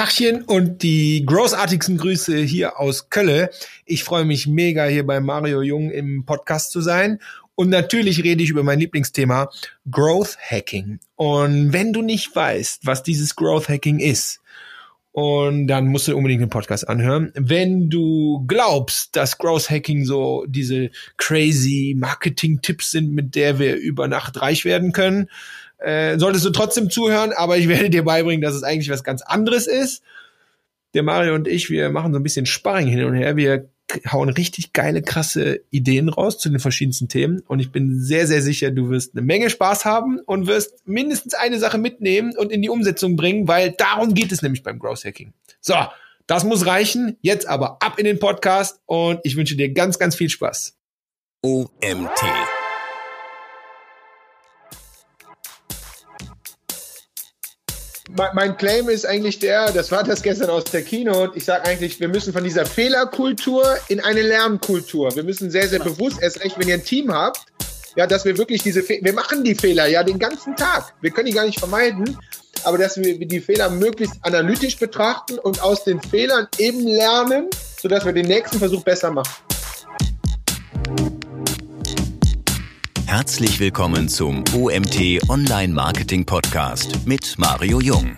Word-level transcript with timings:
Tachchen 0.00 0.40
und 0.44 0.82
die 0.82 1.26
großartigsten 1.26 1.98
Grüße 1.98 2.38
hier 2.38 2.80
aus 2.80 3.10
Kölle. 3.10 3.50
Ich 3.84 4.02
freue 4.02 4.24
mich 4.24 4.46
mega, 4.46 4.86
hier 4.86 5.06
bei 5.06 5.20
Mario 5.20 5.60
Jung 5.60 5.90
im 5.90 6.24
Podcast 6.24 6.70
zu 6.70 6.80
sein. 6.80 7.18
Und 7.54 7.68
natürlich 7.68 8.24
rede 8.24 8.42
ich 8.42 8.48
über 8.48 8.62
mein 8.62 8.80
Lieblingsthema, 8.80 9.50
Growth 9.90 10.38
Hacking. 10.40 11.00
Und 11.16 11.74
wenn 11.74 11.92
du 11.92 12.00
nicht 12.00 12.34
weißt, 12.34 12.86
was 12.86 13.02
dieses 13.02 13.36
Growth 13.36 13.68
Hacking 13.68 13.98
ist, 13.98 14.40
und 15.12 15.66
dann 15.66 15.88
musst 15.88 16.08
du 16.08 16.16
unbedingt 16.16 16.40
den 16.40 16.50
Podcast 16.50 16.88
anhören. 16.88 17.32
Wenn 17.34 17.90
du 17.90 18.44
glaubst, 18.46 19.16
dass 19.16 19.36
Growth 19.36 19.68
Hacking 19.68 20.06
so 20.06 20.46
diese 20.48 20.90
crazy 21.18 21.94
Marketing-Tipps 21.98 22.92
sind, 22.92 23.12
mit 23.12 23.34
der 23.34 23.58
wir 23.58 23.76
über 23.76 24.08
Nacht 24.08 24.40
reich 24.40 24.64
werden 24.64 24.92
können, 24.92 25.28
äh, 25.80 26.18
solltest 26.18 26.44
du 26.44 26.50
trotzdem 26.50 26.90
zuhören, 26.90 27.32
aber 27.32 27.58
ich 27.58 27.68
werde 27.68 27.90
dir 27.90 28.04
beibringen, 28.04 28.42
dass 28.42 28.54
es 28.54 28.62
eigentlich 28.62 28.90
was 28.90 29.04
ganz 29.04 29.22
anderes 29.22 29.66
ist. 29.66 30.02
Der 30.94 31.02
Mario 31.02 31.34
und 31.34 31.46
ich, 31.46 31.70
wir 31.70 31.90
machen 31.90 32.12
so 32.12 32.18
ein 32.18 32.22
bisschen 32.22 32.46
Sparring 32.46 32.88
hin 32.88 33.04
und 33.04 33.14
her. 33.14 33.36
Wir 33.36 33.68
hauen 34.10 34.28
richtig 34.28 34.72
geile, 34.72 35.02
krasse 35.02 35.60
Ideen 35.70 36.08
raus 36.08 36.38
zu 36.38 36.48
den 36.48 36.60
verschiedensten 36.60 37.08
Themen. 37.08 37.42
Und 37.46 37.60
ich 37.60 37.72
bin 37.72 38.00
sehr, 38.00 38.26
sehr 38.26 38.42
sicher, 38.42 38.70
du 38.70 38.90
wirst 38.90 39.14
eine 39.14 39.22
Menge 39.22 39.50
Spaß 39.50 39.84
haben 39.84 40.20
und 40.20 40.46
wirst 40.46 40.86
mindestens 40.86 41.34
eine 41.34 41.58
Sache 41.58 41.78
mitnehmen 41.78 42.36
und 42.36 42.52
in 42.52 42.62
die 42.62 42.68
Umsetzung 42.68 43.16
bringen, 43.16 43.48
weil 43.48 43.72
darum 43.72 44.14
geht 44.14 44.32
es 44.32 44.42
nämlich 44.42 44.62
beim 44.62 44.78
Growth 44.78 45.04
Hacking. 45.04 45.32
So, 45.60 45.74
das 46.26 46.44
muss 46.44 46.66
reichen. 46.66 47.16
Jetzt 47.22 47.48
aber 47.48 47.82
ab 47.82 47.98
in 47.98 48.04
den 48.04 48.18
Podcast 48.18 48.80
und 48.86 49.20
ich 49.24 49.36
wünsche 49.36 49.56
dir 49.56 49.72
ganz, 49.72 49.98
ganz 49.98 50.14
viel 50.14 50.30
Spaß. 50.30 50.76
OMT 51.42 52.59
mein 58.34 58.56
Claim 58.56 58.88
ist 58.88 59.06
eigentlich 59.06 59.38
der, 59.38 59.72
das 59.72 59.90
war 59.90 60.02
das 60.02 60.22
gestern 60.22 60.50
aus 60.50 60.64
der 60.64 60.82
Keynote, 60.82 61.36
ich 61.36 61.44
sage 61.44 61.64
eigentlich, 61.64 62.00
wir 62.00 62.08
müssen 62.08 62.32
von 62.32 62.44
dieser 62.44 62.66
Fehlerkultur 62.66 63.64
in 63.88 64.00
eine 64.00 64.22
Lernkultur. 64.22 65.14
Wir 65.14 65.22
müssen 65.22 65.50
sehr, 65.50 65.68
sehr 65.68 65.80
bewusst, 65.80 66.22
erst 66.22 66.42
recht, 66.42 66.58
wenn 66.58 66.68
ihr 66.68 66.74
ein 66.74 66.84
Team 66.84 67.12
habt, 67.12 67.46
ja, 67.96 68.06
dass 68.06 68.24
wir 68.24 68.38
wirklich 68.38 68.62
diese, 68.62 68.82
Fe 68.82 69.00
wir 69.02 69.12
machen 69.12 69.44
die 69.44 69.54
Fehler 69.54 69.86
ja 69.86 70.02
den 70.02 70.18
ganzen 70.18 70.56
Tag. 70.56 70.92
Wir 71.00 71.10
können 71.10 71.26
die 71.26 71.32
gar 71.32 71.46
nicht 71.46 71.58
vermeiden, 71.58 72.16
aber 72.64 72.78
dass 72.78 72.96
wir 72.96 73.18
die 73.18 73.40
Fehler 73.40 73.70
möglichst 73.70 74.16
analytisch 74.22 74.76
betrachten 74.78 75.38
und 75.38 75.62
aus 75.62 75.84
den 75.84 76.00
Fehlern 76.00 76.48
eben 76.58 76.86
lernen, 76.86 77.48
sodass 77.80 78.04
wir 78.04 78.12
den 78.12 78.26
nächsten 78.26 78.58
Versuch 78.58 78.82
besser 78.82 79.10
machen. 79.10 79.32
Herzlich 83.10 83.58
willkommen 83.58 84.08
zum 84.08 84.44
OMT 84.54 85.28
Online 85.28 85.74
Marketing 85.74 86.24
Podcast 86.24 87.08
mit 87.08 87.34
Mario 87.38 87.80
Jung. 87.80 88.14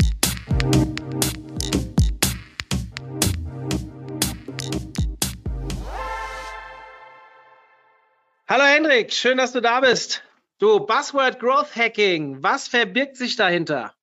Hallo 8.46 8.64
Hendrik, 8.64 9.14
schön, 9.14 9.38
dass 9.38 9.52
du 9.52 9.62
da 9.62 9.80
bist. 9.80 10.22
Du, 10.58 10.80
Buzzword 10.80 11.40
Growth 11.40 11.74
Hacking, 11.74 12.42
was 12.42 12.68
verbirgt 12.68 13.16
sich 13.16 13.36
dahinter? 13.36 13.94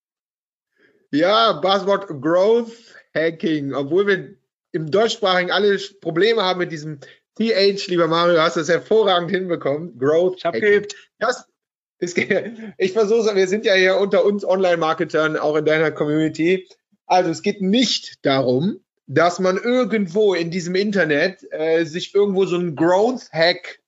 Ja, 1.12 1.52
Buzzword 1.52 2.20
Growth 2.20 2.96
Hacking, 3.14 3.76
obwohl 3.76 4.08
wir 4.08 4.36
im 4.72 4.90
deutschsprachigen 4.90 5.52
alle 5.52 5.78
Probleme 6.02 6.42
haben 6.42 6.58
mit 6.58 6.72
diesem 6.72 7.00
TH, 7.40 7.88
lieber 7.88 8.08
Mario, 8.08 8.42
hast 8.42 8.58
das 8.58 8.68
hervorragend 8.68 9.32
hinbekommen. 9.32 9.98
Growth. 9.98 10.36
Ich 10.38 10.46
habe 10.46 10.60
geübt. 10.60 10.96
Das 11.20 11.46
ist, 12.00 12.18
ich 12.78 12.94
versuche 12.94 13.36
wir 13.36 13.48
sind 13.48 13.66
ja 13.66 13.74
hier 13.74 13.98
unter 13.98 14.26
uns 14.26 14.44
Online-Marketern, 14.44 15.38
auch 15.38 15.56
in 15.56 15.66
deiner 15.66 15.92
Community. 15.92 16.68
Also 17.06 17.32
es 17.32 17.42
geht 17.42 17.62
nicht 17.62 18.26
darum, 18.26 18.82
dass 19.08 19.40
man 19.40 19.58
irgendwo 19.58 20.34
in 20.34 20.52
diesem 20.52 20.76
Internet 20.76 21.40
äh, 21.52 21.86
sich 21.86 22.14
irgendwo 22.14 22.46
so 22.46 22.58
ein 22.58 22.76
Growth-Hack 22.76 23.80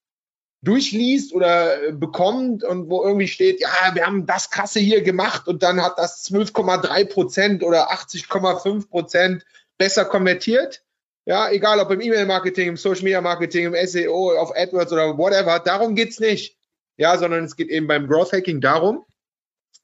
durchliest 0.64 1.34
oder 1.34 1.90
äh, 1.90 1.92
bekommt 1.92 2.64
und 2.64 2.90
wo 2.90 3.04
irgendwie 3.04 3.28
steht, 3.28 3.60
ja, 3.60 3.70
wir 3.94 4.06
haben 4.06 4.26
das 4.26 4.50
krasse 4.50 4.80
hier 4.80 5.02
gemacht 5.02 5.48
und 5.48 5.62
dann 5.62 5.84
hat 5.84 5.98
das 5.98 6.24
12,3 6.26 7.06
Prozent 7.06 7.64
oder 7.64 7.92
80,5 7.92 8.90
Prozent 8.90 9.46
besser 9.78 10.06
konvertiert. 10.06 10.84
Ja, 11.26 11.50
egal 11.52 11.80
ob 11.80 11.92
im 11.92 12.02
E-Mail-Marketing, 12.02 12.70
im 12.70 12.78
Social-Media-Marketing, 12.78 13.74
im 13.74 13.88
SEO, 13.88 14.38
auf 14.38 14.56
AdWords 14.56 14.92
oder 14.92 15.18
whatever, 15.18 15.60
darum 15.60 15.96
geht's 15.96 16.20
nicht. 16.20 16.58
Ja, 16.98 17.18
sondern 17.18 17.44
es 17.46 17.56
geht 17.56 17.70
eben 17.70 17.88
beim 17.88 18.08
Growth 18.08 18.34
Hacking 18.34 18.62
darum, 18.62 19.06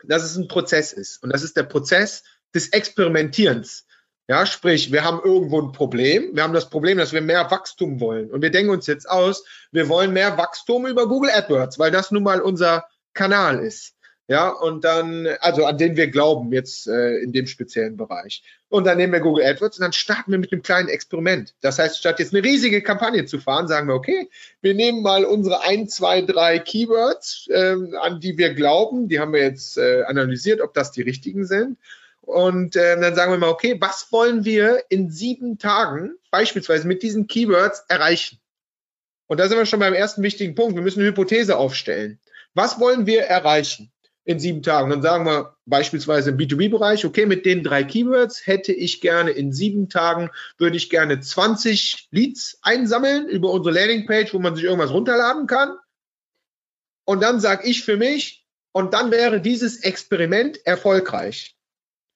dass 0.03 0.23
es 0.23 0.35
ein 0.35 0.47
Prozess 0.47 0.93
ist. 0.93 1.23
Und 1.23 1.31
das 1.31 1.43
ist 1.43 1.55
der 1.55 1.63
Prozess 1.63 2.23
des 2.53 2.69
Experimentierens. 2.69 3.85
Ja, 4.27 4.45
sprich, 4.45 4.91
wir 4.91 5.03
haben 5.03 5.21
irgendwo 5.23 5.61
ein 5.61 5.71
Problem. 5.71 6.35
Wir 6.35 6.43
haben 6.43 6.53
das 6.53 6.69
Problem, 6.69 6.97
dass 6.97 7.13
wir 7.13 7.21
mehr 7.21 7.49
Wachstum 7.49 8.01
wollen. 8.01 8.29
Und 8.29 8.41
wir 8.41 8.51
denken 8.51 8.71
uns 8.71 8.85
jetzt 8.85 9.09
aus, 9.09 9.45
wir 9.71 9.87
wollen 9.87 10.11
mehr 10.11 10.37
Wachstum 10.37 10.85
über 10.85 11.07
Google 11.07 11.31
AdWords, 11.31 11.79
weil 11.79 11.91
das 11.91 12.11
nun 12.11 12.23
mal 12.23 12.41
unser 12.41 12.87
Kanal 13.13 13.59
ist. 13.59 13.95
Ja, 14.29 14.49
und 14.49 14.83
dann, 14.83 15.25
also 15.39 15.65
an 15.65 15.77
den 15.77 15.95
wir 15.95 16.07
glauben, 16.07 16.51
jetzt 16.51 16.85
äh, 16.87 17.19
in 17.19 17.31
dem 17.31 17.47
speziellen 17.47 17.95
Bereich. 17.95 18.43
Und 18.67 18.85
dann 18.85 18.97
nehmen 18.97 19.13
wir 19.13 19.21
Google 19.21 19.45
AdWords 19.45 19.77
und 19.77 19.83
dann 19.83 19.93
starten 19.93 20.31
wir 20.31 20.37
mit 20.37 20.51
einem 20.51 20.61
kleinen 20.61 20.89
Experiment. 20.89 21.55
Das 21.61 21.79
heißt, 21.79 21.97
statt 21.97 22.19
jetzt 22.19 22.33
eine 22.33 22.43
riesige 22.43 22.81
Kampagne 22.81 23.23
zu 23.25 23.39
fahren, 23.39 23.69
sagen 23.69 23.87
wir, 23.87 23.95
okay, 23.95 24.29
wir 24.59 24.73
nehmen 24.73 25.01
mal 25.01 25.23
unsere 25.23 25.63
ein, 25.63 25.87
zwei, 25.87 26.21
drei 26.21 26.59
Keywords, 26.59 27.47
ähm, 27.53 27.95
an 28.01 28.19
die 28.19 28.37
wir 28.37 28.53
glauben, 28.53 29.07
die 29.07 29.21
haben 29.21 29.31
wir 29.31 29.43
jetzt 29.43 29.77
äh, 29.77 30.03
analysiert, 30.03 30.59
ob 30.59 30.73
das 30.73 30.91
die 30.91 31.03
richtigen 31.03 31.45
sind. 31.45 31.77
Und 32.19 32.75
äh, 32.75 32.99
dann 32.99 33.15
sagen 33.15 33.31
wir 33.31 33.37
mal, 33.37 33.49
okay, 33.49 33.77
was 33.79 34.11
wollen 34.11 34.43
wir 34.43 34.83
in 34.89 35.09
sieben 35.09 35.57
Tagen 35.57 36.15
beispielsweise 36.31 36.85
mit 36.85 37.01
diesen 37.01 37.27
Keywords 37.27 37.85
erreichen? 37.87 38.39
Und 39.27 39.39
da 39.39 39.47
sind 39.47 39.57
wir 39.57 39.65
schon 39.65 39.79
beim 39.79 39.93
ersten 39.93 40.21
wichtigen 40.21 40.53
Punkt. 40.53 40.75
Wir 40.75 40.81
müssen 40.81 40.99
eine 40.99 41.09
Hypothese 41.09 41.55
aufstellen. 41.57 42.19
Was 42.53 42.81
wollen 42.81 43.05
wir 43.05 43.21
erreichen? 43.21 43.89
In 44.27 44.39
sieben 44.39 44.61
Tagen. 44.61 44.89
Dann 44.89 45.01
sagen 45.01 45.25
wir 45.25 45.55
beispielsweise 45.65 46.31
im 46.31 46.37
B2B-Bereich, 46.37 47.05
okay, 47.05 47.25
mit 47.25 47.45
den 47.45 47.63
drei 47.63 47.85
Keywords 47.85 48.45
hätte 48.45 48.73
ich 48.73 48.99
gerne 48.99 49.31
in 49.31 49.53
sieben 49.53 49.87
Tagen, 49.87 50.29
würde 50.57 50.75
ich 50.75 50.89
gerne 50.89 51.21
20 51.21 52.09
Leads 52.11 52.59
einsammeln 52.61 53.29
über 53.29 53.51
unsere 53.51 53.73
Landingpage, 53.73 54.33
wo 54.33 54.39
man 54.39 54.53
sich 54.53 54.65
irgendwas 54.65 54.91
runterladen 54.91 55.47
kann. 55.47 55.77
Und 57.05 57.23
dann 57.23 57.39
sage 57.39 57.67
ich 57.69 57.85
für 57.85 57.95
mich, 57.95 58.45
und 58.73 58.93
dann 58.93 59.11
wäre 59.11 59.39
dieses 59.39 59.79
Experiment 59.79 60.63
erfolgreich. 60.65 61.55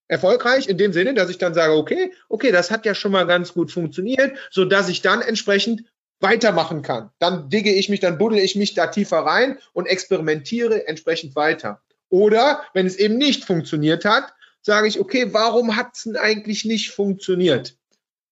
Erfolgreich 0.09 0.67
in 0.67 0.77
dem 0.77 0.91
Sinne, 0.91 1.13
dass 1.13 1.29
ich 1.29 1.37
dann 1.37 1.53
sage, 1.53 1.73
okay, 1.73 2.11
okay, 2.27 2.51
das 2.51 2.71
hat 2.71 2.85
ja 2.85 2.93
schon 2.93 3.13
mal 3.13 3.25
ganz 3.25 3.53
gut 3.53 3.71
funktioniert, 3.71 4.37
so 4.51 4.65
dass 4.65 4.89
ich 4.89 5.01
dann 5.01 5.21
entsprechend 5.21 5.85
weitermachen 6.19 6.81
kann. 6.81 7.09
Dann 7.19 7.49
digge 7.49 7.73
ich 7.73 7.87
mich, 7.87 8.01
dann 8.01 8.17
buddel 8.17 8.37
ich 8.37 8.57
mich 8.57 8.73
da 8.73 8.87
tiefer 8.87 9.19
rein 9.19 9.59
und 9.71 9.85
experimentiere 9.85 10.87
entsprechend 10.87 11.37
weiter. 11.37 11.81
Oder 12.11 12.61
wenn 12.73 12.85
es 12.85 12.97
eben 12.97 13.17
nicht 13.17 13.45
funktioniert 13.45 14.05
hat, 14.05 14.33
sage 14.61 14.87
ich, 14.87 14.99
okay, 14.99 15.33
warum 15.33 15.75
hat 15.75 15.95
es 15.95 16.03
denn 16.03 16.17
eigentlich 16.17 16.65
nicht 16.65 16.91
funktioniert? 16.91 17.75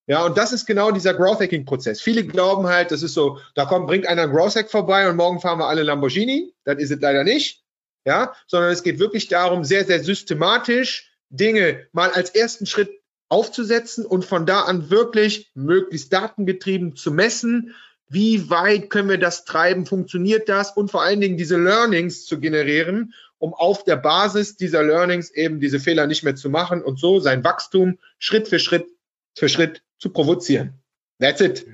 Ja, 0.06 0.26
und 0.26 0.38
das 0.38 0.52
ist 0.54 0.66
genau 0.66 0.92
dieser 0.92 1.14
Growth 1.14 1.40
Hacking 1.40 1.66
Prozess. 1.66 2.02
Viele 2.02 2.26
glauben 2.26 2.68
halt, 2.68 2.92
das 2.92 3.04
ist 3.04 3.14
so, 3.14 3.40
da 3.56 3.66
kommt, 3.66 3.88
bringt 3.88 4.08
einer 4.08 4.24
ein 4.24 4.32
Growth 4.32 4.56
Hack 4.56 4.70
vorbei 4.70 5.10
und 5.10 5.16
morgen 5.16 5.40
fahren 5.40 5.60
wir 5.60 5.68
alle 5.68 5.84
Lamborghini. 5.84 6.54
Das 6.66 6.78
ist 6.80 6.92
es 6.92 7.00
leider 7.00 7.24
nicht. 7.24 7.64
Ja, 8.06 8.34
sondern 8.48 8.72
es 8.72 8.84
geht 8.84 9.00
wirklich 9.00 9.28
darum, 9.28 9.64
sehr, 9.64 9.86
sehr 9.86 10.04
systematisch 10.04 11.12
Dinge 11.30 11.88
mal 11.92 12.10
als 12.10 12.32
ersten 12.32 12.66
Schritt 12.66 12.90
aufzusetzen 13.28 14.06
und 14.06 14.26
von 14.26 14.46
da 14.46 14.62
an 14.62 14.90
wirklich 14.90 15.52
möglichst 15.54 16.12
datengetrieben 16.12 16.96
zu 16.96 17.12
messen. 17.12 17.76
Wie 18.08 18.50
weit 18.50 18.90
können 18.90 19.10
wir 19.10 19.20
das 19.20 19.46
treiben? 19.46 19.86
Funktioniert 19.86 20.50
das? 20.50 20.76
Und 20.76 20.90
vor 20.90 21.04
allen 21.04 21.22
Dingen 21.22 21.38
diese 21.38 21.58
Learnings 21.58 22.26
zu 22.26 22.40
generieren 22.40 23.14
um 23.40 23.54
auf 23.54 23.84
der 23.84 23.96
Basis 23.96 24.56
dieser 24.56 24.84
Learnings 24.84 25.32
eben 25.32 25.60
diese 25.60 25.80
Fehler 25.80 26.06
nicht 26.06 26.24
mehr 26.24 26.36
zu 26.36 26.50
machen 26.50 26.84
und 26.84 27.00
so 27.00 27.20
sein 27.20 27.44
Wachstum 27.44 27.98
Schritt 28.20 28.48
für 28.48 28.60
Schritt 28.60 28.88
für 29.36 29.50
Schritt 29.50 29.82
zu 29.98 30.12
provozieren. 30.12 30.74
That's 31.20 31.42
it. 31.42 31.66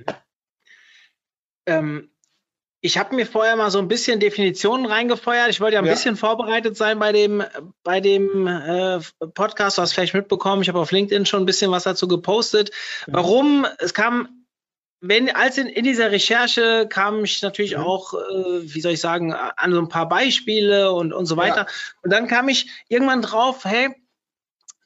Ähm, 1.66 2.10
ich 2.80 2.98
habe 2.98 3.16
mir 3.16 3.26
vorher 3.26 3.56
mal 3.56 3.70
so 3.70 3.78
ein 3.78 3.88
bisschen 3.88 4.20
Definitionen 4.20 4.86
reingefeuert. 4.86 5.48
Ich 5.48 5.60
wollte 5.60 5.74
ja 5.74 5.80
ein 5.80 5.86
ja. 5.86 5.92
bisschen 5.92 6.16
vorbereitet 6.16 6.76
sein 6.76 6.98
bei 6.98 7.10
dem, 7.10 7.42
bei 7.82 8.00
dem 8.00 8.46
äh, 8.46 9.00
Podcast. 9.34 9.78
Du 9.78 9.82
hast 9.82 9.92
vielleicht 9.92 10.14
mitbekommen, 10.14 10.62
ich 10.62 10.68
habe 10.68 10.78
auf 10.78 10.92
LinkedIn 10.92 11.26
schon 11.26 11.42
ein 11.42 11.46
bisschen 11.46 11.70
was 11.70 11.84
dazu 11.84 12.06
gepostet. 12.06 12.70
Warum? 13.06 13.66
Es 13.78 13.92
kam 13.92 14.35
wenn, 15.00 15.30
als 15.30 15.58
in, 15.58 15.66
in 15.66 15.84
dieser 15.84 16.10
Recherche 16.10 16.86
kam 16.88 17.24
ich 17.24 17.42
natürlich 17.42 17.76
mhm. 17.76 17.82
auch, 17.82 18.14
äh, 18.14 18.74
wie 18.74 18.80
soll 18.80 18.92
ich 18.92 19.00
sagen, 19.00 19.32
an 19.32 19.72
so 19.72 19.80
ein 19.80 19.88
paar 19.88 20.08
Beispiele 20.08 20.92
und, 20.92 21.12
und 21.12 21.26
so 21.26 21.36
weiter. 21.36 21.62
Ja. 21.62 21.66
Und 22.02 22.12
dann 22.12 22.28
kam 22.28 22.48
ich 22.48 22.70
irgendwann 22.88 23.22
drauf, 23.22 23.64
hey, 23.64 23.94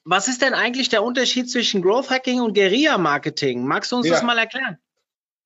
was 0.04 0.28
ist 0.28 0.42
denn 0.42 0.54
eigentlich 0.54 0.88
der 0.88 1.04
Unterschied 1.04 1.50
zwischen 1.50 1.82
Growth 1.82 2.10
Hacking 2.10 2.40
und 2.40 2.54
Guerilla 2.54 2.98
Marketing? 2.98 3.64
Magst 3.66 3.92
du 3.92 3.96
uns 3.96 4.06
ja. 4.06 4.14
das 4.14 4.22
mal 4.22 4.38
erklären? 4.38 4.78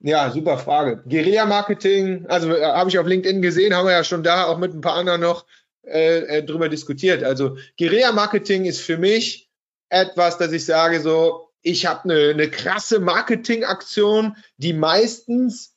Ja, 0.00 0.30
super 0.30 0.58
Frage. 0.58 1.02
Guerilla 1.08 1.46
Marketing, 1.46 2.26
also 2.28 2.54
äh, 2.54 2.64
habe 2.64 2.90
ich 2.90 2.98
auf 2.98 3.06
LinkedIn 3.06 3.42
gesehen, 3.42 3.74
haben 3.74 3.86
wir 3.86 3.92
ja 3.92 4.04
schon 4.04 4.22
da 4.22 4.44
auch 4.44 4.58
mit 4.58 4.74
ein 4.74 4.80
paar 4.80 4.96
anderen 4.96 5.20
noch 5.20 5.46
äh, 5.82 6.18
äh 6.18 6.42
drüber 6.42 6.68
diskutiert. 6.68 7.22
Also 7.24 7.56
Guerilla 7.78 8.12
Marketing 8.12 8.64
ist 8.64 8.80
für 8.80 8.98
mich 8.98 9.50
etwas, 9.88 10.38
dass 10.38 10.52
ich 10.52 10.64
sage 10.64 11.00
so, 11.00 11.50
ich 11.64 11.86
habe 11.86 12.04
eine, 12.04 12.30
eine 12.30 12.50
krasse 12.50 13.00
Marketingaktion, 13.00 14.36
die 14.58 14.74
meistens 14.74 15.74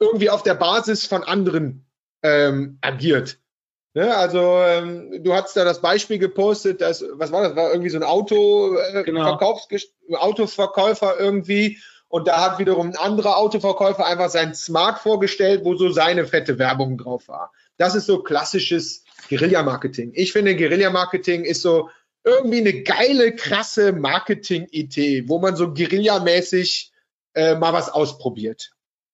irgendwie 0.00 0.30
auf 0.30 0.42
der 0.42 0.54
Basis 0.54 1.06
von 1.06 1.22
anderen 1.22 1.86
ähm, 2.22 2.78
agiert. 2.80 3.38
Ne, 3.92 4.16
also 4.16 4.62
ähm, 4.62 5.22
du 5.22 5.34
hast 5.34 5.56
da 5.56 5.64
das 5.64 5.80
Beispiel 5.80 6.18
gepostet, 6.18 6.80
dass, 6.80 7.04
was 7.12 7.32
war 7.32 7.42
das, 7.42 7.56
war 7.56 7.70
irgendwie 7.70 7.90
so 7.90 7.98
ein 7.98 8.04
Auto, 8.04 8.76
äh, 8.76 9.02
genau. 9.02 9.38
Autoverkäufer 10.12 11.18
irgendwie 11.18 11.78
und 12.08 12.28
da 12.28 12.40
hat 12.40 12.58
wiederum 12.58 12.90
ein 12.90 12.96
anderer 12.96 13.36
Autoverkäufer 13.36 14.06
einfach 14.06 14.30
sein 14.30 14.54
Smart 14.54 15.00
vorgestellt, 15.00 15.64
wo 15.64 15.74
so 15.74 15.90
seine 15.90 16.24
fette 16.24 16.58
Werbung 16.58 16.98
drauf 16.98 17.28
war. 17.28 17.52
Das 17.76 17.94
ist 17.94 18.06
so 18.06 18.22
klassisches 18.22 19.04
Guerilla-Marketing. 19.28 20.12
Ich 20.14 20.32
finde, 20.32 20.56
Guerilla-Marketing 20.56 21.44
ist 21.44 21.62
so 21.62 21.90
irgendwie 22.24 22.58
eine 22.58 22.82
geile, 22.82 23.34
krasse 23.34 23.92
Marketing-Idee, 23.92 25.24
wo 25.28 25.38
man 25.38 25.56
so 25.56 25.72
Guerilla-mäßig 25.72 26.92
äh, 27.34 27.54
mal 27.54 27.72
was 27.72 27.88
ausprobiert. 27.88 28.72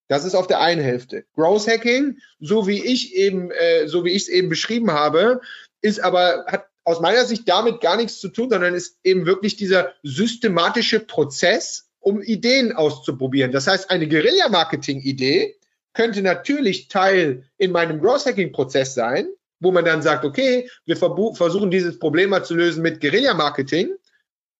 Das 0.08 0.24
ist 0.24 0.34
auf 0.34 0.46
der 0.46 0.60
einen 0.60 0.82
Hälfte. 0.82 1.24
Growth 1.34 1.66
Hacking, 1.66 2.18
so 2.40 2.66
wie 2.66 2.84
ich 2.84 3.14
eben, 3.14 3.50
äh, 3.50 3.88
so 3.88 4.04
wie 4.04 4.10
ich 4.10 4.22
es 4.22 4.28
eben 4.28 4.48
beschrieben 4.48 4.92
habe, 4.92 5.40
ist 5.82 6.00
aber 6.00 6.44
hat 6.46 6.66
aus 6.84 7.00
meiner 7.00 7.24
Sicht 7.24 7.48
damit 7.48 7.80
gar 7.80 7.96
nichts 7.96 8.20
zu 8.20 8.28
tun, 8.28 8.48
sondern 8.48 8.74
ist 8.74 8.98
eben 9.02 9.26
wirklich 9.26 9.56
dieser 9.56 9.92
systematische 10.04 11.00
Prozess, 11.00 11.88
um 11.98 12.22
Ideen 12.22 12.72
auszuprobieren. 12.72 13.50
Das 13.50 13.66
heißt, 13.66 13.90
eine 13.90 14.06
Guerilla-Marketing-Idee 14.06 15.56
könnte 15.92 16.22
natürlich 16.22 16.86
Teil 16.86 17.42
in 17.58 17.72
meinem 17.72 18.00
Growth 18.00 18.26
Hacking-Prozess 18.26 18.94
sein, 18.94 19.26
wo 19.60 19.72
man 19.72 19.84
dann 19.84 20.02
sagt, 20.02 20.24
okay, 20.24 20.68
wir 20.84 20.96
versuchen 20.96 21.70
dieses 21.70 21.98
Problem 21.98 22.30
mal 22.30 22.44
zu 22.44 22.54
lösen 22.54 22.82
mit 22.82 23.00
Guerilla-Marketing. 23.00 23.94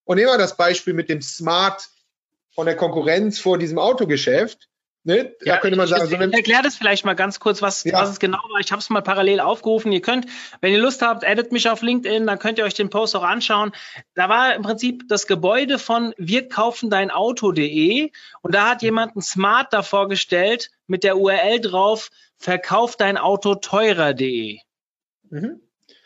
Und 0.04 0.16
nehmen 0.16 0.31
wir 0.31 0.38
das 0.38 0.56
Beispiel 0.56 0.94
mit 0.94 1.08
dem 1.08 1.20
Smart 1.20 1.88
von 2.54 2.66
der 2.66 2.76
Konkurrenz 2.76 3.38
vor 3.38 3.58
diesem 3.58 3.78
Autogeschäft. 3.78 4.69
Ne? 5.06 5.37
Ja, 5.43 5.54
da 5.54 5.60
könnte 5.60 5.76
man 5.76 5.87
sagen, 5.87 6.02
also, 6.02 6.16
ich 6.16 6.34
erkläre 6.34 6.62
das 6.62 6.75
vielleicht 6.75 7.04
mal 7.04 7.14
ganz 7.14 7.38
kurz, 7.38 7.62
was, 7.62 7.84
ja. 7.84 7.93
was 7.93 8.10
es 8.10 8.19
genau 8.19 8.38
war. 8.50 8.58
Ich 8.58 8.72
habe 8.72 8.81
es 8.81 8.90
mal 8.90 9.02
parallel 9.02 9.38
aufgerufen. 9.38 9.93
Ihr 9.93 10.02
könnt, 10.02 10.26
wenn 10.60 10.72
ihr 10.72 10.81
Lust 10.81 11.00
habt, 11.00 11.22
edit 11.22 11.52
mich 11.52 11.70
auf 11.70 11.82
LinkedIn, 11.82 12.26
dann 12.26 12.40
könnt 12.40 12.58
ihr 12.58 12.64
euch 12.64 12.75
den 12.75 12.90
Post 12.90 13.14
auch 13.14 13.22
anschauen. 13.22 13.70
Da 14.14 14.28
war 14.28 14.56
im 14.56 14.62
Prinzip 14.62 15.04
das 15.08 15.28
Gebäude 15.28 15.78
von 15.78 16.12
wir 16.19 16.49
kaufen 16.49 16.90
dein 16.90 17.12
Auto.de 17.12 18.10
und 18.42 18.52
da 18.52 18.69
hat 18.69 18.82
jemand 18.82 19.14
ein 19.14 19.22
Smart 19.22 19.72
davor 19.72 20.08
gestellt 20.08 20.70
mit 20.88 21.04
der 21.04 21.19
URL 21.19 21.60
drauf, 21.60 22.10
verkauf 22.37 22.96
dein 22.96 23.16
Auto 23.16 23.54
teurer.de. 23.54 24.58
Mhm. 25.31 25.61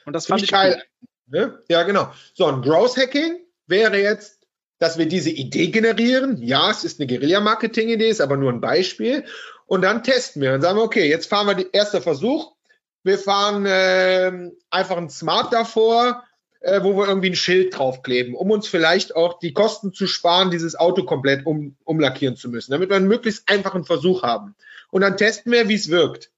Und 0.06 0.12
das 0.12 0.26
fand 0.26 0.43
ich 0.43 0.50
geil. 0.50 0.82
Ne? 1.26 1.62
Ja, 1.69 1.84
genau. 1.84 2.12
So, 2.34 2.46
ein 2.46 2.62
Growth 2.62 2.96
Hacking 2.96 3.40
wäre 3.67 4.00
jetzt 4.00 4.40
dass 4.81 4.96
wir 4.99 5.06
diese 5.06 5.31
Idee 5.31 5.69
generieren. 5.69 6.43
Ja, 6.43 6.70
es 6.70 6.84
ist 6.84 6.99
eine 6.99 7.06
Guerilla-Marketing-Idee, 7.06 8.08
ist 8.08 8.22
aber 8.22 8.37
nur 8.37 8.50
ein 8.50 8.62
Beispiel. 8.62 9.25
Und 9.67 9.82
dann 9.82 10.02
testen 10.02 10.43
wir 10.43 10.55
und 10.55 10.62
sagen 10.62 10.78
wir, 10.78 10.82
okay, 10.82 11.08
jetzt 11.08 11.28
fahren 11.28 11.46
wir 11.46 11.55
den 11.55 11.72
ersten 11.72 12.02
Versuch. 12.02 12.56
Wir 13.05 13.19
fahren 13.19 13.67
äh, 13.67 14.50
einfach 14.70 14.96
ein 14.96 15.11
Smart 15.11 15.52
davor, 15.52 16.25
äh, 16.61 16.82
wo 16.82 16.96
wir 16.96 17.08
irgendwie 17.08 17.31
ein 17.31 17.37
Schild 17.37 17.78
draufkleben, 17.78 18.34
um 18.34 18.50
uns 18.50 18.69
vielleicht 18.69 19.14
auch 19.14 19.38
die 19.38 19.52
Kosten 19.52 19.93
zu 19.93 20.06
sparen, 20.06 20.50
dieses 20.50 20.76
Auto 20.76 21.05
komplett 21.05 21.44
um, 21.46 21.76
umlackieren 21.84 22.37
zu 22.37 22.49
müssen, 22.49 22.72
damit 22.72 22.88
wir 22.88 22.96
einen 22.96 23.06
möglichst 23.06 23.49
einfachen 23.50 23.84
Versuch 23.84 24.22
haben. 24.22 24.56
Und 24.90 25.02
dann 25.02 25.19
testen 25.19 25.52
wir, 25.52 25.69
wie 25.69 25.75
es 25.75 25.90
wirkt. 25.90 26.31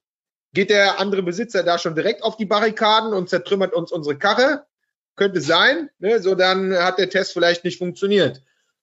Geht 0.53 0.69
der 0.69 0.99
andere 0.99 1.23
Besitzer 1.23 1.63
da 1.63 1.77
schon 1.77 1.95
direkt 1.95 2.23
auf 2.23 2.37
die 2.37 2.45
Barrikaden 2.45 3.13
und 3.13 3.29
zertrümmert 3.29 3.73
uns 3.73 3.91
unsere 3.91 4.17
Karre? 4.17 4.65
könnte 5.15 5.41
sein, 5.41 5.89
ne? 5.99 6.21
so 6.21 6.35
dann 6.35 6.73
hat 6.75 6.97
der 6.97 7.09
Test 7.09 7.33
vielleicht 7.33 7.63
nicht 7.63 7.77
funktioniert. 7.77 8.37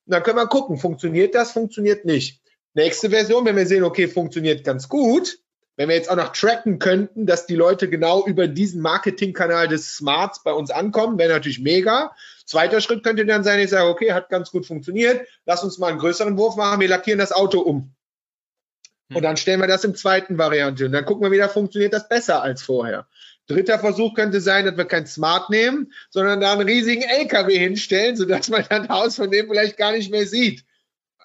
Und 0.06 0.14
dann 0.14 0.22
können 0.22 0.38
wir 0.38 0.46
gucken, 0.46 0.78
funktioniert 0.78 1.34
das, 1.34 1.52
funktioniert 1.52 2.05
nicht. 2.05 2.40
Nächste 2.75 3.11
Version, 3.11 3.44
wenn 3.44 3.56
wir 3.56 3.67
sehen, 3.67 3.82
okay, 3.82 4.06
funktioniert 4.06 4.64
ganz 4.64 4.88
gut, 4.88 5.38
wenn 5.76 5.88
wir 5.88 5.96
jetzt 5.96 6.11
auch 6.11 6.17
noch 6.17 6.32
tracken 6.32 6.78
könnten, 6.78 7.26
dass 7.26 7.46
die 7.46 7.56
Leute 7.56 7.88
genau 7.88 8.25
über 8.26 8.46
diesen 8.46 8.81
Marketingkanal 8.81 9.66
des 9.66 9.96
Smarts 9.96 10.43
bei 10.43 10.52
uns 10.52 10.70
ankommen, 10.70 11.19
wäre 11.19 11.32
natürlich 11.32 11.61
mega. 11.61 12.14
Zweiter 12.44 12.81
Schritt 12.81 13.02
könnte 13.02 13.26
dann 13.26 13.44
sein, 13.44 13.61
ich 13.61 13.70
sage, 13.70 13.88
okay, 13.88 14.12
hat 14.12 14.28
ganz 14.28 14.50
gut 14.50 14.66
funktioniert, 14.66 15.26
lass 15.46 15.64
uns 15.64 15.78
mal 15.78 15.88
einen 15.88 15.99
größeren 15.99 16.37
Wurf 16.37 16.56
machen, 16.56 16.81
wir 16.81 16.88
lackieren 16.88 17.19
das 17.19 17.32
Auto 17.32 17.61
um. 17.61 17.94
Und 19.11 19.17
hm. 19.17 19.23
dann 19.23 19.37
stellen 19.37 19.61
wir 19.61 19.67
das 19.67 19.85
im 19.85 19.95
zweiten 19.95 20.39
Variante 20.39 20.87
und 20.87 20.93
dann 20.93 21.05
gucken 21.05 21.25
wir 21.25 21.33
wieder, 21.33 21.49
funktioniert 21.49 21.93
das 21.93 22.09
besser 22.09 22.43
als 22.43 22.62
vorher. 22.62 23.07
Dritter 23.47 23.81
Versuch 23.81 24.15
könnte 24.15 24.41
sein, 24.41 24.65
dass 24.65 24.77
wir 24.77 24.85
kein 24.85 25.07
Smart 25.07 25.51
nehmen, 25.51 25.93
sondern 26.09 26.41
da 26.41 26.53
einen 26.53 26.69
riesigen 26.69 27.03
LKW 27.03 27.59
hinstellen, 27.59 28.17
sodass 28.17 28.49
man 28.49 28.65
das 28.69 28.89
Haus 28.89 29.17
von 29.17 29.31
dem 29.31 29.49
vielleicht 29.49 29.77
gar 29.77 29.93
nicht 29.93 30.11
mehr 30.11 30.27
sieht. 30.27 30.65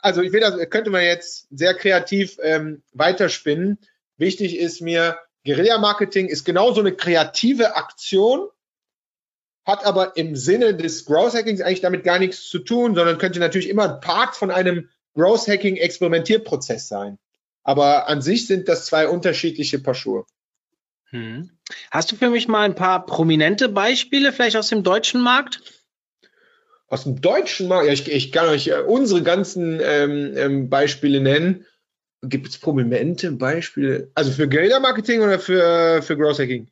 Also 0.02 0.22
ich 0.22 0.32
will 0.34 0.40
das, 0.40 0.58
könnte 0.70 0.90
man 0.90 1.04
jetzt 1.04 1.48
sehr 1.52 1.76
kreativ 1.76 2.38
ähm, 2.42 2.82
weiterspinnen. 2.94 3.78
Wichtig 4.18 4.58
ist 4.58 4.82
mir, 4.82 5.20
Guerilla-Marketing 5.46 6.28
ist 6.28 6.46
genauso 6.46 6.80
eine 6.80 6.96
kreative 6.96 7.76
Aktion, 7.76 8.50
hat 9.64 9.86
aber 9.86 10.18
im 10.18 10.36
Sinne 10.36 10.76
des 10.76 11.06
Growth-Hackings 11.06 11.62
eigentlich 11.62 11.82
damit 11.82 12.04
gar 12.04 12.18
nichts 12.18 12.50
zu 12.50 12.60
tun, 12.60 12.96
sondern 12.96 13.20
könnte 13.20 13.40
natürlich 13.40 13.70
immer 13.70 13.96
ein 13.96 14.00
Part 14.00 14.36
von 14.36 14.50
einem 14.50 14.90
Growth-Hacking-Experimentierprozess 15.16 16.88
sein. 16.88 17.20
Aber 17.65 18.07
an 18.07 18.21
sich 18.21 18.47
sind 18.47 18.69
das 18.69 18.85
zwei 18.85 19.09
unterschiedliche 19.09 19.79
Paar 19.79 19.95
Schuhe. 19.95 20.25
Hm. 21.09 21.50
Hast 21.91 22.12
du 22.12 22.15
für 22.15 22.29
mich 22.29 22.47
mal 22.47 22.63
ein 22.63 22.75
paar 22.75 23.06
prominente 23.06 23.69
Beispiele, 23.69 24.31
vielleicht 24.31 24.56
aus 24.56 24.69
dem 24.69 24.83
deutschen 24.83 25.21
Markt? 25.21 25.62
Aus 26.88 27.03
dem 27.03 27.19
deutschen 27.19 27.67
Markt? 27.67 27.88
Ja, 27.88 27.94
ich, 27.94 28.09
ich 28.09 28.31
kann 28.31 28.47
euch 28.47 28.67
äh, 28.67 28.81
unsere 28.81 29.23
ganzen 29.23 29.79
ähm, 29.81 30.33
ähm, 30.38 30.69
Beispiele 30.69 31.19
nennen. 31.19 31.65
Gibt 32.21 32.47
es 32.47 32.59
prominente 32.59 33.31
Beispiele? 33.31 34.12
Also 34.13 34.31
für 34.31 34.47
Guerilla-Marketing 34.47 35.21
oder 35.21 35.39
für, 35.39 36.03
für 36.03 36.15
Growth 36.15 36.39
Hacking? 36.39 36.67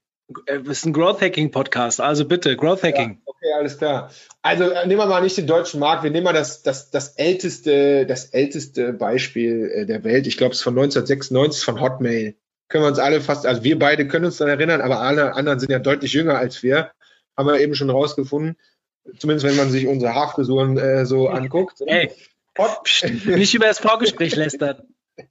Äh, 0.46 0.60
ist 0.70 0.86
ein 0.86 0.94
Growth 0.94 1.22
Hacking 1.22 1.52
Podcast, 1.52 2.02
also 2.02 2.26
bitte, 2.26 2.56
Growth 2.56 2.84
Hacking. 2.84 3.12
Ja, 3.12 3.18
okay, 3.26 3.54
alles 3.58 3.78
klar. 3.78 4.12
Also 4.42 4.66
äh, 4.70 4.88
nehmen 4.88 5.00
wir 5.00 5.06
mal 5.06 5.22
nicht 5.22 5.38
den 5.38 5.48
deutschen 5.48 5.80
Markt, 5.80 6.04
wir 6.04 6.12
nehmen 6.12 6.26
mal 6.26 6.34
das, 6.34 6.64
das, 6.64 6.92
das 6.92 7.10
älteste, 7.10 8.06
das 8.06 8.26
älteste 8.26 8.94
Beispiel 8.94 9.72
äh, 9.74 9.86
der 9.86 10.04
Welt. 10.04 10.28
Ich 10.28 10.38
glaube, 10.38 10.52
es 10.52 10.60
ist 10.60 10.64
von 10.64 10.74
1996 10.74 11.64
von 11.64 11.82
Hotmail 11.82 12.36
können 12.74 12.86
wir 12.86 12.90
uns 12.90 13.00
alle 13.00 13.22
fast, 13.22 13.46
also 13.46 13.64
wir 13.64 13.78
beide 13.78 14.08
können 14.08 14.26
uns 14.26 14.38
daran 14.38 14.58
erinnern, 14.58 14.82
aber 14.82 15.00
alle 15.00 15.36
anderen 15.36 15.60
sind 15.60 15.72
ja 15.72 15.78
deutlich 15.78 16.14
jünger 16.14 16.40
als 16.40 16.64
wir, 16.64 16.92
haben 17.38 17.48
wir 17.48 17.60
eben 17.60 17.76
schon 17.76 17.92
rausgefunden. 17.92 18.58
Zumindest 19.20 19.46
wenn 19.46 19.58
man 19.58 19.70
sich 19.70 19.86
unsere 19.86 20.16
Haarfrisuren 20.16 20.78
äh, 20.80 21.06
so 21.06 21.28
anguckt. 21.30 21.82
Ey, 21.86 22.12
nicht 23.26 23.54
über 23.54 23.68
das 23.68 23.78
Vorgespräch 23.80 24.36
lästern. 24.36 24.88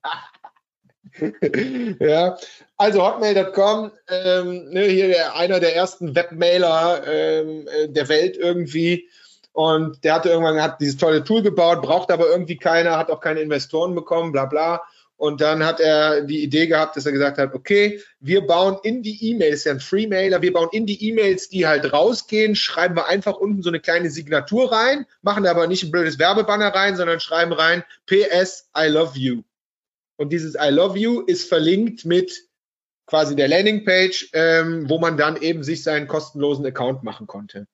ja, 2.00 2.36
also 2.76 3.04
hotmail.com, 3.04 3.90
ähm, 4.08 4.70
ne, 4.70 4.84
hier 4.84 5.08
der, 5.08 5.36
einer 5.36 5.60
der 5.60 5.76
ersten 5.76 6.14
Webmailer 6.14 7.02
ähm, 7.06 7.66
äh, 7.68 7.88
der 7.88 8.08
Welt 8.08 8.36
irgendwie. 8.36 9.08
Und 9.52 10.02
der 10.04 10.14
hatte 10.14 10.30
irgendwann 10.30 10.62
hat 10.62 10.80
dieses 10.80 10.96
tolle 10.96 11.24
Tool 11.24 11.42
gebaut, 11.42 11.82
braucht 11.82 12.10
aber 12.10 12.28
irgendwie 12.28 12.56
keiner, 12.56 12.96
hat 12.96 13.10
auch 13.10 13.20
keine 13.20 13.40
Investoren 13.40 13.94
bekommen, 13.94 14.32
bla 14.32 14.46
bla. 14.46 14.82
Und 15.22 15.40
dann 15.40 15.64
hat 15.64 15.78
er 15.78 16.22
die 16.22 16.42
Idee 16.42 16.66
gehabt, 16.66 16.96
dass 16.96 17.06
er 17.06 17.12
gesagt 17.12 17.38
hat, 17.38 17.54
okay, 17.54 18.00
wir 18.18 18.44
bauen 18.44 18.78
in 18.82 19.02
die 19.02 19.30
E-Mails, 19.30 19.62
ja 19.62 19.70
ein 19.70 19.78
Freemailer, 19.78 20.42
wir 20.42 20.52
bauen 20.52 20.68
in 20.72 20.84
die 20.84 21.08
E-Mails, 21.08 21.48
die 21.48 21.64
halt 21.64 21.92
rausgehen, 21.92 22.56
schreiben 22.56 22.96
wir 22.96 23.06
einfach 23.06 23.36
unten 23.36 23.62
so 23.62 23.68
eine 23.68 23.78
kleine 23.78 24.10
Signatur 24.10 24.72
rein, 24.72 25.06
machen 25.20 25.46
aber 25.46 25.68
nicht 25.68 25.84
ein 25.84 25.92
blödes 25.92 26.18
Werbebanner 26.18 26.74
rein, 26.74 26.96
sondern 26.96 27.20
schreiben 27.20 27.52
rein 27.52 27.84
PS 28.06 28.68
I 28.76 28.88
love 28.88 29.16
you. 29.16 29.42
Und 30.22 30.32
dieses 30.32 30.54
I 30.54 30.68
love 30.68 30.96
you 30.96 31.22
ist 31.22 31.48
verlinkt 31.48 32.04
mit 32.04 32.44
quasi 33.06 33.34
der 33.34 33.48
Landingpage, 33.48 34.30
ähm, 34.34 34.88
wo 34.88 35.00
man 35.00 35.16
dann 35.16 35.36
eben 35.36 35.64
sich 35.64 35.82
seinen 35.82 36.06
kostenlosen 36.06 36.64
Account 36.64 37.02
machen 37.02 37.26
konnte. 37.26 37.66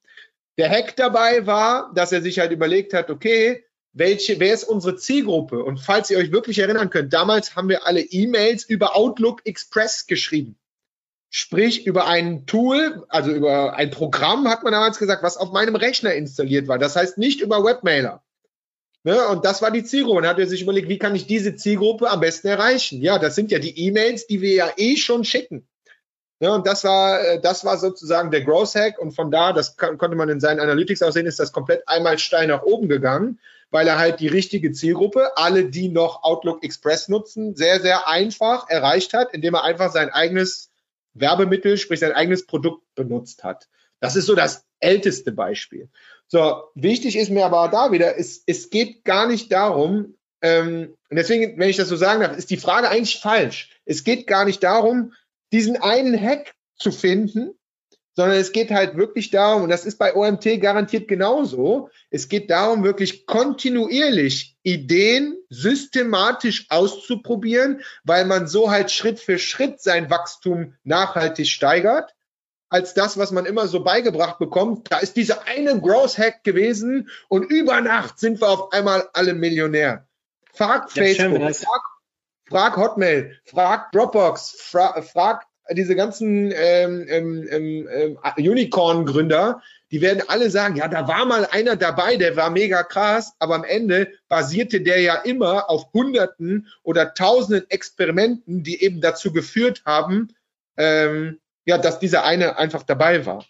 Der 0.56 0.70
Hack 0.70 0.96
dabei 0.96 1.46
war, 1.46 1.92
dass 1.94 2.10
er 2.10 2.22
sich 2.22 2.38
halt 2.38 2.50
überlegt 2.50 2.94
hat, 2.94 3.10
okay, 3.10 3.66
welche, 3.92 4.40
wer 4.40 4.54
ist 4.54 4.64
unsere 4.64 4.96
Zielgruppe? 4.96 5.62
Und 5.62 5.78
falls 5.78 6.08
ihr 6.08 6.16
euch 6.16 6.32
wirklich 6.32 6.58
erinnern 6.58 6.88
könnt, 6.88 7.12
damals 7.12 7.54
haben 7.54 7.68
wir 7.68 7.86
alle 7.86 8.00
E-Mails 8.00 8.64
über 8.64 8.96
Outlook 8.96 9.44
Express 9.44 10.06
geschrieben. 10.06 10.56
Sprich, 11.28 11.86
über 11.86 12.06
ein 12.06 12.46
Tool, 12.46 13.04
also 13.10 13.30
über 13.30 13.74
ein 13.76 13.90
Programm, 13.90 14.48
hat 14.48 14.62
man 14.62 14.72
damals 14.72 14.98
gesagt, 14.98 15.22
was 15.22 15.36
auf 15.36 15.52
meinem 15.52 15.76
Rechner 15.76 16.14
installiert 16.14 16.66
war. 16.66 16.78
Das 16.78 16.96
heißt 16.96 17.18
nicht 17.18 17.42
über 17.42 17.62
Webmailer. 17.62 18.22
Ne? 19.04 19.26
Und 19.28 19.44
das 19.44 19.62
war 19.62 19.70
die 19.70 19.84
Zielgruppe. 19.84 20.18
Und 20.18 20.22
dann 20.24 20.32
hat 20.32 20.38
er 20.38 20.46
sich 20.46 20.62
überlegt, 20.62 20.88
wie 20.88 20.98
kann 20.98 21.14
ich 21.14 21.26
diese 21.26 21.56
Zielgruppe 21.56 22.10
am 22.10 22.20
besten 22.20 22.48
erreichen? 22.48 23.00
Ja, 23.00 23.18
das 23.18 23.34
sind 23.34 23.50
ja 23.50 23.58
die 23.58 23.78
E-Mails, 23.86 24.26
die 24.26 24.40
wir 24.40 24.54
ja 24.54 24.70
eh 24.76 24.96
schon 24.96 25.24
schicken. 25.24 25.68
Ne? 26.40 26.52
Und 26.52 26.66
das 26.66 26.84
war, 26.84 27.20
äh, 27.20 27.40
das 27.40 27.64
war 27.64 27.78
sozusagen 27.78 28.30
der 28.30 28.42
Growth 28.42 28.74
Hack. 28.74 28.98
Und 28.98 29.12
von 29.12 29.30
da, 29.30 29.52
das 29.52 29.76
konnte 29.76 30.16
man 30.16 30.28
in 30.28 30.40
seinen 30.40 30.60
Analytics 30.60 31.02
auch 31.02 31.12
sehen, 31.12 31.26
ist 31.26 31.40
das 31.40 31.52
komplett 31.52 31.86
einmal 31.86 32.18
steil 32.18 32.46
nach 32.46 32.62
oben 32.62 32.88
gegangen 32.88 33.38
weil 33.70 33.86
er 33.86 33.98
halt 33.98 34.20
die 34.20 34.28
richtige 34.28 34.72
Zielgruppe, 34.72 35.36
alle, 35.36 35.66
die 35.66 35.88
noch 35.88 36.22
Outlook 36.22 36.64
Express 36.64 37.08
nutzen, 37.08 37.54
sehr, 37.54 37.80
sehr 37.80 38.08
einfach 38.08 38.68
erreicht 38.68 39.12
hat, 39.12 39.34
indem 39.34 39.54
er 39.54 39.64
einfach 39.64 39.92
sein 39.92 40.10
eigenes 40.10 40.70
Werbemittel, 41.14 41.76
sprich 41.76 42.00
sein 42.00 42.12
eigenes 42.12 42.46
Produkt 42.46 42.82
benutzt 42.94 43.44
hat. 43.44 43.68
Das 44.00 44.16
ist 44.16 44.26
so 44.26 44.34
das 44.34 44.64
älteste 44.80 45.32
Beispiel. 45.32 45.88
So, 46.28 46.64
wichtig 46.74 47.16
ist 47.16 47.30
mir 47.30 47.46
aber 47.46 47.68
da 47.68 47.90
wieder, 47.90 48.18
es, 48.18 48.42
es 48.46 48.70
geht 48.70 49.04
gar 49.04 49.26
nicht 49.26 49.50
darum, 49.50 50.14
ähm, 50.42 50.94
und 51.10 51.16
deswegen, 51.16 51.58
wenn 51.58 51.70
ich 51.70 51.76
das 51.76 51.88
so 51.88 51.96
sagen 51.96 52.20
darf, 52.20 52.36
ist 52.36 52.50
die 52.50 52.58
Frage 52.58 52.88
eigentlich 52.88 53.18
falsch. 53.18 53.70
Es 53.86 54.04
geht 54.04 54.26
gar 54.26 54.44
nicht 54.44 54.62
darum, 54.62 55.14
diesen 55.52 55.76
einen 55.78 56.20
Hack 56.20 56.54
zu 56.76 56.92
finden, 56.92 57.58
sondern 58.14 58.36
es 58.36 58.52
geht 58.52 58.70
halt 58.70 58.96
wirklich 58.96 59.30
darum, 59.30 59.62
und 59.62 59.70
das 59.70 59.86
ist 59.86 59.96
bei 59.96 60.14
OMT 60.14 60.60
garantiert 60.60 61.08
genauso, 61.08 61.88
es 62.10 62.28
geht 62.28 62.50
darum, 62.50 62.84
wirklich 62.84 63.26
kontinuierlich 63.26 64.56
Ideen 64.64 65.36
systematisch 65.48 66.66
auszuprobieren, 66.68 67.80
weil 68.04 68.26
man 68.26 68.48
so 68.48 68.70
halt 68.70 68.90
Schritt 68.90 69.20
für 69.20 69.38
Schritt 69.38 69.80
sein 69.80 70.10
Wachstum 70.10 70.74
nachhaltig 70.82 71.46
steigert, 71.46 72.14
als 72.68 72.94
das, 72.94 73.18
was 73.18 73.30
man 73.30 73.46
immer 73.46 73.66
so 73.68 73.82
beigebracht 73.82 74.38
bekommt. 74.38 74.90
Da 74.90 74.98
ist 74.98 75.16
dieser 75.16 75.46
eine 75.46 75.80
Growth 75.80 76.18
Hack 76.18 76.44
gewesen 76.44 77.08
und 77.28 77.44
über 77.44 77.80
Nacht 77.80 78.18
sind 78.18 78.40
wir 78.40 78.48
auf 78.48 78.72
einmal 78.72 79.08
alle 79.12 79.34
Millionär. 79.34 80.06
Frag 80.52 80.94
ja, 80.94 81.02
Facebook, 81.02 81.54
frag, 81.54 81.82
frag, 82.48 82.76
Hotmail, 82.76 83.38
frag 83.44 83.92
Dropbox, 83.92 84.56
fra 84.58 85.00
frag 85.02 85.46
diese 85.70 85.94
ganzen 85.94 86.50
ähm, 86.54 87.06
ähm, 87.08 87.46
ähm, 87.50 87.88
ähm, 87.92 88.18
Unicorn-Gründer, 88.36 89.62
die 89.90 90.00
werden 90.00 90.22
alle 90.26 90.50
sagen, 90.50 90.76
ja, 90.76 90.88
da 90.88 91.08
war 91.08 91.24
mal 91.24 91.46
einer 91.50 91.76
dabei, 91.76 92.16
der 92.16 92.36
war 92.36 92.50
mega 92.50 92.82
krass, 92.82 93.32
aber 93.38 93.54
am 93.54 93.64
Ende 93.64 94.12
basierte 94.28 94.80
der 94.80 95.00
ja 95.00 95.14
immer 95.16 95.70
auf 95.70 95.92
Hunderten 95.92 96.68
oder 96.82 97.14
Tausenden 97.14 97.68
Experimenten, 97.70 98.62
die 98.62 98.82
eben 98.82 99.00
dazu 99.00 99.32
geführt 99.32 99.82
haben, 99.84 100.34
ähm, 100.76 101.38
ja, 101.68 101.76
dass 101.76 101.98
dieser 101.98 102.24
eine 102.24 102.56
einfach 102.56 102.82
dabei 102.82 103.26
war. 103.26 103.44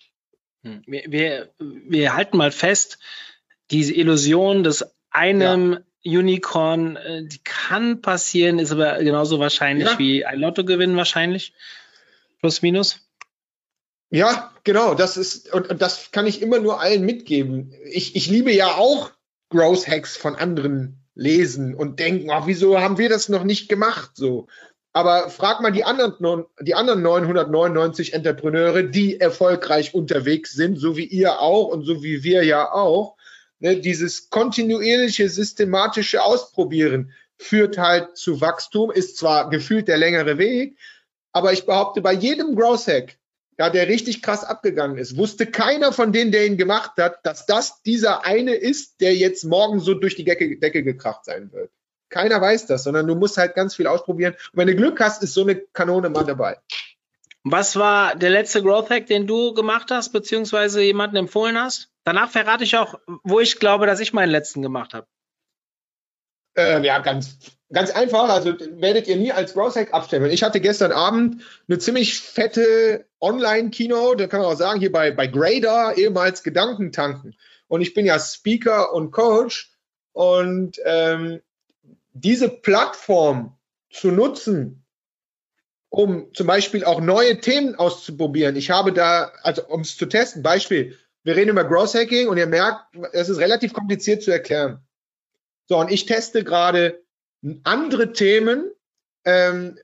Hm. 0.65 0.83
Wir, 0.87 1.05
wir, 1.07 1.49
wir 1.59 2.15
halten 2.15 2.37
mal 2.37 2.51
fest, 2.51 2.99
diese 3.71 3.95
Illusion 3.95 4.65
des 4.65 4.85
einem 5.11 5.79
ja. 6.03 6.19
Unicorn, 6.19 6.97
äh, 6.97 7.25
die 7.25 7.39
kann 7.45 8.03
passieren, 8.03 8.59
ist 8.59 8.73
aber 8.73 8.99
genauso 9.05 9.39
wahrscheinlich 9.39 9.89
ja. 9.89 9.99
wie 10.01 10.25
ein 10.25 10.41
Lottogewinn 10.41 10.97
wahrscheinlich. 10.97 11.55
Plus, 12.41 12.61
minus? 12.61 13.09
Ja, 14.11 14.53
genau. 14.65 14.95
Das 14.95 15.17
ist, 15.17 15.53
und, 15.55 15.69
und 15.71 15.81
das 15.81 16.11
kann 16.11 16.27
ich 16.27 16.43
immer 16.43 16.59
nur 16.59 16.81
allen 16.81 17.05
mitgeben. 17.05 17.73
Ich, 17.85 18.17
ich 18.17 18.29
liebe 18.29 18.53
ja 18.53 18.75
auch 18.75 19.13
Growth 19.51 19.87
Hacks 19.87 20.17
von 20.17 20.35
anderen 20.35 21.05
lesen 21.15 21.77
und 21.77 22.01
denken, 22.01 22.31
ach, 22.31 22.49
wieso 22.49 22.81
haben 22.81 22.99
wir 22.99 23.09
das 23.09 23.29
noch 23.29 23.45
nicht 23.45 23.69
gemacht? 23.69 24.13
So. 24.15 24.49
Aber 24.99 25.31
frag 25.31 25.61
mal 25.61 25.71
die 25.71 25.85
anderen, 25.85 26.47
die 26.61 26.75
anderen 26.75 27.03
999 27.03 28.15
Entrepreneure, 28.15 28.83
die 28.83 29.21
erfolgreich 29.21 29.95
unterwegs 29.95 30.55
sind, 30.55 30.75
so 30.75 30.97
wie 30.97 31.05
ihr 31.05 31.39
auch 31.39 31.69
und 31.69 31.85
so 31.85 32.03
wie 32.03 32.25
wir 32.25 32.43
ja 32.43 32.73
auch. 32.73 33.17
Ne, 33.61 33.77
dieses 33.77 34.29
kontinuierliche, 34.29 35.29
systematische 35.29 36.25
Ausprobieren 36.25 37.13
führt 37.37 37.79
halt 37.79 38.17
zu 38.17 38.41
Wachstum, 38.41 38.91
ist 38.91 39.17
zwar 39.19 39.51
gefühlt 39.51 39.87
der 39.87 39.99
längere 39.99 40.37
Weg, 40.37 40.77
aber 41.31 41.53
ich 41.53 41.65
behaupte, 41.65 42.01
bei 42.01 42.15
jedem 42.15 42.57
Growth 42.57 42.89
Hack, 42.89 43.19
ja, 43.57 43.71
der 43.71 43.87
richtig 43.87 44.21
krass 44.21 44.43
abgegangen 44.43 44.99
ist, 44.99 45.17
wusste 45.17 45.47
keiner 45.47 45.93
von 45.93 46.13
denen, 46.13 46.33
der 46.33 46.45
ihn 46.45 46.57
gemacht 46.57 46.95
hat, 46.99 47.25
dass 47.25 47.47
das 47.47 47.83
dieser 47.85 48.25
eine 48.25 48.55
ist, 48.55 49.01
der 49.01 49.15
jetzt 49.15 49.45
morgen 49.45 49.79
so 49.79 49.95
durch 49.95 50.17
die 50.17 50.25
Decke, 50.25 50.59
Decke 50.59 50.83
gekracht 50.83 51.25
sein 51.25 51.53
wird. 51.53 51.71
Keiner 52.09 52.41
weiß 52.41 52.67
das, 52.67 52.85
sondern 52.85 53.07
du 53.07 53.15
musst 53.15 53.37
halt 53.37 53.55
ganz 53.55 53.75
viel 53.75 53.87
ausprobieren. 53.87 54.35
Und 54.53 54.59
wenn 54.59 54.69
du 54.69 54.77
Glück 54.77 55.01
hast, 55.01 55.23
ist 55.23 55.35
so 55.35 55.43
eine 55.43 55.57
Kanone 55.57 56.11
mal 56.11 56.25
dabei. 56.25 56.59
Was 57.45 57.77
war 57.77 58.15
der 58.15 58.31
letzte 58.31 58.63
Growth 58.63 58.91
Hack, 58.91 59.07
den 59.07 59.27
du 59.27 59.55
gemacht 59.55 59.91
hast, 59.91 60.11
beziehungsweise 60.11 60.83
jemanden 60.83 61.17
empfohlen 61.17 61.59
hast? 61.59 61.91
Danach 62.05 62.31
verrate 62.31 62.65
ich 62.65 62.77
auch, 62.77 62.99
wo 63.23 63.41
ich 63.41 63.59
glaube, 63.59 63.87
dass 63.87 64.01
ich 64.01 64.13
meinen 64.13 64.31
letzten 64.31 64.63
gemacht 64.63 64.95
habe. 64.95 65.07
Äh, 66.57 66.85
ja, 66.85 66.99
ganz 66.99 67.39
Ganz 67.71 67.91
einfach, 67.91 68.31
also 68.31 68.55
werdet 68.81 69.09
ihr 69.09 69.17
nie 69.17 69.31
als 69.31 69.53
Growth 69.53 69.77
Hack 69.77 69.93
abstempeln. 69.93 70.33
Ich 70.33 70.43
hatte 70.43 70.59
gestern 70.59 70.91
Abend 70.91 71.43
eine 71.69 71.79
ziemlich 71.79 72.19
fette 72.19 73.05
Online-Kino, 73.21 74.15
da 74.15 74.27
kann 74.27 74.41
man 74.41 74.49
auch 74.49 74.57
sagen, 74.57 74.81
hier 74.81 74.91
bei, 74.91 75.11
bei 75.11 75.27
Grader, 75.27 75.99
ehemals 75.99 76.43
Gedankentanken. 76.43 77.37
Und 77.67 77.83
ich 77.83 77.93
bin 77.93 78.07
ja 78.07 78.19
Speaker 78.19 78.95
und 78.95 79.11
Coach. 79.11 79.71
Und 80.13 80.81
ähm, 80.87 81.43
diese 82.21 82.49
Plattform 82.49 83.59
zu 83.91 84.11
nutzen, 84.11 84.85
um 85.89 86.33
zum 86.35 86.47
Beispiel 86.47 86.85
auch 86.85 87.01
neue 87.01 87.41
Themen 87.41 87.75
auszuprobieren. 87.75 88.57
Ich 88.57 88.71
habe 88.71 88.93
da, 88.93 89.33
also 89.43 89.67
um 89.67 89.81
es 89.81 89.97
zu 89.97 90.07
testen, 90.07 90.43
Beispiel, 90.43 90.97
wir 91.23 91.37
reden 91.37 91.51
über 91.51 91.65
Growth 91.65 91.95
Hacking 91.95 92.29
und 92.29 92.37
ihr 92.37 92.47
merkt, 92.47 92.95
es 93.13 93.29
ist 93.29 93.39
relativ 93.39 93.73
kompliziert 93.73 94.23
zu 94.23 94.31
erklären. 94.31 94.87
So, 95.67 95.79
und 95.79 95.91
ich 95.91 96.07
teste 96.07 96.45
gerade 96.45 97.03
andere 97.65 98.13
Themen, 98.13 98.71
ähm, 99.25 99.79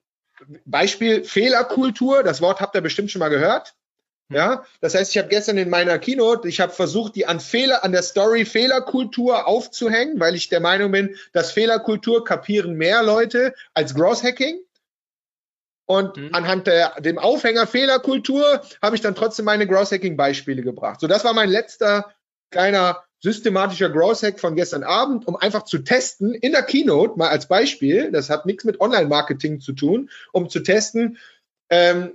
Beispiel 0.65 1.25
Fehlerkultur, 1.25 2.23
das 2.23 2.41
Wort 2.41 2.61
habt 2.61 2.75
ihr 2.75 2.81
bestimmt 2.81 3.11
schon 3.11 3.21
mal 3.21 3.29
gehört. 3.29 3.75
Ja, 4.31 4.65
das 4.81 4.95
heißt, 4.95 5.11
ich 5.11 5.19
habe 5.19 5.29
gestern 5.29 5.59
in 5.59 5.69
meiner 5.69 5.99
Keynote, 5.99 6.49
ich 6.49 6.61
habe 6.61 6.73
versucht, 6.73 7.15
die 7.15 7.27
an 7.27 7.41
Fehler, 7.41 7.85
an 7.85 7.93
der 7.93 8.03
Story 8.03 8.47
Fehlerkultur 8.47 9.47
aufzuhängen, 9.47 10.19
weil 10.19 10.35
ich 10.35 10.49
der 10.49 10.61
Meinung 10.61 10.93
bin, 10.93 11.17
dass 11.33 11.53
Fehlerkultur 11.53 12.25
kapieren 12.25 12.75
mehr 12.75 13.03
Leute 13.03 13.55
als 13.75 13.95
Gross 13.95 14.23
Hacking. 14.23 14.61
Und 15.87 16.17
mhm. 16.17 16.31
anhand 16.33 16.67
der, 16.67 16.99
dem 17.01 17.19
Aufhänger 17.19 17.67
Fehlerkultur 17.67 18.63
habe 18.81 18.97
ich 18.97 19.03
dann 19.03 19.15
trotzdem 19.15 19.45
meine 19.45 19.67
Gross 19.67 19.93
Hacking 19.93 20.17
Beispiele 20.17 20.63
gebracht. 20.63 21.01
So, 21.01 21.07
das 21.07 21.25
war 21.25 21.35
mein 21.35 21.51
letzter 21.51 22.15
kleiner 22.51 23.05
systematischer 23.25 23.89
Growth 23.89 24.23
Hack 24.23 24.39
von 24.39 24.55
gestern 24.55 24.85
Abend, 24.85 25.27
um 25.27 25.35
einfach 25.35 25.65
zu 25.65 25.79
testen 25.79 26.35
in 26.35 26.53
der 26.53 26.63
Keynote, 26.63 27.19
mal 27.19 27.31
als 27.31 27.49
Beispiel, 27.49 28.13
das 28.13 28.29
hat 28.29 28.45
nichts 28.45 28.65
mit 28.65 28.81
Online-Marketing 28.81 29.61
zu 29.61 29.73
tun, 29.73 30.11
um 30.33 30.51
zu 30.51 30.61
testen, 30.61 31.17
ähm, 31.71 32.13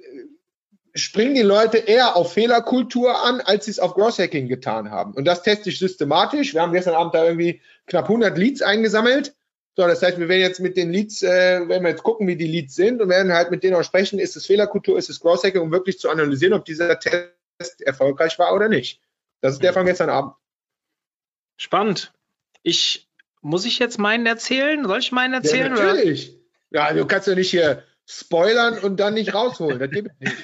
springen 1.00 1.36
die 1.36 1.42
Leute 1.42 1.78
eher 1.78 2.16
auf 2.16 2.34
Fehlerkultur 2.34 3.24
an, 3.24 3.42
als 3.42 3.66
sie 3.66 3.72
es 3.72 3.80
auf 3.80 3.94
Growth 3.94 4.20
Hacking 4.20 4.48
getan 4.48 4.92
haben. 4.92 5.14
Und 5.14 5.26
das 5.26 5.44
teste 5.44 5.70
ich 5.70 5.80
systematisch. 5.80 6.54
Wir 6.54 6.62
haben 6.62 6.74
gestern 6.74 6.96
Abend 6.96 7.14
da 7.14 7.26
irgendwie 7.26 7.62
knapp 7.88 8.06
100 8.06 8.38
Leads 8.38 8.62
eingesammelt. 8.62 9.36
So, 9.76 9.88
das 9.88 10.02
heißt, 10.02 10.20
wir 10.20 10.28
werden 10.28 10.42
jetzt 10.42 10.60
mit 10.60 10.78
den 10.78 10.92
Leads, 10.92 11.24
äh, 11.24 11.68
werden 11.68 11.84
wir 11.84 11.90
jetzt 11.90 12.04
gucken, 12.04 12.28
wie 12.28 12.36
die 12.36 12.48
Leads 12.48 12.76
sind 12.76 13.02
und 13.02 13.10
werden 13.10 13.32
halt 13.32 13.50
mit 13.52 13.64
denen 13.64 13.76
auch 13.76 13.84
sprechen, 13.84 14.20
ist 14.20 14.36
es 14.36 14.46
Fehlerkultur, 14.46 14.98
ist 14.98 15.10
es 15.10 15.20
Growth 15.20 15.44
Hacking, 15.44 15.62
um 15.62 15.72
wirklich 15.72 16.00
zu 16.00 16.10
analysieren, 16.10 16.54
ob 16.54 16.66
dieser 16.66 17.00
Test 17.00 17.82
erfolgreich 17.82 18.38
war 18.40 18.54
oder 18.54 18.68
nicht. 18.68 19.02
Das 19.42 19.54
ist 19.54 19.64
der 19.64 19.74
von 19.74 19.86
gestern 19.86 20.10
Abend. 20.10 20.34
Spannend. 21.58 22.12
Ich 22.62 23.10
muss 23.42 23.66
ich 23.66 23.80
jetzt 23.80 24.00
meinen 24.00 24.26
erzählen? 24.26 24.86
Soll 24.86 25.00
ich 25.00 25.12
meinen 25.12 25.34
erzählen? 25.34 25.76
Ja, 25.76 25.84
natürlich. 25.84 26.30
Oder? 26.32 26.40
Ja, 26.72 26.94
du 26.94 27.06
kannst 27.06 27.28
ja 27.28 27.36
nicht 27.36 27.50
hier 27.50 27.84
spoilern 28.12 28.80
und 28.80 29.00
dann 29.00 29.14
nicht 29.14 29.36
rausholen. 29.36 29.78
Das 29.78 29.92
gibt 29.92 30.20
nicht. 30.20 30.36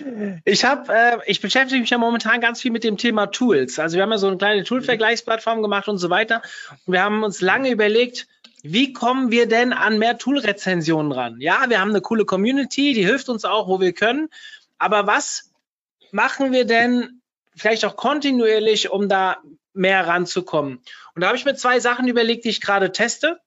Ich 0.45 0.65
habe, 0.65 0.93
äh, 0.93 1.17
ich 1.25 1.41
beschäftige 1.41 1.81
mich 1.81 1.89
ja 1.89 1.97
momentan 1.97 2.39
ganz 2.39 2.61
viel 2.61 2.71
mit 2.71 2.83
dem 2.83 2.97
Thema 2.97 3.25
Tools. 3.25 3.79
Also 3.79 3.95
wir 3.95 4.03
haben 4.03 4.11
ja 4.11 4.19
so 4.19 4.27
eine 4.27 4.37
kleine 4.37 4.63
Tool-Vergleichsplattform 4.63 5.63
gemacht 5.63 5.87
und 5.87 5.97
so 5.97 6.11
weiter. 6.11 6.43
Und 6.85 6.93
wir 6.93 7.01
haben 7.01 7.23
uns 7.23 7.41
lange 7.41 7.71
überlegt, 7.71 8.27
wie 8.61 8.93
kommen 8.93 9.31
wir 9.31 9.47
denn 9.47 9.73
an 9.73 9.97
mehr 9.97 10.19
Tool-Rezensionen 10.19 11.11
ran? 11.11 11.41
Ja, 11.41 11.65
wir 11.67 11.79
haben 11.79 11.89
eine 11.89 12.01
coole 12.01 12.25
Community, 12.25 12.93
die 12.93 13.03
hilft 13.03 13.29
uns 13.29 13.45
auch, 13.45 13.67
wo 13.67 13.79
wir 13.79 13.93
können. 13.93 14.29
Aber 14.77 15.07
was 15.07 15.51
machen 16.11 16.51
wir 16.51 16.65
denn 16.65 17.21
vielleicht 17.55 17.83
auch 17.85 17.95
kontinuierlich, 17.95 18.91
um 18.91 19.09
da 19.09 19.37
mehr 19.73 20.05
ranzukommen. 20.05 20.81
Und 21.15 21.21
da 21.21 21.27
habe 21.27 21.37
ich 21.37 21.45
mir 21.45 21.55
zwei 21.55 21.79
Sachen 21.79 22.07
überlegt, 22.07 22.45
die 22.45 22.49
ich 22.49 22.61
gerade 22.61 22.91
teste. 22.91 23.39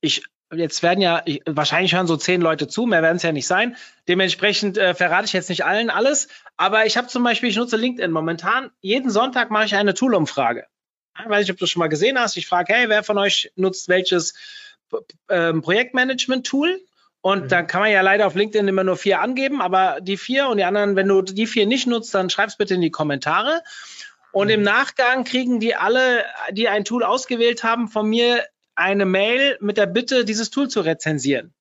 Ich 0.00 0.22
jetzt 0.52 0.82
werden 0.82 1.00
ja, 1.00 1.22
ich, 1.24 1.42
wahrscheinlich 1.46 1.94
hören 1.94 2.06
so 2.06 2.16
zehn 2.16 2.40
Leute 2.40 2.68
zu, 2.68 2.86
mehr 2.86 3.02
werden 3.02 3.16
es 3.16 3.22
ja 3.22 3.32
nicht 3.32 3.46
sein. 3.46 3.76
Dementsprechend 4.08 4.78
äh, 4.78 4.94
verrate 4.94 5.26
ich 5.26 5.32
jetzt 5.32 5.48
nicht 5.48 5.64
allen 5.64 5.90
alles. 5.90 6.28
Aber 6.56 6.86
ich 6.86 6.96
habe 6.96 7.08
zum 7.08 7.24
Beispiel, 7.24 7.48
ich 7.48 7.56
nutze 7.56 7.76
LinkedIn 7.76 8.10
momentan. 8.10 8.70
Jeden 8.80 9.10
Sonntag 9.10 9.50
mache 9.50 9.64
ich 9.64 9.74
eine 9.74 9.94
Tool-Umfrage. 9.94 10.66
Ich 11.18 11.28
weiß 11.28 11.40
nicht, 11.40 11.52
ob 11.52 11.58
du 11.58 11.66
schon 11.66 11.80
mal 11.80 11.88
gesehen 11.88 12.18
hast. 12.18 12.36
Ich 12.36 12.46
frage, 12.46 12.74
hey, 12.74 12.88
wer 12.88 13.02
von 13.02 13.18
euch 13.18 13.50
nutzt 13.56 13.88
welches 13.88 14.34
äh, 15.28 15.52
Projektmanagement-Tool? 15.52 16.80
Und 17.22 17.44
mhm. 17.44 17.48
dann 17.48 17.66
kann 17.66 17.80
man 17.80 17.90
ja 17.90 18.02
leider 18.02 18.26
auf 18.26 18.34
LinkedIn 18.34 18.68
immer 18.68 18.84
nur 18.84 18.96
vier 18.96 19.20
angeben, 19.20 19.60
aber 19.60 19.98
die 20.00 20.16
vier 20.16 20.48
und 20.48 20.58
die 20.58 20.64
anderen, 20.64 20.94
wenn 20.94 21.08
du 21.08 21.22
die 21.22 21.46
vier 21.46 21.66
nicht 21.66 21.86
nutzt, 21.86 22.14
dann 22.14 22.30
schreib's 22.30 22.56
bitte 22.56 22.74
in 22.74 22.80
die 22.80 22.90
Kommentare. 22.90 23.62
Und 24.30 24.50
im 24.50 24.60
mhm. 24.60 24.66
Nachgang 24.66 25.24
kriegen 25.24 25.58
die 25.58 25.74
alle, 25.74 26.24
die 26.52 26.68
ein 26.68 26.84
Tool 26.84 27.02
ausgewählt 27.02 27.64
haben, 27.64 27.88
von 27.88 28.06
mir 28.06 28.44
eine 28.76 29.06
Mail 29.06 29.58
mit 29.60 29.76
der 29.76 29.86
Bitte, 29.86 30.24
dieses 30.24 30.50
Tool 30.50 30.68
zu 30.68 30.80
rezensieren. 30.80 31.54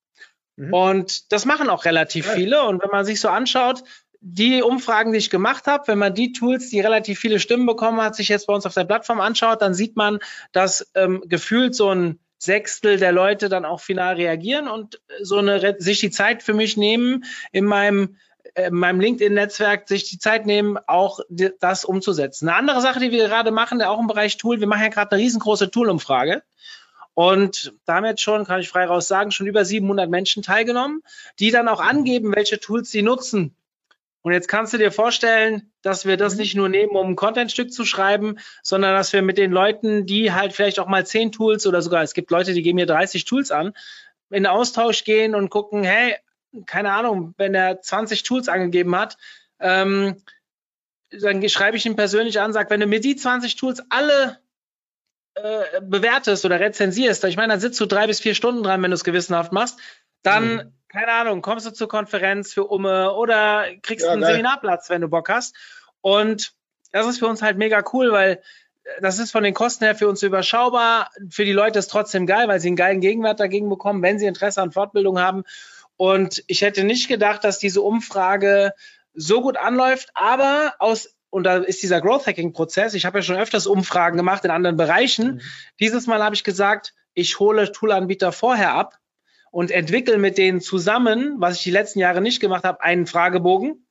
Mhm. 0.58 0.74
Und 0.74 1.32
das 1.32 1.46
machen 1.46 1.70
auch 1.70 1.86
relativ 1.86 2.28
viele. 2.28 2.64
Und 2.64 2.84
wenn 2.84 2.92
man 2.92 3.06
sich 3.06 3.20
so 3.20 3.30
anschaut, 3.30 3.84
die 4.28 4.64
Umfragen, 4.64 5.12
die 5.12 5.20
ich 5.20 5.30
gemacht 5.30 5.68
habe, 5.68 5.88
wenn 5.88 6.00
man 6.00 6.14
die 6.14 6.32
Tools, 6.32 6.70
die 6.70 6.80
relativ 6.80 7.20
viele 7.20 7.40
Stimmen 7.40 7.66
bekommen 7.66 8.02
hat, 8.02 8.16
sich 8.16 8.30
jetzt 8.30 8.48
bei 8.48 8.54
uns 8.54 8.66
auf 8.66 8.74
der 8.74 8.86
Plattform 8.86 9.22
anschaut, 9.22 9.62
dann 9.62 9.74
sieht 9.74 9.96
man, 9.96 10.20
dass 10.52 10.92
ähm, 10.96 11.24
gefühlt 11.28 11.76
so 11.76 11.90
ein 11.94 12.20
Sechstel 12.38 12.98
der 12.98 13.12
Leute 13.12 13.50
dann 13.50 13.66
auch 13.66 13.82
final 13.82 14.16
reagieren 14.16 14.68
und 14.68 15.00
so 15.22 15.38
eine 15.38 15.76
sich 15.80 16.00
die 16.00 16.10
Zeit 16.10 16.44
für 16.44 16.54
mich 16.54 16.76
nehmen, 16.76 17.24
in 17.52 17.66
meinem 17.66 18.18
äh, 18.56 18.68
in 18.68 18.76
meinem 18.76 19.00
LinkedIn-Netzwerk 19.00 19.88
sich 19.88 20.10
die 20.10 20.18
Zeit 20.18 20.46
nehmen, 20.46 20.78
auch 20.88 21.20
das 21.60 21.86
umzusetzen. 21.86 22.50
Eine 22.50 22.58
andere 22.58 22.82
Sache, 22.82 23.00
die 23.00 23.12
wir 23.12 23.28
gerade 23.28 23.52
machen, 23.52 23.82
auch 23.82 24.00
im 24.00 24.08
Bereich 24.08 24.38
Tool, 24.38 24.60
wir 24.60 24.68
machen 24.68 24.84
ja 24.84 24.90
gerade 24.90 25.12
eine 25.12 25.22
riesengroße 25.22 25.70
Tool-Umfrage. 25.70 26.44
Und 27.16 27.74
damit 27.86 28.20
schon, 28.20 28.46
kann 28.46 28.60
ich 28.60 28.70
frei 28.70 28.86
raus 28.86 29.08
sagen, 29.08 29.32
schon 29.32 29.48
über 29.48 29.66
700 29.66 30.10
Menschen 30.10 30.44
teilgenommen, 30.44 31.02
die 31.40 31.50
dann 31.50 31.70
auch 31.70 31.80
angeben, 31.80 32.36
welche 32.36 32.60
Tools 32.60 32.92
sie 32.92 33.02
nutzen. 33.02 33.56
Und 34.22 34.34
jetzt 34.34 34.48
kannst 34.48 34.74
du 34.74 34.78
dir 34.78 34.92
vorstellen, 34.92 35.72
dass 35.82 36.06
wir 36.06 36.18
das 36.18 36.34
mhm. 36.34 36.40
nicht 36.40 36.56
nur 36.56 36.68
nehmen, 36.68 36.96
um 36.96 37.10
ein 37.10 37.16
Contentstück 37.16 37.72
zu 37.72 37.86
schreiben, 37.86 38.38
sondern 38.64 38.94
dass 38.96 39.14
wir 39.14 39.22
mit 39.22 39.38
den 39.38 39.52
Leuten, 39.52 40.06
die 40.06 40.34
halt 40.34 40.52
vielleicht 40.52 40.80
auch 40.80 40.88
mal 40.88 41.06
10 41.06 41.32
Tools 41.32 41.66
oder 41.66 41.82
sogar, 41.82 42.04
es 42.04 42.14
gibt 42.14 42.32
Leute, 42.32 42.54
die 42.54 42.62
geben 42.62 42.76
mir 42.76 42.86
30 42.86 43.24
Tools 43.26 43.52
an, 43.52 43.74
in 44.30 44.46
Austausch 44.46 45.06
gehen 45.06 45.36
und 45.36 45.50
gucken, 45.50 45.84
hey, 45.84 46.16
keine 46.66 46.92
Ahnung, 46.92 47.34
wenn 47.38 47.56
er 47.56 47.82
20 47.82 48.24
Tools 48.24 48.50
angegeben 48.50 48.96
hat, 48.98 49.18
ähm, 49.60 50.16
dann 51.12 51.48
schreibe 51.48 51.78
ich 51.78 51.86
ihn 51.86 51.96
persönlich 51.96 52.42
an, 52.42 52.52
sage, 52.52 52.72
wenn 52.72 52.80
du 52.80 52.88
mir 52.88 53.00
die 53.00 53.16
20 53.16 53.56
Tools 53.56 53.84
alle 53.90 54.40
äh, 55.36 55.82
bewertest 55.82 56.46
oder 56.46 56.60
rezensierst, 56.60 57.24
ich 57.26 57.38
meine, 57.38 57.54
dann 57.54 57.60
sitzt 57.60 57.80
du 57.80 57.86
drei 57.86 58.08
bis 58.08 58.20
vier 58.20 58.36
Stunden 58.36 58.64
dran, 58.64 58.82
wenn 58.82 58.92
du 58.92 58.96
es 58.96 59.04
gewissenhaft 59.04 59.52
machst, 59.52 59.78
dann, 60.24 60.56
mhm. 60.56 60.74
keine 60.88 61.12
Ahnung, 61.12 61.42
kommst 61.42 61.66
du 61.66 61.72
zur 61.72 61.88
Konferenz 61.88 62.54
für 62.54 62.66
Umme 62.66 63.14
oder 63.14 63.66
kriegst 63.82 64.06
ja, 64.06 64.12
einen 64.12 64.22
geil. 64.22 64.32
Seminarplatz, 64.32 64.90
wenn 64.90 65.02
du 65.02 65.08
Bock 65.08 65.30
hast. 65.30 65.56
Und 66.02 66.54
das 66.92 67.06
ist 67.06 67.20
für 67.20 67.28
uns 67.28 67.42
halt 67.42 67.58
mega 67.58 67.84
cool, 67.94 68.12
weil 68.12 68.42
äh, 68.84 69.02
das 69.02 69.20
ist 69.20 69.32
von 69.32 69.44
den 69.44 69.54
Kosten 69.54 69.84
her 69.84 69.96
für 69.96 70.08
uns 70.08 70.24
überschaubar. 70.24 71.12
Für 71.30 71.46
die 71.46 71.54
Leute 71.54 71.80
ist 71.80 71.92
trotzdem 71.92 72.26
geil, 72.26 72.48
weil 72.48 72.60
sie 72.60 72.70
einen 72.70 72.78
geilen 72.78 73.02
Gegenwert 73.02 73.40
dagegen 73.40 73.70
bekommen, 73.70 74.02
wenn 74.02 74.20
sie 74.20 74.26
Interesse 74.26 74.62
an 74.62 74.72
Fortbildung 74.72 75.20
haben. 75.20 75.44
Und 75.98 76.44
ich 76.48 76.62
hätte 76.62 76.84
nicht 76.84 77.08
gedacht, 77.08 77.44
dass 77.44 77.60
diese 77.60 77.82
Umfrage 77.82 78.74
so 79.14 79.42
gut 79.42 79.58
anläuft, 79.58 80.10
aber 80.14 80.76
aus 80.80 81.15
und 81.36 81.44
da 81.44 81.58
ist 81.58 81.84
dieser 81.84 82.00
Growth 82.00 82.28
Hacking 82.28 82.54
Prozess. 82.54 82.94
Ich 82.94 83.04
habe 83.04 83.18
ja 83.18 83.22
schon 83.22 83.36
öfters 83.36 83.68
Umfragen 83.68 84.16
gemacht 84.16 84.46
in 84.46 84.52
anderen 84.52 84.78
Bereichen. 84.78 85.34
Mhm. 85.34 85.42
Dieses 85.82 86.08
Mal 86.08 86.24
habe 86.24 86.34
ich 86.34 86.46
gesagt, 86.46 86.94
ich 87.14 87.40
hole 87.40 87.74
Toolanbieter 87.74 88.32
vorher 88.32 88.74
ab 88.74 88.98
und 89.52 89.70
entwickle 89.70 90.18
mit 90.18 90.38
denen 90.38 90.62
zusammen, 90.62 91.36
was 91.40 91.58
ich 91.58 91.64
die 91.64 91.72
letzten 91.72 92.00
Jahre 92.00 92.22
nicht 92.22 92.40
gemacht 92.40 92.64
habe, 92.64 92.82
einen 92.82 93.06
Fragebogen. 93.06 93.86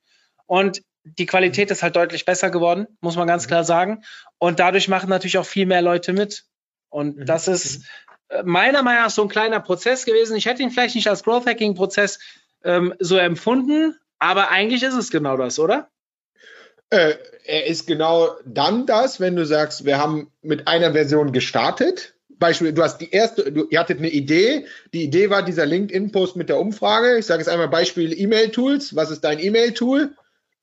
Und 0.47 0.81
die 1.03 1.27
Qualität 1.27 1.69
ist 1.69 1.83
halt 1.83 1.95
deutlich 1.95 2.25
besser 2.25 2.49
geworden, 2.49 2.87
muss 2.99 3.15
man 3.15 3.27
ganz 3.27 3.43
mhm. 3.43 3.49
klar 3.49 3.63
sagen. 3.63 4.03
Und 4.39 4.59
dadurch 4.59 4.87
machen 4.87 5.09
natürlich 5.11 5.37
auch 5.37 5.45
viel 5.45 5.67
mehr 5.67 5.83
Leute 5.83 6.13
mit. 6.13 6.45
Und 6.89 7.15
mhm. 7.17 7.25
das 7.27 7.47
ist 7.47 7.85
äh, 8.29 8.41
meiner 8.41 8.81
Meinung 8.81 9.03
nach 9.03 9.11
so 9.11 9.21
ein 9.21 9.29
kleiner 9.29 9.59
Prozess 9.59 10.05
gewesen. 10.05 10.35
Ich 10.35 10.47
hätte 10.47 10.63
ihn 10.63 10.71
vielleicht 10.71 10.95
nicht 10.95 11.09
als 11.09 11.23
Growth 11.23 11.45
Hacking 11.45 11.75
Prozess 11.75 12.17
ähm, 12.63 12.95
so 12.97 13.17
empfunden, 13.17 13.95
aber 14.17 14.49
eigentlich 14.49 14.81
ist 14.81 14.95
es 14.95 15.11
genau 15.11 15.37
das, 15.37 15.59
oder? 15.59 15.91
Äh, 16.89 17.15
er 17.45 17.65
ist 17.67 17.87
genau 17.87 18.29
dann 18.45 18.85
das, 18.85 19.19
wenn 19.19 19.35
du 19.35 19.45
sagst, 19.45 19.85
wir 19.85 19.97
haben 19.97 20.31
mit 20.41 20.67
einer 20.67 20.93
Version 20.93 21.31
gestartet. 21.31 22.15
Beispiel, 22.37 22.73
du 22.73 22.83
hast 22.83 22.99
die 22.99 23.11
erste, 23.11 23.51
du, 23.51 23.67
ihr 23.69 23.79
hattet 23.79 23.99
eine 23.99 24.09
Idee. 24.09 24.65
Die 24.93 25.03
Idee 25.03 25.29
war 25.29 25.43
dieser 25.43 25.65
LinkedIn-Post 25.65 26.35
mit 26.35 26.49
der 26.49 26.59
Umfrage. 26.59 27.17
Ich 27.17 27.25
sage 27.25 27.41
jetzt 27.41 27.49
einmal 27.49 27.69
Beispiel 27.69 28.17
E-Mail-Tools. 28.17 28.95
Was 28.95 29.11
ist 29.11 29.23
dein 29.23 29.39
E-Mail-Tool? 29.39 30.15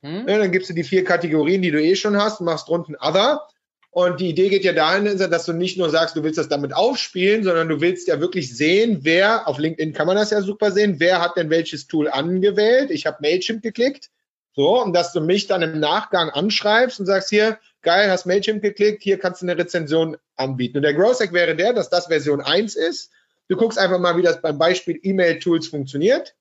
Hm? 0.02 0.28
Ja, 0.28 0.38
dann 0.38 0.52
gibst 0.52 0.70
du 0.70 0.74
die 0.74 0.84
vier 0.84 1.04
Kategorien, 1.04 1.62
die 1.62 1.70
du 1.70 1.82
eh 1.82 1.96
schon 1.96 2.16
hast, 2.16 2.40
machst 2.40 2.68
drunten 2.68 2.96
Other. 2.96 3.46
Und 3.90 4.20
die 4.20 4.30
Idee 4.30 4.48
geht 4.48 4.64
ja 4.64 4.72
dahin, 4.72 5.18
dass 5.18 5.44
du 5.44 5.52
nicht 5.52 5.76
nur 5.76 5.90
sagst, 5.90 6.16
du 6.16 6.22
willst 6.22 6.38
das 6.38 6.48
damit 6.48 6.74
aufspielen, 6.74 7.44
sondern 7.44 7.68
du 7.68 7.80
willst 7.80 8.08
ja 8.08 8.20
wirklich 8.20 8.56
sehen, 8.56 9.00
wer, 9.02 9.46
auf 9.46 9.58
LinkedIn 9.58 9.92
kann 9.92 10.06
man 10.06 10.16
das 10.16 10.30
ja 10.30 10.40
super 10.40 10.72
sehen, 10.72 10.96
wer 10.98 11.20
hat 11.20 11.36
denn 11.36 11.50
welches 11.50 11.88
Tool 11.88 12.08
angewählt. 12.08 12.90
Ich 12.90 13.06
habe 13.06 13.18
Mailchimp 13.20 13.62
geklickt 13.62 14.08
so, 14.54 14.82
und 14.82 14.92
dass 14.92 15.12
du 15.12 15.20
mich 15.20 15.46
dann 15.46 15.62
im 15.62 15.80
Nachgang 15.80 16.28
anschreibst 16.30 17.00
und 17.00 17.06
sagst, 17.06 17.30
hier, 17.30 17.58
geil, 17.80 18.10
hast 18.10 18.26
Mailchimp 18.26 18.62
geklickt, 18.62 19.02
hier 19.02 19.18
kannst 19.18 19.42
du 19.42 19.46
eine 19.46 19.56
Rezension 19.56 20.16
anbieten. 20.36 20.78
Und 20.78 20.82
der 20.82 20.94
Growth 20.94 21.20
Hack 21.20 21.32
wäre 21.32 21.56
der, 21.56 21.72
dass 21.72 21.88
das 21.88 22.06
Version 22.06 22.40
1 22.40 22.76
ist. 22.76 23.10
Du 23.48 23.56
guckst 23.56 23.78
einfach 23.78 23.98
mal, 23.98 24.16
wie 24.16 24.22
das 24.22 24.40
beim 24.42 24.58
Beispiel 24.58 24.98
E-Mail-Tools 25.02 25.68
funktioniert. 25.68 26.34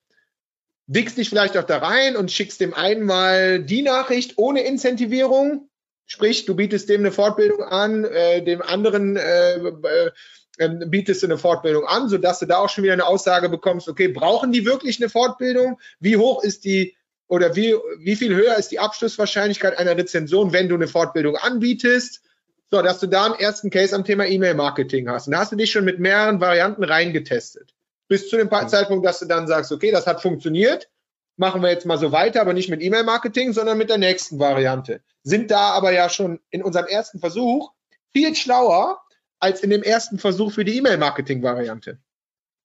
Wickst 0.88 1.18
dich 1.18 1.29
vielleicht 1.29 1.57
auch 1.57 1.64
da 1.64 1.77
rein 1.77 2.18
und 2.18 2.31
schickst 2.31 2.59
dem 2.59 2.74
einen 2.74 3.05
mal 3.05 3.64
die 3.64 3.81
Nachricht 3.81 4.38
ohne 4.38 4.62
Incentivierung. 4.62 5.70
Sprich, 6.05 6.46
du 6.46 6.55
bietest 6.55 6.90
dem 6.90 7.01
eine 7.01 7.12
Fortbildung 7.14 7.64
an, 7.64 8.03
äh, 8.03 8.44
dem 8.44 8.62
anderen 8.62 9.16
äh, 9.16 9.55
äh, 9.55 10.12
ähm, 10.59 10.83
bietest 10.88 11.24
du 11.24 11.27
eine 11.27 11.38
Fortbildung 11.38 11.85
an, 11.85 12.09
sodass 12.09 12.40
du 12.40 12.46
da 12.46 12.57
auch 12.57 12.70
schon 12.70 12.83
wieder 12.83 12.94
eine 12.94 13.05
Aussage 13.05 13.48
bekommst, 13.48 13.88
okay, 13.88 14.09
brauchen 14.09 14.51
die 14.51 14.66
wirklich 14.66 15.00
eine 15.00 15.09
Fortbildung? 15.09 15.79
Wie 16.00 16.18
hoch 16.18 16.44
ist 16.44 16.66
die 16.66 16.96
oder 17.31 17.55
wie, 17.55 17.74
wie 18.00 18.17
viel 18.17 18.35
höher 18.35 18.57
ist 18.57 18.72
die 18.72 18.79
Abschlusswahrscheinlichkeit 18.79 19.79
einer 19.79 19.96
Rezension, 19.96 20.51
wenn 20.51 20.67
du 20.67 20.75
eine 20.75 20.89
Fortbildung 20.89 21.37
anbietest? 21.37 22.22
So, 22.70 22.81
dass 22.81 23.00
du 23.00 23.07
da 23.07 23.25
einen 23.25 23.35
ersten 23.35 23.70
Case 23.70 23.96
am 23.96 24.03
Thema 24.03 24.25
E-Mail-Marketing 24.25 25.07
hast. 25.09 25.27
Und 25.27 25.31
da 25.31 25.39
hast 25.39 25.53
du 25.53 25.55
dich 25.55 25.72
schon 25.72 25.85
mit 25.85 25.98
mehreren 25.98 26.41
Varianten 26.41 26.83
reingetestet. 26.83 27.74
Bis 28.09 28.27
zu 28.27 28.35
dem 28.35 28.50
mhm. 28.51 28.67
Zeitpunkt, 28.67 29.05
dass 29.05 29.20
du 29.20 29.27
dann 29.27 29.48
sagst, 29.48 29.72
okay, 29.72 29.91
das 29.91 30.07
hat 30.07 30.22
funktioniert, 30.22 30.89
machen 31.37 31.61
wir 31.61 31.70
jetzt 31.70 31.85
mal 31.85 31.98
so 31.98 32.11
weiter, 32.11 32.41
aber 32.41 32.51
nicht 32.51 32.70
mit 32.70 32.81
E-Mail-Marketing, 32.81 33.53
sondern 33.53 33.77
mit 33.77 33.89
der 33.89 33.98
nächsten 33.98 34.37
Variante. 34.37 35.00
Sind 35.24 35.51
da 35.51 35.70
aber 35.70 35.94
ja 35.94 36.09
schon 36.09 36.41
in 36.50 36.61
unserem 36.61 36.87
ersten 36.87 37.20
Versuch 37.20 37.72
viel 38.11 38.35
schlauer 38.35 39.00
als 39.39 39.61
in 39.61 39.70
dem 39.70 39.83
ersten 39.83 40.20
Versuch 40.20 40.51
für 40.51 40.65
die 40.65 40.75
E-Mail-Marketing-Variante. 40.79 41.98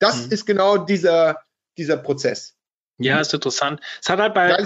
Das 0.00 0.26
mhm. 0.26 0.32
ist 0.32 0.44
genau 0.44 0.76
dieser, 0.76 1.38
dieser 1.78 1.98
Prozess. 1.98 2.55
Ja, 2.98 3.20
ist 3.20 3.34
interessant. 3.34 3.80
Es 4.00 4.08
hat 4.08 4.18
halt 4.18 4.34
bei, 4.34 4.56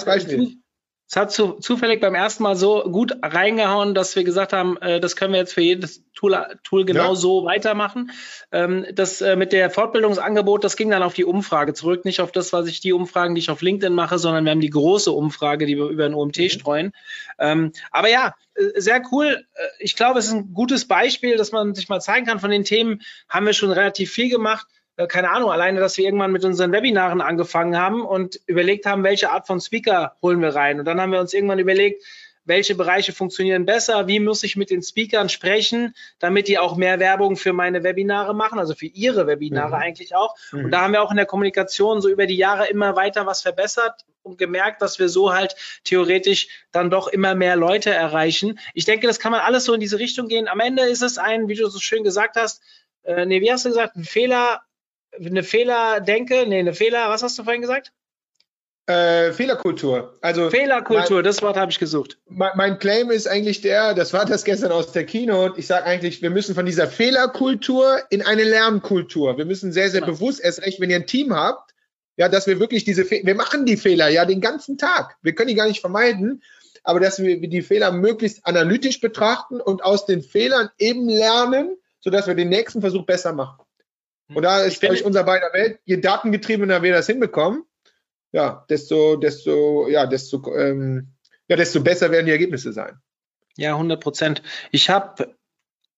es 1.11 1.17
hat 1.17 1.33
zu, 1.33 1.55
zufällig 1.55 2.01
beim 2.01 2.15
ersten 2.15 2.45
Mal 2.45 2.55
so 2.55 2.85
gut 2.85 3.17
reingehauen, 3.21 3.97
dass 3.97 4.15
wir 4.15 4.23
gesagt 4.23 4.53
haben, 4.53 4.77
äh, 4.77 5.01
das 5.01 5.17
können 5.17 5.33
wir 5.33 5.41
jetzt 5.41 5.53
für 5.53 5.61
jedes 5.61 6.05
Tool, 6.15 6.37
Tool 6.63 6.85
genau 6.85 7.09
ja. 7.09 7.15
so 7.17 7.45
weitermachen. 7.45 8.13
Ähm, 8.53 8.87
das 8.93 9.21
äh, 9.21 9.35
mit 9.35 9.53
der 9.53 9.71
Fortbildungsangebot, 9.71 10.63
das 10.63 10.77
ging 10.77 10.89
dann 10.89 11.03
auf 11.03 11.15
die 11.15 11.25
Umfrage 11.25 11.75
zurück, 11.75 12.05
nicht 12.05 12.21
auf 12.21 12.31
das, 12.31 12.53
was 12.53 12.69
ich 12.69 12.79
die 12.79 12.93
Umfragen, 12.93 13.35
die 13.35 13.41
ich 13.41 13.51
auf 13.51 13.61
LinkedIn 13.61 13.93
mache, 13.93 14.21
sondern 14.21 14.45
wir 14.45 14.53
haben 14.53 14.61
die 14.61 14.71
große 14.71 15.11
Umfrage, 15.11 15.67
die 15.67 15.77
wir 15.77 15.87
über 15.87 16.05
den 16.05 16.15
OMT 16.15 16.39
mhm. 16.39 16.49
streuen. 16.49 16.93
Ähm, 17.41 17.73
aber 17.91 18.09
ja, 18.09 18.37
äh, 18.55 18.81
sehr 18.81 19.03
cool. 19.11 19.45
Äh, 19.55 19.67
ich 19.81 19.97
glaube, 19.97 20.21
es 20.21 20.27
ist 20.27 20.35
ein 20.35 20.55
gutes 20.55 20.87
Beispiel, 20.87 21.37
dass 21.37 21.51
man 21.51 21.75
sich 21.75 21.89
mal 21.89 22.01
zeigen 22.01 22.25
kann. 22.25 22.39
Von 22.39 22.53
den 22.53 22.63
Themen 22.63 23.03
haben 23.29 23.47
wir 23.47 23.53
schon 23.53 23.73
relativ 23.73 24.13
viel 24.13 24.31
gemacht. 24.31 24.69
Äh, 25.01 25.07
keine 25.07 25.31
Ahnung, 25.31 25.51
alleine, 25.51 25.81
dass 25.81 25.97
wir 25.97 26.05
irgendwann 26.05 26.33
mit 26.33 26.45
unseren 26.45 26.73
Webinaren 26.73 27.21
angefangen 27.21 27.77
haben 27.79 28.05
und 28.05 28.41
überlegt 28.47 28.87
haben, 28.87 29.03
welche 29.03 29.31
Art 29.31 29.47
von 29.47 29.61
Speaker 29.61 30.17
holen 30.23 30.41
wir 30.43 30.55
rein. 30.55 30.79
Und 30.79 30.85
dann 30.85 31.01
haben 31.01 31.13
wir 31.13 31.21
uns 31.21 31.33
irgendwann 31.33 31.59
überlegt, 31.59 32.05
welche 32.45 32.75
Bereiche 32.75 33.13
funktionieren 33.13 33.65
besser, 33.65 34.09
wie 34.09 34.19
muss 34.19 34.43
ich 34.43 34.57
mit 34.57 34.71
den 34.71 34.83
Speakern 34.83 35.29
sprechen, 35.29 35.95
damit 36.19 36.49
die 36.49 36.59
auch 36.59 36.77
mehr 36.77 36.99
Werbung 36.99 37.37
für 37.37 37.53
meine 37.53 37.85
Webinare 37.85 38.35
machen, 38.35 38.59
also 38.59 38.75
für 38.75 38.87
ihre 38.87 39.27
Webinare 39.27 39.77
mhm. 39.77 39.83
eigentlich 39.83 40.15
auch. 40.17 40.35
Mhm. 40.51 40.65
Und 40.65 40.71
da 40.71 40.81
haben 40.83 40.93
wir 40.93 41.03
auch 41.03 41.11
in 41.11 41.17
der 41.17 41.27
Kommunikation 41.27 42.01
so 42.01 42.09
über 42.09 42.27
die 42.27 42.37
Jahre 42.37 42.67
immer 42.69 42.97
weiter 42.97 43.27
was 43.27 43.43
verbessert 43.43 44.05
und 44.23 44.37
gemerkt, 44.37 44.83
dass 44.83 44.99
wir 44.99 45.09
so 45.09 45.33
halt 45.33 45.55
theoretisch 45.85 46.49
dann 46.73 46.91
doch 46.91 47.09
immer 47.09 47.35
mehr 47.35 47.57
Leute 47.57 47.91
erreichen. 47.91 48.59
Ich 48.75 48.85
denke, 48.85 49.07
das 49.07 49.19
kann 49.19 49.33
man 49.33 49.43
alles 49.43 49.65
so 49.65 49.73
in 49.73 49.81
diese 49.81 49.99
Richtung 49.99 50.27
gehen. 50.29 50.49
Am 50.49 50.61
Ende 50.61 50.83
ist 50.83 51.03
es 51.03 51.19
ein, 51.19 51.49
wie 51.49 51.55
du 51.55 51.69
so 51.69 51.79
schön 51.79 52.05
gesagt 52.05 52.37
hast, 52.37 52.63
äh, 53.05 53.27
nee, 53.27 53.41
wie 53.41 53.53
hast 53.53 53.65
du 53.65 53.69
gesagt, 53.71 53.97
ein 53.97 54.05
Fehler 54.05 54.63
eine 55.13 55.43
Fehlerdenke, 55.43 56.47
nee, 56.47 56.59
eine 56.59 56.75
Fehler, 56.75 57.09
was 57.09 57.23
hast 57.23 57.39
du 57.39 57.45
vorhin 57.45 57.63
gesagt? 57.63 57.93
Äh, 58.87 59.33
Fehlerkultur. 59.33 60.19
Also 60.21 60.51
Fehlerkultur, 60.51 61.19
mein, 61.19 61.25
das 61.25 61.43
Wort 61.43 61.57
habe 61.57 61.71
ich 61.71 61.79
gesucht. 61.79 62.19
Mein, 62.29 62.51
mein, 62.57 62.79
Claim 62.79 63.11
ist 63.11 63.29
eigentlich 63.29 63.61
der, 63.61 63.95
das 63.95 64.13
war 64.13 64.25
das 64.25 64.45
gestern 64.45 64.73
aus 64.73 64.91
der 64.91 65.05
Keynote. 65.07 65.61
Ich 65.61 65.69
sage 65.69 65.85
eigentlich, 65.85 66.23
wir 66.23 66.31
müssen 66.31 66.57
von 66.57 66.67
dieser 66.67 66.89
Fehlerkultur 66.89 68.01
in 68.11 68.23
eine 68.23 68.43
Lernkultur. 68.43 69.39
Wir 69.39 69.45
müssen 69.45 69.73
sehr, 69.73 69.91
sehr 69.91 70.01
genau. 70.01 70.15
bewusst, 70.15 70.41
erst 70.43 70.63
recht, 70.63 70.81
wenn 70.81 70.91
ihr 70.91 70.97
ein 70.97 71.07
Team 71.07 71.33
habt, 71.35 71.73
ja, 72.17 72.29
dass 72.29 72.49
wir 72.49 72.59
wirklich 72.59 72.83
diese, 72.83 73.05
Fe 73.05 73.21
wir 73.23 73.35
machen 73.37 73.65
die 73.65 73.77
Fehler 73.77 74.09
ja 74.09 74.25
den 74.25 74.41
ganzen 74.41 74.77
Tag. 74.77 75.17
Wir 75.23 75.35
können 75.35 75.49
die 75.49 75.55
gar 75.55 75.69
nicht 75.69 75.81
vermeiden, 75.81 76.43
aber 76.83 76.99
dass 76.99 77.23
wir 77.23 77.41
die 77.41 77.63
Fehler 77.63 77.93
möglichst 77.93 78.45
analytisch 78.45 79.01
betrachten 79.01 79.61
und 79.61 79.85
aus 79.85 80.05
den 80.05 80.23
Fehlern 80.23 80.69
eben 80.79 81.09
lernen, 81.09 81.77
sodass 82.01 82.27
wir 82.27 82.35
den 82.35 82.49
nächsten 82.49 82.81
Versuch 82.81 83.07
besser 83.07 83.33
machen. 83.33 83.65
Und 84.35 84.43
da 84.43 84.63
ist, 84.63 84.81
glaube 84.81 84.95
ich, 84.95 85.05
unser 85.05 85.25
beider 85.25 85.53
Welt, 85.53 85.81
je 85.85 85.97
datengetriebener 85.97 86.83
wir 86.83 86.93
das 86.93 87.07
hinbekommen, 87.07 87.65
ja, 88.33 88.65
desto, 88.69 89.17
desto, 89.17 89.89
ja, 89.89 90.07
desto, 90.07 90.55
ähm, 90.55 91.15
ja, 91.49 91.57
desto 91.57 91.81
besser 91.81 92.11
werden 92.11 92.27
die 92.27 92.33
Ergebnisse 92.33 92.73
sein. 92.73 93.01
Ja, 93.57 93.73
100 93.73 94.01
Prozent. 94.01 94.43
Ich 94.71 94.89
habe, 94.89 95.35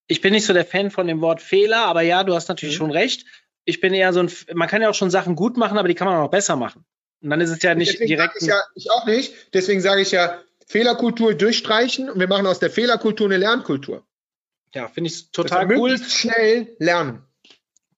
ich 0.06 0.22
bin 0.22 0.32
nicht 0.32 0.46
so 0.46 0.54
der 0.54 0.64
Fan 0.64 0.90
von 0.90 1.06
dem 1.06 1.20
Wort 1.20 1.42
Fehler, 1.42 1.84
aber 1.84 2.00
ja, 2.02 2.24
du 2.24 2.34
hast 2.34 2.48
natürlich 2.48 2.76
mhm. 2.76 2.78
schon 2.78 2.90
recht. 2.90 3.26
Ich 3.64 3.80
bin 3.80 3.92
eher 3.92 4.12
so 4.12 4.20
ein, 4.20 4.32
man 4.54 4.68
kann 4.68 4.82
ja 4.82 4.88
auch 4.88 4.94
schon 4.94 5.10
Sachen 5.10 5.36
gut 5.36 5.56
machen, 5.56 5.76
aber 5.76 5.88
die 5.88 5.94
kann 5.94 6.08
man 6.08 6.16
auch 6.16 6.30
besser 6.30 6.56
machen. 6.56 6.84
Und 7.20 7.30
dann 7.30 7.40
ist 7.40 7.50
es 7.50 7.62
ja 7.62 7.74
nicht 7.74 7.92
Deswegen 7.92 8.08
direkt. 8.08 8.36
Ich, 8.40 8.48
ja, 8.48 8.60
ich 8.74 8.90
auch 8.90 9.06
nicht. 9.06 9.54
Deswegen 9.54 9.80
sage 9.80 10.00
ich 10.00 10.10
ja, 10.10 10.40
Fehlerkultur 10.66 11.34
durchstreichen 11.34 12.08
und 12.08 12.18
wir 12.18 12.28
machen 12.28 12.46
aus 12.46 12.58
der 12.58 12.70
Fehlerkultur 12.70 13.26
eine 13.26 13.36
Lernkultur. 13.36 14.04
Ja, 14.74 14.88
finde 14.88 15.08
ich 15.08 15.30
total 15.30 15.70
cool. 15.76 15.98
Schnell 15.98 16.74
lernen 16.78 17.26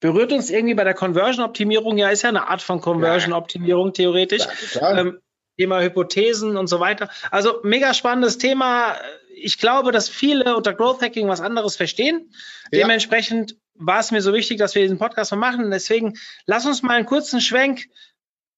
berührt 0.00 0.32
uns 0.32 0.50
irgendwie 0.50 0.74
bei 0.74 0.84
der 0.84 0.94
Conversion-Optimierung, 0.94 1.98
ja, 1.98 2.08
ist 2.10 2.22
ja 2.22 2.28
eine 2.28 2.48
Art 2.48 2.62
von 2.62 2.80
Conversion-Optimierung 2.80 3.92
theoretisch. 3.92 4.46
Ja, 4.74 4.98
ähm, 4.98 5.20
Thema 5.56 5.80
Hypothesen 5.80 6.56
und 6.56 6.66
so 6.66 6.80
weiter. 6.80 7.08
Also 7.30 7.60
mega 7.62 7.94
spannendes 7.94 8.38
Thema. 8.38 8.96
Ich 9.36 9.58
glaube, 9.58 9.92
dass 9.92 10.08
viele 10.08 10.56
unter 10.56 10.74
Growth 10.74 11.00
Hacking 11.00 11.28
was 11.28 11.40
anderes 11.40 11.76
verstehen. 11.76 12.32
Ja. 12.72 12.80
Dementsprechend 12.80 13.56
war 13.74 14.00
es 14.00 14.10
mir 14.10 14.20
so 14.20 14.32
wichtig, 14.32 14.58
dass 14.58 14.74
wir 14.74 14.82
diesen 14.82 14.98
Podcast 14.98 15.30
mal 15.32 15.38
machen. 15.38 15.70
Deswegen 15.70 16.14
lass 16.46 16.66
uns 16.66 16.82
mal 16.82 16.94
einen 16.96 17.06
kurzen 17.06 17.40
Schwenk, 17.40 17.86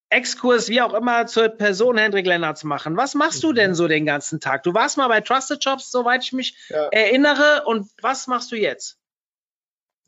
Exkurs, 0.08 0.68
wie 0.68 0.80
auch 0.82 0.94
immer, 0.94 1.26
zur 1.26 1.48
Person 1.48 1.98
Hendrik 1.98 2.26
Lennartz 2.26 2.62
machen. 2.62 2.96
Was 2.96 3.14
machst 3.14 3.42
du 3.42 3.52
denn 3.52 3.74
so 3.74 3.88
den 3.88 4.06
ganzen 4.06 4.40
Tag? 4.40 4.62
Du 4.62 4.72
warst 4.72 4.96
mal 4.96 5.08
bei 5.08 5.20
Trusted 5.20 5.64
Jobs, 5.64 5.90
soweit 5.90 6.22
ich 6.22 6.32
mich 6.32 6.56
ja. 6.68 6.88
erinnere. 6.88 7.64
Und 7.66 7.90
was 8.00 8.26
machst 8.28 8.52
du 8.52 8.56
jetzt? 8.56 8.98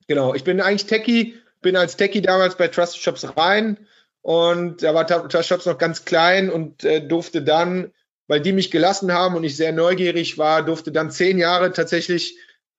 Genau, 0.08 0.34
ich 0.34 0.42
bin 0.42 0.60
eigentlich 0.60 0.86
Techie, 0.86 1.34
bin 1.60 1.76
als 1.76 1.96
Techie 1.96 2.22
damals 2.22 2.56
bei 2.56 2.68
Trusted 2.68 3.02
Shops 3.02 3.36
rein 3.36 3.78
und 4.22 4.82
da 4.82 4.94
war 4.94 5.06
Trusted 5.06 5.44
Shops 5.44 5.66
noch 5.66 5.76
ganz 5.76 6.06
klein 6.06 6.50
und 6.50 6.82
äh, 6.82 7.06
durfte 7.06 7.42
dann, 7.42 7.92
weil 8.26 8.40
die 8.40 8.54
mich 8.54 8.70
gelassen 8.70 9.12
haben 9.12 9.36
und 9.36 9.44
ich 9.44 9.56
sehr 9.56 9.72
neugierig 9.72 10.38
war, 10.38 10.64
durfte 10.64 10.92
dann 10.92 11.10
zehn 11.10 11.36
Jahre 11.36 11.72
tatsächlich 11.72 12.38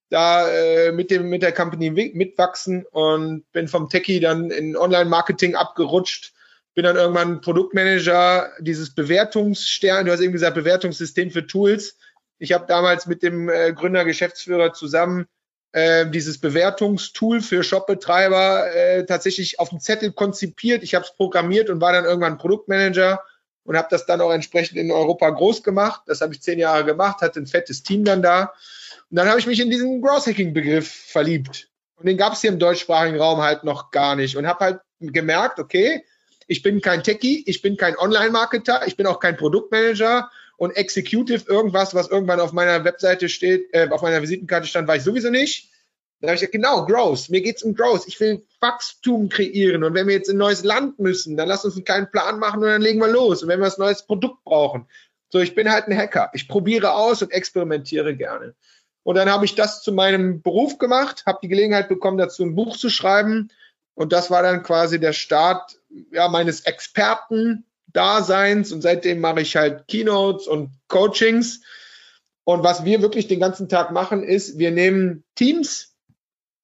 da 0.09 0.49
äh, 0.49 0.91
mit 0.91 1.11
dem 1.11 1.29
mit 1.29 1.43
der 1.43 1.51
Company 1.51 1.91
mitwachsen 1.91 2.83
und 2.89 3.43
bin 3.51 3.67
vom 3.67 3.89
Techie 3.89 4.19
dann 4.19 4.49
in 4.49 4.75
Online-Marketing 4.75 5.53
abgerutscht. 5.53 6.33
Bin 6.73 6.83
dann 6.83 6.95
irgendwann 6.95 7.41
Produktmanager 7.41 8.53
dieses 8.59 8.95
Bewertungsstern, 8.95 10.07
du 10.07 10.11
hast 10.11 10.21
eben 10.21 10.33
gesagt 10.33 10.55
Bewertungssystem 10.55 11.29
für 11.29 11.45
Tools. 11.45 11.97
Ich 12.39 12.53
habe 12.53 12.65
damals 12.67 13.05
mit 13.05 13.21
dem 13.21 13.49
äh, 13.49 13.71
Gründer, 13.73 14.03
Geschäftsführer 14.03 14.73
zusammen 14.73 15.27
äh, 15.71 16.09
dieses 16.09 16.39
Bewertungstool 16.39 17.41
für 17.41 17.63
Shopbetreiber 17.63 18.73
äh, 18.73 19.05
tatsächlich 19.05 19.59
auf 19.59 19.69
dem 19.69 19.79
Zettel 19.79 20.11
konzipiert. 20.11 20.83
Ich 20.83 20.95
habe 20.95 21.05
es 21.05 21.15
programmiert 21.15 21.69
und 21.69 21.81
war 21.81 21.93
dann 21.93 22.05
irgendwann 22.05 22.37
Produktmanager 22.37 23.23
und 23.63 23.77
habe 23.77 23.87
das 23.91 24.05
dann 24.05 24.21
auch 24.21 24.31
entsprechend 24.31 24.77
in 24.77 24.91
Europa 24.91 25.29
groß 25.29 25.63
gemacht. 25.63 26.01
Das 26.07 26.21
habe 26.21 26.33
ich 26.33 26.41
zehn 26.41 26.57
Jahre 26.57 26.85
gemacht, 26.85 27.21
hatte 27.21 27.39
ein 27.39 27.45
fettes 27.47 27.83
Team 27.83 28.03
dann 28.03 28.23
da. 28.23 28.53
Und 29.11 29.17
dann 29.17 29.27
habe 29.27 29.39
ich 29.39 29.45
mich 29.45 29.59
in 29.59 29.69
diesen 29.69 30.01
Growth-Hacking-Begriff 30.01 30.91
verliebt. 30.91 31.69
Und 31.95 32.07
den 32.07 32.17
gab 32.17 32.33
es 32.33 32.41
hier 32.41 32.49
im 32.49 32.59
deutschsprachigen 32.59 33.19
Raum 33.19 33.41
halt 33.41 33.63
noch 33.63 33.91
gar 33.91 34.15
nicht. 34.15 34.37
Und 34.37 34.47
habe 34.47 34.65
halt 34.65 34.79
gemerkt, 34.99 35.59
okay, 35.59 36.03
ich 36.47 36.63
bin 36.63 36.81
kein 36.81 37.03
Techie, 37.03 37.43
ich 37.45 37.61
bin 37.61 37.77
kein 37.77 37.95
Online-Marketer, 37.95 38.87
ich 38.87 38.97
bin 38.97 39.05
auch 39.05 39.19
kein 39.19 39.37
Produktmanager 39.37 40.31
und 40.59 40.75
Executive, 40.75 41.45
irgendwas, 41.47 41.95
was 41.95 42.09
irgendwann 42.09 42.41
auf 42.41 42.51
meiner 42.51 42.83
Webseite 42.83 43.29
steht, 43.29 43.73
äh, 43.73 43.87
auf 43.89 44.01
meiner 44.01 44.21
Visitenkarte 44.21 44.67
stand, 44.67 44.89
war 44.89 44.97
ich 44.97 45.03
sowieso 45.03 45.29
nicht. 45.29 45.71
Dann 46.19 46.29
habe 46.29 46.35
ich 46.35 46.41
gesagt, 46.41 46.51
genau, 46.51 46.85
Growth. 46.85 47.29
Mir 47.29 47.39
geht's 47.39 47.63
um 47.63 47.73
Growth. 47.73 48.03
Ich 48.07 48.19
will 48.19 48.45
Wachstum 48.59 49.29
kreieren. 49.29 49.85
Und 49.85 49.93
wenn 49.93 50.07
wir 50.07 50.15
jetzt 50.15 50.27
in 50.27 50.35
ein 50.35 50.39
neues 50.39 50.65
Land 50.65 50.99
müssen, 50.99 51.37
dann 51.37 51.47
lass 51.47 51.63
uns 51.63 51.75
einen 51.75 51.85
kleinen 51.85 52.11
Plan 52.11 52.39
machen 52.39 52.61
und 52.61 52.67
dann 52.67 52.81
legen 52.81 52.99
wir 52.99 53.07
los. 53.07 53.41
Und 53.41 53.47
wenn 53.47 53.61
wir 53.61 53.67
ein 53.67 53.73
neues 53.77 54.05
Produkt 54.05 54.43
brauchen. 54.43 54.85
So, 55.29 55.39
ich 55.39 55.55
bin 55.55 55.71
halt 55.71 55.87
ein 55.87 55.97
Hacker. 55.97 56.29
Ich 56.33 56.49
probiere 56.49 56.93
aus 56.93 57.21
und 57.21 57.31
experimentiere 57.31 58.17
gerne. 58.17 58.53
Und 59.03 59.15
dann 59.15 59.29
habe 59.29 59.45
ich 59.45 59.55
das 59.55 59.81
zu 59.81 59.93
meinem 59.93 60.41
Beruf 60.41 60.77
gemacht, 60.77 61.23
habe 61.25 61.39
die 61.41 61.47
Gelegenheit 61.47 61.87
bekommen, 61.87 62.17
dazu 62.17 62.43
ein 62.43 62.55
Buch 62.55 62.75
zu 62.75 62.89
schreiben. 62.89 63.49
Und 63.95 64.11
das 64.11 64.29
war 64.29 64.43
dann 64.43 64.61
quasi 64.61 64.99
der 64.99 65.13
Start 65.13 65.79
ja, 66.11 66.27
meines 66.27 66.65
Experten-Daseins. 67.89 68.71
Und 68.71 68.81
seitdem 68.81 69.19
mache 69.19 69.41
ich 69.41 69.55
halt 69.55 69.87
Keynotes 69.87 70.47
und 70.47 70.71
Coachings. 70.87 71.61
Und 72.43 72.63
was 72.63 72.85
wir 72.85 73.01
wirklich 73.01 73.27
den 73.27 73.39
ganzen 73.39 73.69
Tag 73.69 73.91
machen, 73.91 74.23
ist, 74.23 74.57
wir 74.57 74.71
nehmen 74.71 75.23
Teams, 75.35 75.95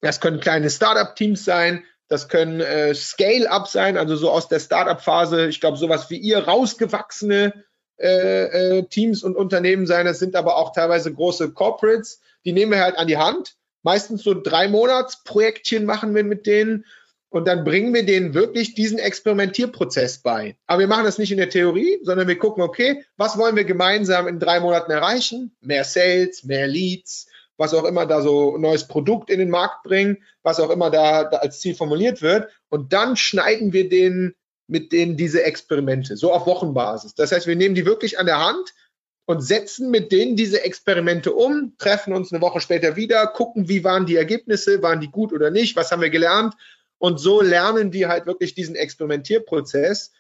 das 0.02 0.20
können 0.20 0.40
kleine 0.40 0.70
Startup-Teams 0.70 1.46
sein, 1.46 1.84
das 2.08 2.28
können 2.28 2.60
äh, 2.60 2.94
Scale-up 2.94 3.68
sein, 3.68 3.98
also 3.98 4.16
so 4.16 4.32
aus 4.32 4.48
der 4.48 4.60
Startup-Phase, 4.60 5.48
ich 5.48 5.60
glaube, 5.60 5.78
sowas 5.78 6.10
wie 6.10 6.18
ihr 6.18 6.40
rausgewachsene 6.40 7.66
äh, 7.98 8.78
äh, 8.78 8.84
Teams 8.84 9.24
und 9.24 9.36
Unternehmen 9.36 9.88
sein. 9.88 10.06
Das 10.06 10.20
sind 10.20 10.36
aber 10.36 10.58
auch 10.58 10.74
teilweise 10.74 11.14
große 11.14 11.52
Corporates. 11.52 12.20
Die 12.46 12.52
nehmen 12.52 12.72
wir 12.72 12.82
halt 12.82 12.98
an 12.98 13.08
die 13.08 13.18
Hand. 13.18 13.56
Meistens 13.84 14.24
so 14.24 14.34
drei 14.34 14.68
Monatsprojektchen 14.68 15.86
machen 15.86 16.16
wir 16.16 16.24
mit 16.24 16.48
denen 16.48 16.86
und 17.36 17.50
dann 17.50 17.66
bringen 17.66 17.94
wir 17.94 18.06
denen 18.06 18.34
wirklich 18.34 18.76
diesen 18.76 18.98
Experimentierprozess 18.98 20.20
bei. 20.20 20.56
Aber 20.68 20.80
wir 20.80 20.88
machen 20.88 21.04
das 21.04 21.18
nicht 21.18 21.34
in 21.34 21.38
der 21.38 21.50
Theorie, 21.50 22.00
sondern 22.02 22.30
wir 22.30 22.38
gucken, 22.38 22.64
okay, 22.64 23.04
was 23.18 23.38
wollen 23.38 23.58
wir 23.58 23.66
gemeinsam 23.66 24.30
in 24.30 24.40
drei 24.40 24.62
Monaten 24.62 24.90
erreichen? 24.90 25.54
Mehr 25.60 25.84
Sales, 25.84 26.46
mehr 26.46 26.66
Leads, 26.66 27.28
was 27.58 27.74
auch 27.74 27.84
immer 27.84 28.06
da 28.06 28.22
so 28.22 28.58
neues 28.58 28.88
Produkt 28.88 29.30
in 29.30 29.40
den 29.40 29.50
Markt 29.50 29.84
bringen, 29.84 30.24
was 30.44 30.62
auch 30.62 30.70
immer 30.70 30.90
da, 30.90 31.26
da 31.26 31.40
als 31.40 31.60
Ziel 31.60 31.76
formuliert 31.76 32.22
wird. 32.22 32.50
Und 32.70 32.94
dann 32.94 33.18
schneiden 33.18 33.74
wir 33.74 33.90
denen 33.90 34.36
mit 34.68 34.94
denen 34.94 35.18
diese 35.18 35.44
Experimente, 35.44 36.16
so 36.16 36.32
auf 36.32 36.48
Wochenbasis. 36.48 37.16
Das 37.16 37.34
heißt, 37.34 37.48
wir 37.48 37.58
nehmen 37.58 37.76
die 37.76 37.86
wirklich 37.86 38.18
an 38.18 38.28
der 38.28 38.40
Hand 38.40 38.74
und 39.26 39.42
setzen 39.42 39.92
mit 39.92 40.14
denen 40.14 40.38
diese 40.38 40.64
Experimente 40.64 41.34
um, 41.34 41.74
treffen 41.80 42.14
uns 42.14 42.32
eine 42.32 42.42
Woche 42.42 42.62
später 42.62 42.96
wieder, 42.96 43.28
gucken, 43.28 43.68
wie 43.68 43.84
waren 43.84 44.06
die 44.06 44.16
Ergebnisse, 44.16 44.82
waren 44.82 45.02
die 45.02 45.12
gut 45.12 45.34
oder 45.34 45.52
nicht, 45.52 45.76
was 45.76 45.92
haben 45.92 46.02
wir 46.02 46.10
gelernt. 46.10 46.54
Und 46.98 47.20
so 47.20 47.42
lernen 47.42 47.92
die 47.92 48.08
halt 48.08 48.26
wirklich 48.26 48.56
diesen 48.56 48.76
Experimentierprozess, 48.76 50.12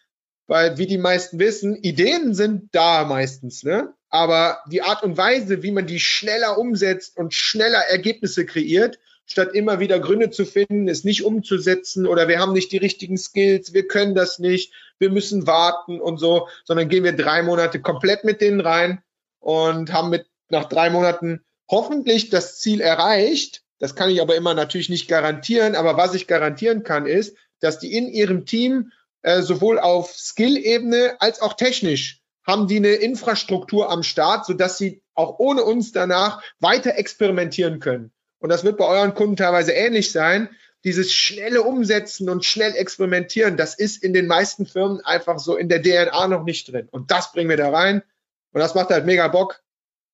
weil, 0.47 0.77
wie 0.77 0.87
die 0.87 0.97
meisten 0.97 1.39
wissen, 1.39 1.75
Ideen 1.75 2.33
sind 2.33 2.69
da 2.73 3.05
meistens, 3.05 3.63
ne? 3.63 3.93
Aber 4.09 4.59
die 4.71 4.81
Art 4.81 5.03
und 5.03 5.17
Weise, 5.17 5.63
wie 5.63 5.71
man 5.71 5.87
die 5.87 5.99
schneller 5.99 6.57
umsetzt 6.57 7.17
und 7.17 7.33
schneller 7.33 7.79
Ergebnisse 7.79 8.45
kreiert, 8.45 8.99
statt 9.25 9.53
immer 9.53 9.79
wieder 9.79 9.99
Gründe 9.99 10.29
zu 10.29 10.45
finden, 10.45 10.87
es 10.87 11.03
nicht 11.03 11.25
umzusetzen 11.25 12.05
oder 12.05 12.27
wir 12.27 12.39
haben 12.39 12.53
nicht 12.53 12.71
die 12.71 12.77
richtigen 12.77 13.17
Skills, 13.17 13.73
wir 13.73 13.87
können 13.87 14.13
das 14.13 14.39
nicht, 14.39 14.73
wir 14.99 15.09
müssen 15.09 15.47
warten 15.47 15.99
und 15.99 16.19
so, 16.19 16.47
sondern 16.63 16.89
gehen 16.89 17.03
wir 17.03 17.13
drei 17.13 17.41
Monate 17.41 17.81
komplett 17.81 18.23
mit 18.23 18.39
denen 18.39 18.61
rein 18.61 19.01
und 19.39 19.91
haben 19.91 20.09
mit 20.09 20.27
nach 20.49 20.65
drei 20.65 20.89
Monaten 20.89 21.43
hoffentlich 21.69 22.29
das 22.29 22.59
Ziel 22.59 22.81
erreicht. 22.81 23.63
Das 23.79 23.95
kann 23.95 24.09
ich 24.09 24.21
aber 24.21 24.35
immer 24.35 24.53
natürlich 24.53 24.89
nicht 24.89 25.07
garantieren, 25.07 25.75
aber 25.75 25.97
was 25.97 26.13
ich 26.13 26.27
garantieren 26.27 26.83
kann, 26.83 27.05
ist, 27.05 27.35
dass 27.59 27.79
die 27.79 27.93
in 27.95 28.07
ihrem 28.07 28.45
Team 28.45 28.91
äh, 29.21 29.41
sowohl 29.41 29.79
auf 29.79 30.13
Skill-Ebene 30.13 31.17
als 31.19 31.41
auch 31.41 31.53
technisch 31.53 32.21
haben 32.45 32.67
die 32.67 32.77
eine 32.77 32.89
Infrastruktur 32.89 33.89
am 33.89 34.03
Start, 34.03 34.45
sodass 34.45 34.77
sie 34.77 35.01
auch 35.15 35.39
ohne 35.39 35.63
uns 35.63 35.91
danach 35.91 36.43
weiter 36.59 36.95
experimentieren 36.97 37.79
können. 37.79 38.11
Und 38.39 38.49
das 38.49 38.63
wird 38.63 38.77
bei 38.77 38.85
euren 38.85 39.15
Kunden 39.15 39.35
teilweise 39.35 39.71
ähnlich 39.71 40.11
sein. 40.11 40.49
Dieses 40.83 41.11
schnelle 41.11 41.63
Umsetzen 41.63 42.29
und 42.29 42.45
schnell 42.45 42.75
experimentieren, 42.75 43.57
das 43.57 43.73
ist 43.73 44.03
in 44.03 44.13
den 44.13 44.27
meisten 44.27 44.67
Firmen 44.67 45.01
einfach 45.03 45.39
so 45.39 45.55
in 45.55 45.69
der 45.69 45.81
DNA 45.81 46.27
noch 46.27 46.43
nicht 46.43 46.71
drin. 46.71 46.87
Und 46.91 47.09
das 47.09 47.31
bringen 47.31 47.49
wir 47.49 47.57
da 47.57 47.71
rein. 47.71 48.03
Und 48.51 48.61
das 48.61 48.75
macht 48.75 48.89
halt 48.89 49.05
mega 49.05 49.27
Bock 49.27 49.63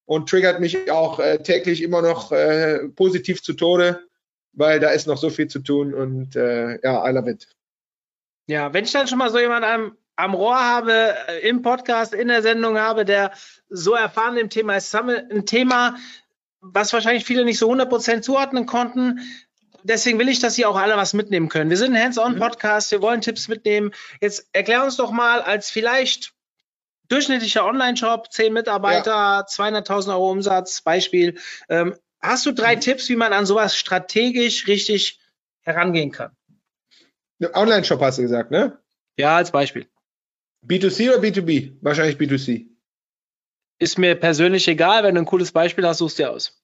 und 0.05 0.29
triggert 0.29 0.59
mich 0.59 0.91
auch 0.91 1.19
äh, 1.19 1.41
täglich 1.41 1.81
immer 1.81 2.01
noch 2.01 2.31
äh, 2.31 2.87
positiv 2.89 3.41
zu 3.41 3.53
Tode, 3.53 4.01
weil 4.53 4.79
da 4.79 4.89
ist 4.89 5.07
noch 5.07 5.17
so 5.17 5.29
viel 5.29 5.47
zu 5.47 5.59
tun 5.59 5.93
und 5.93 6.35
äh, 6.35 6.79
ja, 6.83 7.07
I 7.09 7.13
love 7.13 7.29
it. 7.29 7.47
Ja, 8.47 8.73
wenn 8.73 8.83
ich 8.83 8.91
dann 8.91 9.07
schon 9.07 9.17
mal 9.17 9.29
so 9.29 9.39
jemanden 9.39 9.69
am, 9.69 9.97
am 10.15 10.33
Rohr 10.33 10.59
habe, 10.59 11.15
äh, 11.27 11.47
im 11.47 11.61
Podcast, 11.61 12.13
in 12.13 12.27
der 12.27 12.41
Sendung 12.41 12.77
habe, 12.77 13.05
der 13.05 13.31
so 13.69 13.93
erfahren 13.93 14.37
im 14.37 14.49
Thema 14.49 14.75
ist, 14.75 14.93
ein 14.93 15.45
Thema, 15.45 15.95
was 16.59 16.93
wahrscheinlich 16.93 17.25
viele 17.25 17.45
nicht 17.45 17.57
so 17.57 17.71
100% 17.71 18.21
zuordnen 18.21 18.65
konnten. 18.65 19.19
Deswegen 19.83 20.19
will 20.19 20.29
ich, 20.29 20.39
dass 20.39 20.55
Sie 20.55 20.65
auch 20.65 20.75
alle 20.75 20.95
was 20.95 21.13
mitnehmen 21.13 21.49
können. 21.49 21.69
Wir 21.69 21.77
sind 21.77 21.95
ein 21.95 22.03
Hands-on-Podcast, 22.03 22.91
wir 22.91 23.01
wollen 23.01 23.21
Tipps 23.21 23.47
mitnehmen. 23.47 23.91
Jetzt 24.21 24.47
erklär 24.53 24.83
uns 24.83 24.95
doch 24.95 25.11
mal 25.11 25.41
als 25.41 25.71
vielleicht 25.71 26.33
durchschnittlicher 27.11 27.65
Online-Shop, 27.65 28.31
10 28.31 28.53
Mitarbeiter, 28.53 29.11
ja. 29.11 29.45
200.000 29.45 30.09
Euro 30.09 30.31
Umsatz, 30.31 30.81
Beispiel. 30.81 31.37
Ähm, 31.69 31.95
hast 32.19 32.45
du 32.45 32.51
drei 32.51 32.75
mhm. 32.75 32.81
Tipps, 32.81 33.09
wie 33.09 33.15
man 33.15 33.33
an 33.33 33.45
sowas 33.45 33.75
strategisch 33.75 34.67
richtig 34.67 35.19
herangehen 35.61 36.11
kann? 36.11 36.31
Online-Shop 37.53 38.01
hast 38.01 38.19
du 38.19 38.23
gesagt, 38.23 38.51
ne? 38.51 38.77
Ja, 39.17 39.37
als 39.37 39.51
Beispiel. 39.51 39.87
B2C 40.65 41.09
oder 41.09 41.21
B2B? 41.21 41.77
Wahrscheinlich 41.81 42.17
B2C 42.17 42.71
ist 43.81 43.97
mir 43.97 44.15
persönlich 44.15 44.67
egal. 44.67 45.03
Wenn 45.03 45.15
du 45.15 45.21
ein 45.21 45.25
cooles 45.25 45.51
Beispiel 45.51 45.85
hast, 45.87 45.97
suchst 45.97 46.19
du 46.19 46.23
dir 46.23 46.31
aus. 46.31 46.57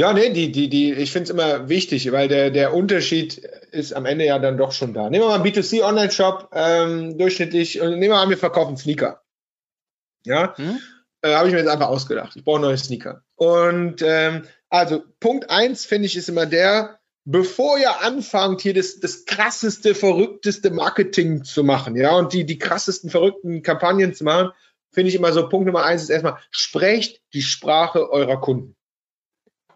Ja, 0.00 0.12
nee, 0.12 0.30
die, 0.30 0.50
die, 0.50 0.68
die, 0.68 0.92
ich 0.92 1.10
finde 1.10 1.24
es 1.24 1.30
immer 1.30 1.68
wichtig, 1.68 2.10
weil 2.12 2.28
der, 2.28 2.50
der 2.50 2.72
Unterschied 2.72 3.36
ist 3.36 3.92
am 3.92 4.06
Ende 4.06 4.24
ja 4.24 4.38
dann 4.38 4.56
doch 4.56 4.72
schon 4.72 4.94
da. 4.94 5.10
Nehmen 5.10 5.24
wir 5.24 5.28
mal 5.28 5.34
einen 5.40 5.44
B2C 5.44 5.82
Online-Shop, 5.82 6.50
ähm, 6.54 7.18
durchschnittlich, 7.18 7.80
und 7.80 7.98
nehmen 7.98 8.12
wir 8.12 8.18
an, 8.18 8.30
wir 8.30 8.38
verkaufen 8.38 8.76
Sneaker. 8.76 9.22
Ja, 10.24 10.56
hm? 10.56 10.78
äh, 11.22 11.34
habe 11.34 11.48
ich 11.48 11.54
mir 11.54 11.60
jetzt 11.60 11.70
einfach 11.70 11.88
ausgedacht. 11.88 12.36
Ich 12.36 12.44
brauche 12.44 12.60
neue 12.60 12.76
Sneaker. 12.78 13.22
Und 13.36 14.02
ähm, 14.02 14.42
also 14.68 15.02
Punkt 15.20 15.50
eins 15.50 15.86
finde 15.86 16.06
ich 16.06 16.16
ist 16.16 16.28
immer 16.28 16.46
der, 16.46 16.98
bevor 17.24 17.78
ihr 17.78 18.00
anfangt, 18.02 18.60
hier 18.60 18.74
das, 18.74 19.00
das 19.00 19.24
krasseste, 19.24 19.94
verrückteste 19.94 20.70
Marketing 20.70 21.44
zu 21.44 21.62
machen, 21.62 21.96
ja, 21.96 22.16
und 22.16 22.32
die, 22.32 22.46
die 22.46 22.58
krassesten, 22.58 23.10
verrückten 23.10 23.62
Kampagnen 23.62 24.14
zu 24.14 24.24
machen, 24.24 24.52
finde 24.92 25.10
ich 25.10 25.14
immer 25.14 25.32
so, 25.32 25.48
Punkt 25.48 25.66
Nummer 25.66 25.84
eins 25.84 26.02
ist 26.02 26.10
erstmal, 26.10 26.38
sprecht 26.50 27.20
die 27.34 27.42
Sprache 27.42 28.10
eurer 28.10 28.40
Kunden. 28.40 28.76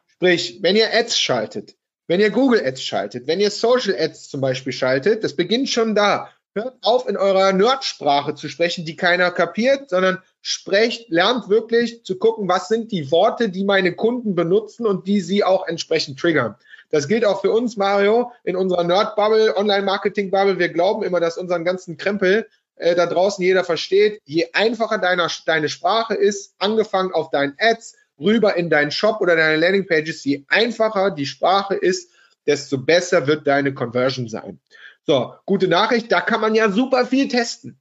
Sprich, 0.07 0.61
wenn 0.62 0.76
ihr 0.76 0.94
Ads 0.94 1.18
schaltet, 1.18 1.76
wenn 2.07 2.20
ihr 2.20 2.31
Google 2.31 2.64
Ads 2.64 2.83
schaltet, 2.83 3.26
wenn 3.26 3.40
ihr 3.40 3.50
Social 3.50 3.94
Ads 3.98 4.28
zum 4.28 4.40
Beispiel 4.40 4.72
schaltet, 4.72 5.22
das 5.24 5.37
beginnt 5.37 5.68
schon 5.68 5.94
da. 5.94 6.31
hört 6.55 6.76
auf, 6.83 7.09
in 7.09 7.16
eurer 7.16 7.52
Nerdsprache 7.52 8.35
zu 8.35 8.48
sprechen, 8.48 8.85
die 8.85 8.96
keiner 8.96 9.31
kapiert, 9.31 9.90
sondern 9.90 10.22
sprecht, 10.42 11.09
lernt 11.09 11.48
wirklich 11.48 12.05
zu 12.05 12.18
gucken, 12.18 12.48
was 12.48 12.68
sind 12.68 12.90
die 12.90 13.11
Worte, 13.11 13.48
die 13.48 13.64
meine 13.64 13.94
Kunden 13.94 14.35
benutzen 14.35 14.87
und 14.87 15.07
die 15.07 15.20
sie 15.20 15.44
auch 15.44 15.66
entsprechend 15.66 16.18
triggern. 16.18 16.57
Das 16.90 17.09
gilt 17.09 17.24
auch 17.24 17.40
für 17.40 17.52
uns, 17.52 17.76
Mario, 17.76 18.33
in 18.44 18.57
unserer 18.57 18.85
Nerd-Bubble, 18.85 19.57
Online-Marketing-Bubble. 19.57 20.59
Wir 20.59 20.68
glauben 20.68 21.05
immer, 21.05 21.20
dass 21.20 21.38
unseren 21.38 21.64
ganzen 21.64 21.96
Krempel 21.96 22.48
äh, 22.76 22.94
da 22.94 23.07
draußen 23.07 23.42
jeder 23.42 23.64
versteht. 23.64 24.20
Je 24.24 24.48
einfacher 24.52 24.98
deiner, 24.98 25.31
deine 25.46 25.68
Sprache 25.68 26.14
ist, 26.14 26.55
angefangen 26.59 27.12
auf 27.12 27.31
deinen 27.31 27.55
Ads, 27.59 27.96
rüber 28.18 28.57
in 28.57 28.68
deinen 28.68 28.90
Shop 28.90 29.20
oder 29.20 29.37
deine 29.37 29.57
Landing-Pages, 29.57 30.24
je 30.24 30.44
einfacher 30.48 31.12
die 31.12 31.26
Sprache 31.26 31.76
ist, 31.76 32.11
desto 32.46 32.78
besser 32.78 33.26
wird 33.26 33.46
deine 33.46 33.72
Conversion 33.72 34.28
sein. 34.28 34.61
So, 35.05 35.35
gute 35.46 35.68
Nachricht, 35.68 36.11
da 36.11 36.20
kann 36.20 36.40
man 36.40 36.55
ja 36.55 36.70
super 36.70 37.07
viel 37.07 37.28
testen. 37.28 37.81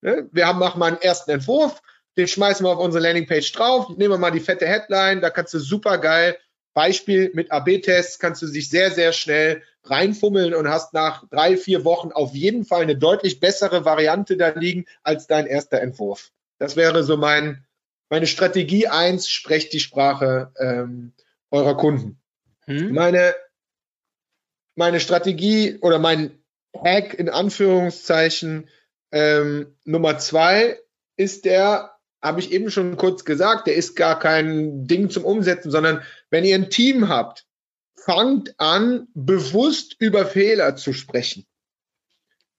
Ne? 0.00 0.28
Wir 0.32 0.46
haben 0.46 0.58
machen 0.58 0.78
mal 0.78 0.86
einen 0.86 1.00
ersten 1.02 1.30
Entwurf, 1.30 1.82
den 2.16 2.28
schmeißen 2.28 2.64
wir 2.64 2.70
auf 2.70 2.78
unsere 2.78 3.02
Landingpage 3.02 3.52
drauf, 3.52 3.88
nehmen 3.96 4.14
wir 4.14 4.18
mal 4.18 4.30
die 4.30 4.40
fette 4.40 4.66
Headline, 4.66 5.20
da 5.20 5.30
kannst 5.30 5.54
du 5.54 5.58
super 5.58 5.98
geil, 5.98 6.36
Beispiel 6.76 7.30
mit 7.32 7.50
AB-Tests, 7.50 8.18
kannst 8.18 8.42
du 8.42 8.46
sich 8.46 8.68
sehr, 8.68 8.90
sehr 8.90 9.12
schnell 9.12 9.62
reinfummeln 9.84 10.54
und 10.54 10.68
hast 10.68 10.92
nach 10.92 11.26
drei, 11.30 11.56
vier 11.56 11.84
Wochen 11.84 12.12
auf 12.12 12.34
jeden 12.34 12.66
Fall 12.66 12.82
eine 12.82 12.96
deutlich 12.96 13.40
bessere 13.40 13.86
Variante 13.86 14.36
da 14.36 14.50
liegen 14.50 14.84
als 15.02 15.26
dein 15.26 15.46
erster 15.46 15.80
Entwurf. 15.80 16.32
Das 16.58 16.76
wäre 16.76 17.02
so 17.02 17.16
mein, 17.16 17.64
meine 18.10 18.26
Strategie 18.26 18.88
eins: 18.88 19.30
sprecht 19.30 19.72
die 19.72 19.80
Sprache 19.80 20.52
ähm, 20.58 21.14
eurer 21.50 21.76
Kunden. 21.76 22.20
Hm. 22.66 22.92
Meine, 22.92 23.34
meine 24.74 25.00
Strategie 25.00 25.78
oder 25.80 25.98
mein 25.98 26.38
Hack 26.76 27.14
in 27.14 27.30
Anführungszeichen 27.30 28.68
ähm, 29.12 29.74
Nummer 29.84 30.18
zwei 30.18 30.78
ist 31.16 31.46
der, 31.46 31.95
habe 32.26 32.40
ich 32.40 32.50
eben 32.50 32.70
schon 32.70 32.96
kurz 32.96 33.24
gesagt, 33.24 33.68
der 33.68 33.76
ist 33.76 33.94
gar 33.94 34.18
kein 34.18 34.86
Ding 34.86 35.10
zum 35.10 35.24
Umsetzen, 35.24 35.70
sondern 35.70 36.02
wenn 36.28 36.44
ihr 36.44 36.56
ein 36.56 36.70
Team 36.70 37.08
habt, 37.08 37.46
fangt 37.94 38.58
an, 38.58 39.06
bewusst 39.14 39.94
über 40.00 40.26
Fehler 40.26 40.74
zu 40.74 40.92
sprechen. 40.92 41.46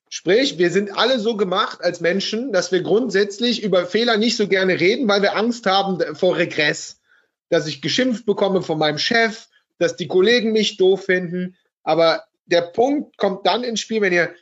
Sprich, 0.09 0.57
wir 0.57 0.71
sind 0.71 0.97
alle 0.97 1.19
so 1.19 1.35
gemacht 1.35 1.81
als 1.81 1.99
Menschen, 1.99 2.53
dass 2.53 2.71
wir 2.71 2.81
grundsätzlich 2.81 3.61
über 3.61 3.85
Fehler 3.85 4.15
nicht 4.15 4.37
so 4.37 4.47
gerne 4.47 4.79
reden, 4.79 5.09
weil 5.09 5.21
wir 5.21 5.35
Angst 5.35 5.65
haben 5.65 6.15
vor 6.15 6.37
Regress. 6.37 7.01
Dass 7.49 7.67
ich 7.67 7.81
geschimpft 7.81 8.25
bekomme 8.25 8.61
von 8.61 8.79
meinem 8.79 8.97
Chef, 8.97 9.47
dass 9.79 9.97
die 9.97 10.07
Kollegen 10.07 10.53
mich 10.53 10.77
doof 10.77 11.03
finden. 11.03 11.57
Aber 11.83 12.23
der 12.45 12.61
Punkt 12.61 13.17
kommt 13.17 13.45
dann 13.45 13.65
ins 13.65 13.81
Spiel, 13.81 13.99
wenn 13.99 14.13
ihr 14.13 14.33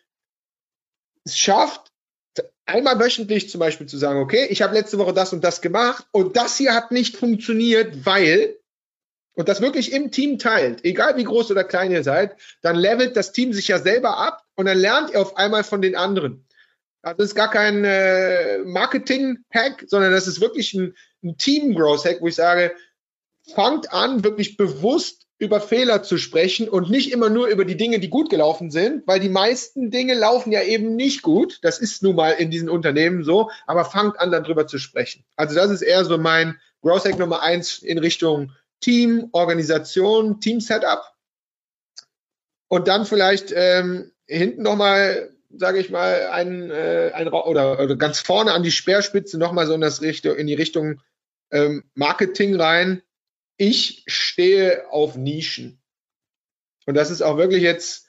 es 1.23 1.35
schafft, 1.35 1.91
einmal 2.65 2.99
wöchentlich 2.99 3.49
zum 3.49 3.59
Beispiel 3.59 3.87
zu 3.87 3.97
sagen, 3.97 4.19
okay, 4.19 4.47
ich 4.49 4.61
habe 4.61 4.73
letzte 4.73 4.97
Woche 4.97 5.13
das 5.13 5.33
und 5.33 5.43
das 5.43 5.61
gemacht 5.61 6.05
und 6.11 6.35
das 6.35 6.57
hier 6.57 6.73
hat 6.73 6.91
nicht 6.91 7.17
funktioniert, 7.17 8.05
weil, 8.05 8.57
und 9.35 9.47
das 9.49 9.61
wirklich 9.61 9.91
im 9.91 10.11
Team 10.11 10.39
teilt, 10.39 10.83
egal 10.83 11.17
wie 11.17 11.23
groß 11.23 11.51
oder 11.51 11.63
klein 11.63 11.91
ihr 11.91 12.03
seid, 12.03 12.35
dann 12.61 12.75
levelt 12.75 13.15
das 13.15 13.31
Team 13.31 13.53
sich 13.53 13.67
ja 13.67 13.79
selber 13.79 14.17
ab 14.17 14.43
und 14.55 14.65
dann 14.65 14.77
lernt 14.77 15.11
ihr 15.11 15.21
auf 15.21 15.37
einmal 15.37 15.63
von 15.63 15.81
den 15.81 15.95
anderen. 15.95 16.45
Also 17.01 17.17
das 17.17 17.27
ist 17.27 17.35
gar 17.35 17.51
kein 17.51 17.85
äh, 17.85 18.59
Marketing-Hack, 18.59 19.85
sondern 19.87 20.11
das 20.11 20.27
ist 20.27 20.41
wirklich 20.41 20.73
ein, 20.73 20.95
ein 21.23 21.37
Team-Growth-Hack, 21.37 22.19
wo 22.21 22.27
ich 22.27 22.35
sage, 22.35 22.75
fangt 23.53 23.93
an, 23.93 24.23
wirklich 24.23 24.57
bewusst 24.57 25.24
über 25.37 25.59
Fehler 25.59 26.01
zu 26.01 26.17
sprechen 26.17 26.69
und 26.69 26.89
nicht 26.89 27.11
immer 27.11 27.29
nur 27.29 27.47
über 27.47 27.65
die 27.65 27.75
Dinge, 27.75 27.99
die 27.99 28.09
gut 28.09 28.29
gelaufen 28.29 28.71
sind, 28.71 29.05
weil 29.05 29.19
die 29.19 29.29
meisten 29.29 29.91
Dinge 29.91 30.13
laufen 30.13 30.51
ja 30.51 30.61
eben 30.63 30.95
nicht 30.95 31.23
gut. 31.23 31.59
Das 31.61 31.79
ist 31.79 32.03
nun 32.03 32.15
mal 32.15 32.31
in 32.31 32.51
diesen 32.51 32.69
Unternehmen 32.69 33.23
so, 33.23 33.49
aber 33.67 33.83
fangt 33.83 34.19
an, 34.19 34.31
darüber 34.31 34.65
zu 34.65 34.77
sprechen. 34.77 35.25
Also 35.35 35.55
das 35.55 35.71
ist 35.71 35.81
eher 35.81 36.05
so 36.05 36.17
mein 36.17 36.57
Growth 36.81 37.05
Hack 37.05 37.19
Nummer 37.19 37.41
eins 37.41 37.79
in 37.79 37.97
Richtung 37.97 38.53
Team, 38.79 39.29
Organisation, 39.33 40.39
Team 40.39 40.61
Setup. 40.61 41.03
Und 42.69 42.87
dann 42.87 43.05
vielleicht 43.05 43.51
ähm, 43.53 44.11
hinten 44.27 44.63
nochmal, 44.63 45.31
sage 45.49 45.79
ich 45.79 45.89
mal, 45.89 46.29
ein, 46.31 46.71
äh, 46.71 47.11
ein 47.13 47.27
oder, 47.27 47.79
oder 47.79 47.95
ganz 47.97 48.19
vorne 48.19 48.53
an 48.53 48.63
die 48.63 48.71
Speerspitze 48.71 49.37
nochmal 49.37 49.67
so 49.67 49.73
in, 49.73 49.81
das 49.81 50.01
Richtung, 50.01 50.35
in 50.35 50.47
die 50.47 50.53
Richtung 50.53 51.01
ähm, 51.51 51.83
Marketing 51.93 52.55
rein 52.55 53.01
ich 53.57 54.03
stehe 54.07 54.89
auf 54.91 55.15
Nischen. 55.15 55.81
Und 56.85 56.95
das 56.95 57.09
ist 57.09 57.21
auch 57.21 57.37
wirklich 57.37 57.63
jetzt 57.63 58.07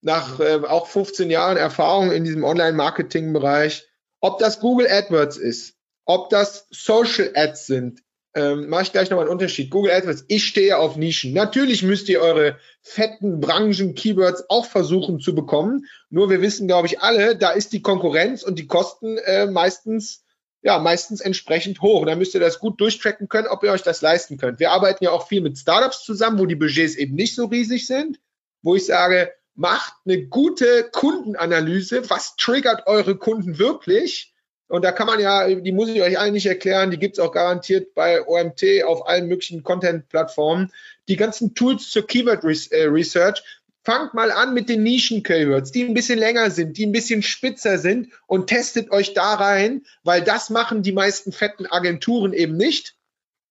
nach 0.00 0.40
äh, 0.40 0.60
auch 0.66 0.86
15 0.86 1.30
Jahren 1.30 1.56
Erfahrung 1.56 2.10
in 2.10 2.24
diesem 2.24 2.44
Online-Marketing-Bereich, 2.44 3.86
ob 4.20 4.38
das 4.38 4.60
Google 4.60 4.88
AdWords 4.88 5.36
ist, 5.36 5.76
ob 6.04 6.30
das 6.30 6.66
Social 6.70 7.32
Ads 7.34 7.66
sind, 7.66 8.02
ähm, 8.34 8.68
mache 8.68 8.82
ich 8.82 8.92
gleich 8.92 9.10
nochmal 9.10 9.26
einen 9.26 9.32
Unterschied. 9.32 9.70
Google 9.70 9.92
AdWords, 9.92 10.24
ich 10.28 10.46
stehe 10.46 10.78
auf 10.78 10.96
Nischen. 10.96 11.32
Natürlich 11.32 11.82
müsst 11.82 12.08
ihr 12.08 12.20
eure 12.20 12.58
fetten 12.80 13.40
Branchen-Keywords 13.40 14.44
auch 14.48 14.64
versuchen 14.64 15.20
zu 15.20 15.34
bekommen. 15.34 15.86
Nur 16.08 16.30
wir 16.30 16.40
wissen, 16.40 16.66
glaube 16.66 16.86
ich, 16.86 17.00
alle, 17.00 17.36
da 17.36 17.50
ist 17.50 17.72
die 17.72 17.82
Konkurrenz 17.82 18.42
und 18.42 18.58
die 18.58 18.66
Kosten 18.66 19.18
äh, 19.18 19.46
meistens 19.46 20.21
ja, 20.62 20.78
meistens 20.78 21.20
entsprechend 21.20 21.82
hoch. 21.82 22.00
Und 22.00 22.06
dann 22.06 22.18
müsst 22.18 22.34
ihr 22.34 22.40
das 22.40 22.60
gut 22.60 22.80
durchtracken 22.80 23.28
können, 23.28 23.48
ob 23.48 23.62
ihr 23.64 23.72
euch 23.72 23.82
das 23.82 24.00
leisten 24.00 24.38
könnt. 24.38 24.60
Wir 24.60 24.70
arbeiten 24.70 25.04
ja 25.04 25.10
auch 25.10 25.26
viel 25.26 25.40
mit 25.40 25.58
Startups 25.58 26.04
zusammen, 26.04 26.38
wo 26.38 26.46
die 26.46 26.54
Budgets 26.54 26.94
eben 26.94 27.14
nicht 27.14 27.34
so 27.34 27.46
riesig 27.46 27.86
sind, 27.86 28.20
wo 28.62 28.76
ich 28.76 28.86
sage, 28.86 29.32
macht 29.54 29.92
eine 30.06 30.26
gute 30.26 30.88
Kundenanalyse. 30.92 32.08
Was 32.08 32.36
triggert 32.36 32.86
eure 32.86 33.16
Kunden 33.16 33.58
wirklich? 33.58 34.32
Und 34.68 34.84
da 34.86 34.92
kann 34.92 35.06
man 35.06 35.20
ja, 35.20 35.46
die 35.48 35.72
muss 35.72 35.90
ich 35.90 36.00
euch 36.00 36.18
allen 36.18 36.32
nicht 36.32 36.46
erklären, 36.46 36.90
die 36.90 36.98
gibt's 36.98 37.18
auch 37.18 37.32
garantiert 37.32 37.92
bei 37.94 38.26
OMT 38.26 38.84
auf 38.86 39.06
allen 39.06 39.28
möglichen 39.28 39.62
Content-Plattformen. 39.62 40.72
Die 41.08 41.16
ganzen 41.16 41.54
Tools 41.54 41.90
zur 41.90 42.06
Keyword 42.06 42.42
äh, 42.70 42.84
Research, 42.84 43.42
Fangt 43.84 44.14
mal 44.14 44.30
an 44.30 44.54
mit 44.54 44.68
den 44.68 44.84
Nischen-Keywords, 44.84 45.72
die 45.72 45.84
ein 45.84 45.94
bisschen 45.94 46.18
länger 46.18 46.50
sind, 46.50 46.78
die 46.78 46.86
ein 46.86 46.92
bisschen 46.92 47.22
spitzer 47.22 47.78
sind 47.78 48.12
und 48.26 48.46
testet 48.46 48.90
euch 48.92 49.12
da 49.12 49.34
rein, 49.34 49.84
weil 50.04 50.22
das 50.22 50.50
machen 50.50 50.82
die 50.82 50.92
meisten 50.92 51.32
fetten 51.32 51.66
Agenturen 51.66 52.32
eben 52.32 52.56
nicht. 52.56 52.94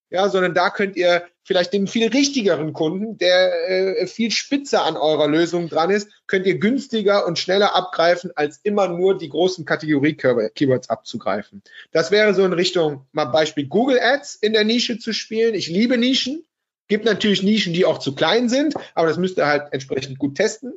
Ja, 0.10 0.28
sondern 0.28 0.54
da 0.54 0.70
könnt 0.70 0.98
ihr 0.98 1.26
vielleicht 1.44 1.74
den 1.74 1.88
viel 1.88 2.08
richtigeren 2.08 2.74
Kunden, 2.74 3.18
der 3.18 3.70
äh, 3.70 4.08
viel 4.08 4.32
spitzer 4.32 4.84
an 4.84 4.98
eurer 4.98 5.28
Lösung 5.28 5.70
dran 5.70 5.90
ist, 5.90 6.10
könnt 6.28 6.46
ihr 6.46 6.60
günstiger 6.60 7.26
und 7.26 7.40
schneller 7.40 7.76
abgreifen, 7.76 8.32
als 8.36 8.60
immer 8.64 8.90
nur 8.90 9.18
die 9.18 9.30
großen 9.30 9.66
Kategorie-Keywords 9.66 10.90
abzugreifen. 10.90 11.64
Das 11.92 12.12
wäre 12.12 12.34
so 12.34 12.44
in 12.46 12.54
Richtung, 12.54 13.08
mal 13.14 13.26
Beispiel 13.26 13.68
Google 13.68 14.00
Ads 14.02 14.36
in 14.36 14.54
der 14.54 14.66
Nische 14.66 15.00
zu 15.00 15.14
spielen. 15.14 15.56
Ich 15.56 15.68
liebe 15.68 15.98
Nischen. 15.98 16.46
Gibt 16.92 17.06
natürlich 17.06 17.42
Nischen, 17.42 17.72
die 17.72 17.86
auch 17.86 18.00
zu 18.00 18.16
klein 18.16 18.50
sind, 18.50 18.76
aber 18.96 19.08
das 19.08 19.16
müsst 19.16 19.38
ihr 19.38 19.48
halt 19.48 19.72
entsprechend 19.72 20.20
gut 20.20 20.36
testen. 20.36 20.74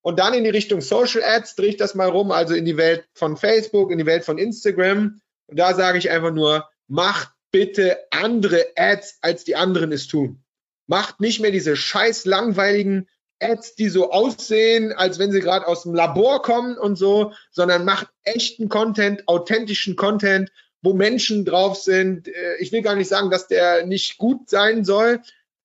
Und 0.00 0.20
dann 0.20 0.32
in 0.32 0.44
die 0.44 0.50
Richtung 0.50 0.80
Social 0.80 1.24
Ads 1.24 1.56
drehe 1.56 1.70
ich 1.70 1.76
das 1.76 1.96
mal 1.96 2.08
rum, 2.08 2.30
also 2.30 2.54
in 2.54 2.64
die 2.64 2.76
Welt 2.76 3.08
von 3.14 3.36
Facebook, 3.36 3.90
in 3.90 3.98
die 3.98 4.06
Welt 4.06 4.24
von 4.24 4.38
Instagram. 4.38 5.20
Und 5.48 5.58
da 5.58 5.74
sage 5.74 5.98
ich 5.98 6.08
einfach 6.08 6.32
nur, 6.32 6.68
macht 6.86 7.32
bitte 7.50 7.98
andere 8.12 8.64
Ads, 8.76 9.18
als 9.22 9.42
die 9.42 9.56
anderen 9.56 9.90
es 9.90 10.06
tun. 10.06 10.44
Macht 10.86 11.18
nicht 11.20 11.40
mehr 11.40 11.50
diese 11.50 11.74
scheiß 11.74 12.26
langweiligen 12.26 13.08
Ads, 13.40 13.74
die 13.74 13.88
so 13.88 14.12
aussehen, 14.12 14.92
als 14.92 15.18
wenn 15.18 15.32
sie 15.32 15.40
gerade 15.40 15.66
aus 15.66 15.82
dem 15.82 15.94
Labor 15.94 16.42
kommen 16.42 16.78
und 16.78 16.94
so, 16.94 17.32
sondern 17.50 17.84
macht 17.84 18.06
echten 18.22 18.68
Content, 18.68 19.26
authentischen 19.26 19.96
Content, 19.96 20.52
wo 20.80 20.94
Menschen 20.94 21.44
drauf 21.44 21.76
sind. 21.76 22.28
Äh, 22.28 22.58
ich 22.60 22.70
will 22.70 22.82
gar 22.82 22.94
nicht 22.94 23.08
sagen, 23.08 23.30
dass 23.30 23.48
der 23.48 23.84
nicht 23.84 24.16
gut 24.16 24.48
sein 24.48 24.84
soll, 24.84 25.20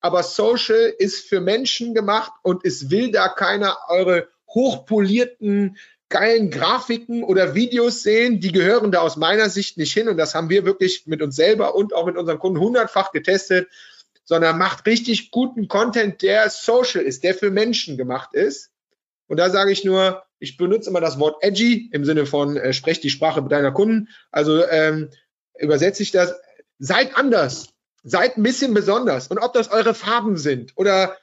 aber 0.05 0.21
Social 0.21 0.93
ist 0.99 1.27
für 1.27 1.41
Menschen 1.41 1.95
gemacht 1.95 2.31
und 2.43 2.63
es 2.63 2.91
will 2.91 3.11
da 3.11 3.27
keiner 3.27 3.75
eure 3.87 4.27
hochpolierten, 4.47 5.77
geilen 6.09 6.51
Grafiken 6.51 7.23
oder 7.23 7.55
Videos 7.55 8.03
sehen. 8.03 8.39
Die 8.39 8.51
gehören 8.51 8.91
da 8.91 8.99
aus 8.99 9.17
meiner 9.17 9.49
Sicht 9.49 9.79
nicht 9.79 9.93
hin 9.93 10.07
und 10.07 10.17
das 10.17 10.35
haben 10.35 10.51
wir 10.51 10.63
wirklich 10.63 11.07
mit 11.07 11.23
uns 11.23 11.35
selber 11.35 11.73
und 11.73 11.95
auch 11.95 12.05
mit 12.05 12.17
unseren 12.17 12.37
Kunden 12.37 12.59
hundertfach 12.59 13.13
getestet, 13.13 13.67
sondern 14.25 14.59
macht 14.59 14.85
richtig 14.85 15.31
guten 15.31 15.67
Content, 15.67 16.21
der 16.21 16.51
social 16.51 17.01
ist, 17.01 17.23
der 17.23 17.33
für 17.33 17.49
Menschen 17.49 17.97
gemacht 17.97 18.35
ist. 18.35 18.69
Und 19.25 19.37
da 19.37 19.49
sage 19.49 19.71
ich 19.71 19.83
nur, 19.85 20.21
ich 20.37 20.55
benutze 20.55 20.91
immer 20.91 21.01
das 21.01 21.17
Wort 21.17 21.43
edgy 21.43 21.89
im 21.91 22.05
Sinne 22.05 22.27
von 22.27 22.57
äh, 22.57 22.73
sprech 22.73 22.99
die 22.99 23.09
Sprache 23.09 23.41
deiner 23.41 23.71
Kunden. 23.71 24.09
Also 24.31 24.67
ähm, 24.67 25.09
übersetze 25.57 26.03
ich 26.03 26.11
das, 26.11 26.35
seid 26.77 27.17
anders, 27.17 27.74
seid 28.05 28.37
ein 28.37 28.43
bisschen 28.43 28.73
besonders. 28.73 29.27
Und 29.27 29.39
ob 29.39 29.53
das 29.53 29.71
eure 29.71 29.93
Farben 29.93 30.37
sind 30.37 30.71
oder 30.75 31.17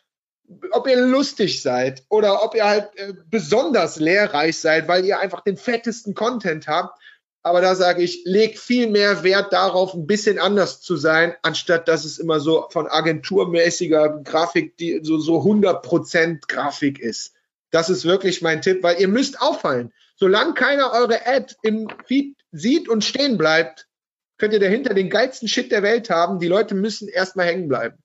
ob 0.72 0.86
ihr 0.88 1.00
lustig 1.00 1.62
seid 1.62 2.02
oder 2.08 2.44
ob 2.44 2.54
ihr 2.54 2.64
halt 2.64 2.90
äh, 2.96 3.14
besonders 3.30 3.98
lehrreich 3.98 4.58
seid, 4.58 4.88
weil 4.88 5.04
ihr 5.04 5.20
einfach 5.20 5.40
den 5.40 5.56
fettesten 5.56 6.14
Content 6.14 6.66
habt. 6.66 6.98
Aber 7.44 7.60
da 7.60 7.74
sage 7.74 8.02
ich, 8.02 8.22
legt 8.24 8.58
viel 8.58 8.88
mehr 8.88 9.24
Wert 9.24 9.52
darauf, 9.52 9.94
ein 9.94 10.06
bisschen 10.06 10.38
anders 10.38 10.80
zu 10.80 10.96
sein, 10.96 11.34
anstatt 11.42 11.88
dass 11.88 12.04
es 12.04 12.18
immer 12.18 12.38
so 12.40 12.68
von 12.70 12.86
agenturmäßiger 12.86 14.20
Grafik, 14.22 14.76
die 14.76 15.00
so, 15.02 15.18
so 15.18 15.40
100% 15.40 16.46
Grafik 16.46 17.00
ist. 17.00 17.34
Das 17.70 17.88
ist 17.88 18.04
wirklich 18.04 18.42
mein 18.42 18.60
Tipp, 18.60 18.82
weil 18.82 19.00
ihr 19.00 19.08
müsst 19.08 19.40
auffallen. 19.40 19.92
Solange 20.16 20.54
keiner 20.54 20.92
eure 20.92 21.26
Ad 21.26 21.54
im 21.62 21.88
Feed 22.06 22.36
sieht 22.52 22.88
und 22.88 23.02
stehen 23.02 23.38
bleibt, 23.38 23.88
könnt 24.42 24.54
ihr 24.54 24.58
dahinter 24.58 24.92
den 24.92 25.08
geilsten 25.08 25.46
Shit 25.46 25.70
der 25.70 25.84
Welt 25.84 26.10
haben. 26.10 26.40
Die 26.40 26.48
Leute 26.48 26.74
müssen 26.74 27.06
erstmal 27.06 27.46
hängen 27.46 27.68
bleiben. 27.68 28.02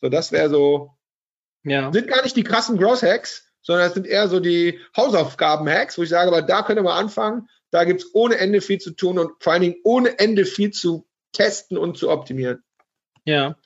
So, 0.00 0.08
das 0.08 0.30
wäre 0.30 0.48
so. 0.48 0.92
Ja. 1.64 1.92
Sind 1.92 2.06
gar 2.06 2.22
nicht 2.22 2.36
die 2.36 2.44
krassen 2.44 2.78
Gross-Hacks, 2.78 3.52
sondern 3.62 3.88
es 3.88 3.94
sind 3.94 4.06
eher 4.06 4.28
so 4.28 4.38
die 4.38 4.78
Hausaufgaben-Hacks, 4.96 5.98
wo 5.98 6.04
ich 6.04 6.08
sage, 6.08 6.28
aber 6.28 6.40
da 6.40 6.62
ihr 6.76 6.84
mal 6.84 6.96
anfangen. 6.96 7.48
Da 7.72 7.82
gibt 7.82 8.02
es 8.02 8.14
ohne 8.14 8.36
Ende 8.36 8.60
viel 8.60 8.78
zu 8.78 8.92
tun 8.92 9.18
und 9.18 9.32
vor 9.42 9.54
allen 9.54 9.62
Dingen 9.62 9.80
ohne 9.82 10.20
Ende 10.20 10.44
viel 10.44 10.70
zu 10.70 11.04
testen 11.32 11.76
und 11.76 11.98
zu 11.98 12.10
optimieren. 12.10 12.62
Ja, 13.24 13.56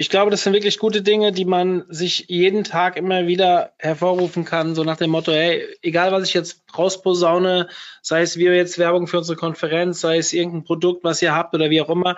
ich 0.00 0.10
glaube, 0.10 0.30
das 0.30 0.44
sind 0.44 0.52
wirklich 0.52 0.78
gute 0.78 1.02
Dinge, 1.02 1.32
die 1.32 1.44
man 1.44 1.84
sich 1.88 2.26
jeden 2.28 2.62
Tag 2.62 2.96
immer 2.96 3.26
wieder 3.26 3.72
hervorrufen 3.78 4.44
kann, 4.44 4.76
so 4.76 4.84
nach 4.84 4.96
dem 4.96 5.10
Motto, 5.10 5.32
hey, 5.32 5.66
egal 5.82 6.12
was 6.12 6.22
ich 6.22 6.34
jetzt 6.34 6.62
rausposaune, 6.76 7.68
sei 8.00 8.22
es 8.22 8.36
wir 8.36 8.54
jetzt 8.54 8.78
Werbung 8.78 9.08
für 9.08 9.18
unsere 9.18 9.36
Konferenz, 9.36 10.00
sei 10.00 10.18
es 10.18 10.32
irgendein 10.32 10.62
Produkt, 10.62 11.02
was 11.02 11.20
ihr 11.20 11.34
habt 11.34 11.52
oder 11.52 11.68
wie 11.68 11.80
auch 11.82 11.90
immer, 11.90 12.14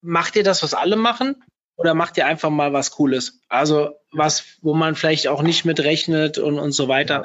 macht 0.00 0.34
ihr 0.34 0.42
das, 0.42 0.64
was 0.64 0.74
alle 0.74 0.96
machen? 0.96 1.36
Oder 1.76 1.94
macht 1.94 2.16
ihr 2.16 2.26
einfach 2.26 2.50
mal 2.50 2.72
was 2.72 2.90
Cooles? 2.90 3.40
Also 3.48 3.96
was, 4.10 4.44
wo 4.60 4.74
man 4.74 4.96
vielleicht 4.96 5.28
auch 5.28 5.42
nicht 5.42 5.64
mit 5.64 5.80
rechnet 5.80 6.38
und, 6.38 6.58
und 6.58 6.72
so 6.72 6.88
weiter. 6.88 7.24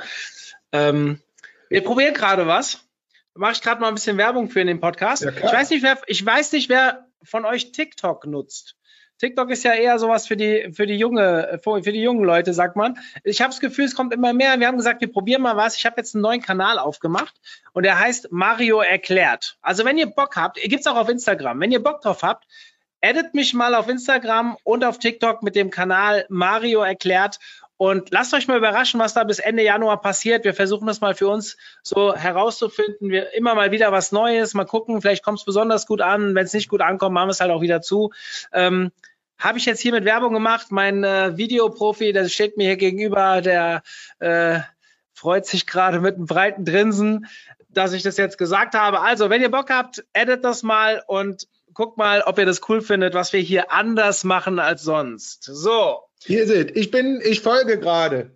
Ähm, 0.71 1.21
wir 1.69 1.83
probieren 1.83 2.13
gerade 2.13 2.47
was. 2.47 2.87
Mache 3.33 3.53
ich 3.53 3.61
gerade 3.61 3.81
mal 3.81 3.89
ein 3.89 3.95
bisschen 3.95 4.17
Werbung 4.17 4.49
für 4.49 4.61
in 4.61 4.67
dem 4.67 4.79
Podcast. 4.79 5.23
Ja, 5.23 5.31
ich 5.31 5.43
weiß 5.43 5.71
nicht, 5.71 5.83
wer, 5.83 5.99
ich 6.07 6.25
weiß 6.25 6.51
nicht, 6.53 6.69
wer 6.69 7.07
von 7.23 7.45
euch 7.45 7.71
TikTok 7.71 8.25
nutzt. 8.25 8.76
TikTok 9.19 9.49
ist 9.49 9.63
ja 9.63 9.73
eher 9.73 9.97
sowas 9.99 10.27
für 10.27 10.37
die, 10.37 10.71
für 10.73 10.85
die 10.85 10.97
junge, 10.97 11.59
für 11.63 11.81
die 11.81 12.01
jungen 12.01 12.23
Leute, 12.23 12.53
sagt 12.53 12.75
man. 12.75 12.99
Ich 13.23 13.41
habe 13.41 13.49
das 13.49 13.59
Gefühl, 13.59 13.85
es 13.85 13.95
kommt 13.95 14.13
immer 14.13 14.33
mehr. 14.33 14.59
Wir 14.59 14.67
haben 14.67 14.77
gesagt, 14.77 15.01
wir 15.01 15.11
probieren 15.11 15.41
mal 15.41 15.57
was. 15.57 15.75
Ich 15.77 15.85
habe 15.85 15.95
jetzt 15.97 16.15
einen 16.15 16.21
neuen 16.21 16.41
Kanal 16.41 16.77
aufgemacht 16.79 17.35
und 17.73 17.83
der 17.83 17.99
heißt 17.99 18.31
Mario 18.31 18.81
erklärt. 18.81 19.57
Also 19.61 19.85
wenn 19.85 19.97
ihr 19.97 20.07
Bock 20.07 20.35
habt, 20.35 20.57
gibt's 20.61 20.87
auch 20.87 20.95
auf 20.95 21.09
Instagram. 21.09 21.59
Wenn 21.59 21.71
ihr 21.71 21.81
Bock 21.81 22.01
drauf 22.01 22.21
habt, 22.21 22.45
addet 23.01 23.33
mich 23.33 23.53
mal 23.53 23.75
auf 23.75 23.87
Instagram 23.89 24.57
und 24.63 24.83
auf 24.83 24.99
TikTok 24.99 25.43
mit 25.43 25.55
dem 25.55 25.69
Kanal 25.69 26.25
Mario 26.29 26.81
erklärt 26.81 27.39
und 27.77 28.09
lasst 28.11 28.33
euch 28.33 28.47
mal 28.47 28.57
überraschen, 28.57 28.99
was 28.99 29.13
da 29.13 29.23
bis 29.23 29.37
Ende 29.37 29.63
Januar 29.63 30.01
passiert. 30.01 30.43
Wir 30.43 30.55
versuchen 30.55 30.87
das 30.87 30.99
mal 30.99 31.13
für 31.13 31.27
uns 31.27 31.57
so 31.83 32.15
herauszufinden. 32.15 33.11
Wir 33.11 33.33
immer 33.35 33.53
mal 33.53 33.71
wieder 33.71 33.91
was 33.91 34.11
Neues, 34.11 34.55
mal 34.55 34.65
gucken. 34.65 34.99
Vielleicht 35.01 35.23
kommt 35.23 35.39
es 35.39 35.45
besonders 35.45 35.85
gut 35.85 36.01
an. 36.01 36.33
Wenn 36.33 36.45
es 36.45 36.53
nicht 36.53 36.69
gut 36.69 36.81
ankommt, 36.81 37.13
machen 37.13 37.27
wir 37.27 37.31
es 37.31 37.39
halt 37.39 37.51
auch 37.51 37.61
wieder 37.61 37.81
zu. 37.81 38.11
Ähm, 38.51 38.91
habe 39.37 39.59
ich 39.59 39.65
jetzt 39.65 39.79
hier 39.79 39.91
mit 39.91 40.05
Werbung 40.05 40.33
gemacht. 40.33 40.71
Mein 40.71 41.03
äh, 41.03 41.37
Videoprofi, 41.37 42.13
der 42.13 42.27
steht 42.29 42.57
mir 42.57 42.65
hier 42.65 42.77
gegenüber, 42.77 43.41
der 43.41 43.83
äh, 44.17 44.59
freut 45.13 45.45
sich 45.45 45.67
gerade 45.67 45.99
mit 45.99 46.15
einem 46.15 46.25
breiten 46.25 46.65
Grinsen, 46.65 47.27
dass 47.69 47.93
ich 47.93 48.01
das 48.01 48.17
jetzt 48.17 48.39
gesagt 48.39 48.73
habe. 48.73 49.01
Also, 49.01 49.29
wenn 49.29 49.43
ihr 49.43 49.51
Bock 49.51 49.69
habt, 49.69 50.03
edit 50.13 50.43
das 50.43 50.63
mal 50.63 51.03
und 51.05 51.47
guckt 51.73 51.97
mal, 51.97 52.23
ob 52.23 52.39
ihr 52.39 52.47
das 52.47 52.67
cool 52.69 52.81
findet, 52.81 53.13
was 53.13 53.33
wir 53.33 53.39
hier 53.39 53.71
anders 53.71 54.23
machen 54.23 54.57
als 54.57 54.81
sonst. 54.81 55.43
So. 55.43 56.06
Hier 56.23 56.47
sind, 56.47 56.75
ich 56.75 56.91
bin, 56.91 57.21
ich 57.23 57.41
folge 57.41 57.79
gerade. 57.79 58.31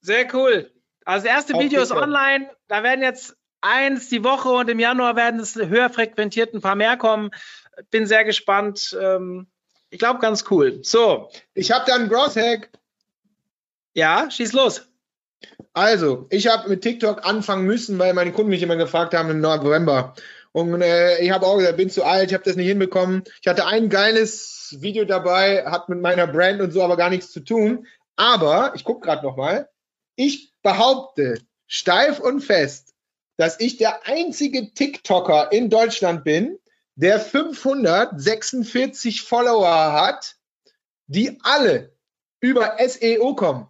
Sehr 0.00 0.32
cool. 0.34 0.70
Also 1.04 1.24
das 1.24 1.34
erste 1.34 1.54
Auf 1.54 1.62
Video 1.62 1.82
ist 1.82 1.92
online. 1.92 2.50
Da 2.68 2.82
werden 2.82 3.02
jetzt 3.02 3.36
eins 3.60 4.08
die 4.08 4.24
Woche 4.24 4.48
und 4.50 4.68
im 4.68 4.78
Januar 4.78 5.16
werden 5.16 5.40
es 5.40 5.56
höher 5.56 5.90
frequentiert 5.90 6.54
ein 6.54 6.60
paar 6.60 6.74
mehr 6.74 6.96
kommen. 6.96 7.30
Bin 7.90 8.06
sehr 8.06 8.24
gespannt. 8.24 8.96
Ähm, 9.00 9.48
ich 9.90 9.98
glaube, 9.98 10.20
ganz 10.20 10.44
cool. 10.50 10.80
So. 10.82 11.30
Ich 11.54 11.70
habe 11.70 11.84
da 11.86 11.94
einen 11.94 12.08
Gross-Hack. 12.08 12.70
Ja, 13.94 14.30
schieß 14.30 14.52
los. 14.52 14.88
Also, 15.72 16.26
ich 16.30 16.46
habe 16.46 16.68
mit 16.68 16.82
TikTok 16.82 17.24
anfangen 17.24 17.66
müssen, 17.66 17.98
weil 17.98 18.14
meine 18.14 18.32
Kunden 18.32 18.50
mich 18.50 18.62
immer 18.62 18.76
gefragt 18.76 19.14
haben 19.14 19.30
im 19.30 19.40
November. 19.40 20.14
Und 20.56 20.80
äh, 20.80 21.18
ich 21.18 21.30
habe 21.32 21.46
auch 21.46 21.58
gesagt, 21.58 21.76
bin 21.76 21.90
zu 21.90 22.02
alt, 22.02 22.30
ich 22.30 22.34
habe 22.34 22.44
das 22.44 22.56
nicht 22.56 22.68
hinbekommen. 22.68 23.24
Ich 23.42 23.46
hatte 23.46 23.66
ein 23.66 23.90
geiles 23.90 24.74
Video 24.80 25.04
dabei, 25.04 25.66
hat 25.66 25.90
mit 25.90 26.00
meiner 26.00 26.26
Brand 26.26 26.62
und 26.62 26.70
so 26.70 26.82
aber 26.82 26.96
gar 26.96 27.10
nichts 27.10 27.30
zu 27.30 27.40
tun. 27.40 27.86
Aber, 28.16 28.72
ich 28.74 28.82
gucke 28.82 29.04
gerade 29.04 29.22
nochmal, 29.22 29.68
ich 30.14 30.54
behaupte 30.62 31.42
steif 31.66 32.20
und 32.20 32.40
fest, 32.40 32.94
dass 33.36 33.60
ich 33.60 33.76
der 33.76 34.06
einzige 34.06 34.72
TikToker 34.72 35.52
in 35.52 35.68
Deutschland 35.68 36.24
bin, 36.24 36.58
der 36.94 37.20
546 37.20 39.24
Follower 39.24 39.92
hat, 39.92 40.36
die 41.06 41.38
alle 41.42 41.94
über 42.40 42.78
SEO 42.78 43.34
kommen. 43.34 43.68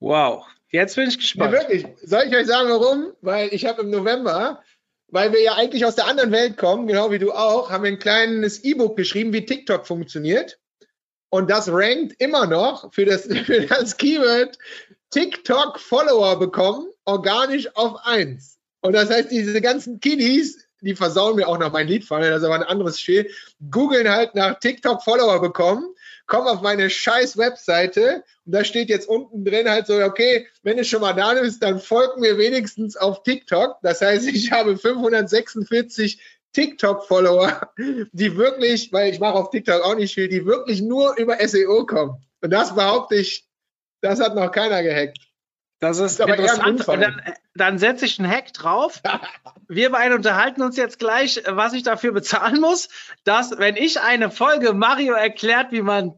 Wow, 0.00 0.44
jetzt 0.68 0.96
bin 0.96 1.08
ich 1.08 1.16
gespannt. 1.16 1.54
Ja, 1.54 1.60
wirklich. 1.60 1.86
Soll 2.02 2.24
ich 2.24 2.36
euch 2.36 2.46
sagen, 2.46 2.68
warum? 2.68 3.14
Weil 3.22 3.54
ich 3.54 3.64
habe 3.64 3.80
im 3.80 3.88
November 3.88 4.62
weil 5.08 5.32
wir 5.32 5.42
ja 5.42 5.54
eigentlich 5.54 5.84
aus 5.84 5.94
der 5.94 6.06
anderen 6.06 6.32
Welt 6.32 6.56
kommen, 6.56 6.86
genau 6.86 7.10
wie 7.10 7.18
du 7.18 7.32
auch, 7.32 7.70
haben 7.70 7.84
wir 7.84 7.92
ein 7.92 7.98
kleines 7.98 8.64
E-Book 8.64 8.96
geschrieben, 8.96 9.32
wie 9.32 9.44
TikTok 9.44 9.86
funktioniert. 9.86 10.58
Und 11.30 11.50
das 11.50 11.68
rankt 11.68 12.20
immer 12.20 12.46
noch 12.46 12.92
für 12.92 13.04
das, 13.04 13.26
für 13.44 13.62
das 13.62 13.96
Keyword 13.96 14.58
TikTok 15.10 15.78
Follower 15.78 16.38
bekommen, 16.38 16.88
organisch 17.04 17.74
auf 17.76 18.04
eins. 18.04 18.58
Und 18.80 18.94
das 18.94 19.10
heißt, 19.10 19.30
diese 19.30 19.60
ganzen 19.60 20.00
Kiddies, 20.00 20.66
die 20.80 20.94
versauen 20.94 21.36
mir 21.36 21.48
auch 21.48 21.58
noch 21.58 21.72
mein 21.72 21.88
Liedfunnel, 21.88 22.30
das 22.30 22.40
ist 22.40 22.44
aber 22.44 22.56
ein 22.56 22.62
anderes 22.62 23.00
Spiel, 23.00 23.30
googeln 23.70 24.08
halt 24.08 24.34
nach 24.34 24.58
TikTok 24.58 25.02
Follower 25.02 25.40
bekommen 25.40 25.93
komm 26.26 26.46
auf 26.46 26.62
meine 26.62 26.90
scheiß 26.90 27.36
Webseite 27.36 28.24
und 28.46 28.52
da 28.52 28.64
steht 28.64 28.88
jetzt 28.88 29.08
unten 29.08 29.44
drin 29.44 29.68
halt 29.68 29.86
so, 29.86 30.02
okay, 30.02 30.46
wenn 30.62 30.76
du 30.76 30.84
schon 30.84 31.00
mal 31.00 31.12
da 31.12 31.34
bist, 31.34 31.62
dann 31.62 31.80
folg 31.80 32.18
mir 32.18 32.38
wenigstens 32.38 32.96
auf 32.96 33.22
TikTok. 33.22 33.78
Das 33.82 34.00
heißt, 34.00 34.28
ich 34.28 34.52
habe 34.52 34.76
546 34.76 36.20
TikTok-Follower, 36.52 37.72
die 38.12 38.36
wirklich, 38.36 38.92
weil 38.92 39.12
ich 39.12 39.20
mache 39.20 39.34
auf 39.34 39.50
TikTok 39.50 39.82
auch 39.82 39.96
nicht 39.96 40.14
viel, 40.14 40.28
die 40.28 40.46
wirklich 40.46 40.80
nur 40.80 41.16
über 41.16 41.36
SEO 41.46 41.84
kommen. 41.84 42.24
Und 42.40 42.50
das 42.50 42.74
behaupte 42.74 43.16
ich, 43.16 43.46
das 44.00 44.20
hat 44.20 44.34
noch 44.34 44.52
keiner 44.52 44.82
gehackt. 44.82 45.18
Das 45.84 45.98
ist, 45.98 46.18
das 46.18 46.30
ist 46.30 46.66
interessant. 46.66 47.02
Dann, 47.02 47.22
dann 47.54 47.78
setze 47.78 48.06
ich 48.06 48.18
einen 48.18 48.30
Hack 48.30 48.54
drauf. 48.54 49.02
Wir 49.68 49.90
beide 49.90 50.14
unterhalten 50.14 50.62
uns 50.62 50.78
jetzt 50.78 50.98
gleich, 50.98 51.42
was 51.46 51.74
ich 51.74 51.82
dafür 51.82 52.12
bezahlen 52.12 52.58
muss, 52.58 52.88
dass, 53.24 53.58
wenn 53.58 53.76
ich 53.76 54.00
eine 54.00 54.30
Folge 54.30 54.72
Mario 54.72 55.12
erklärt, 55.12 55.72
wie 55.72 55.82
man 55.82 56.14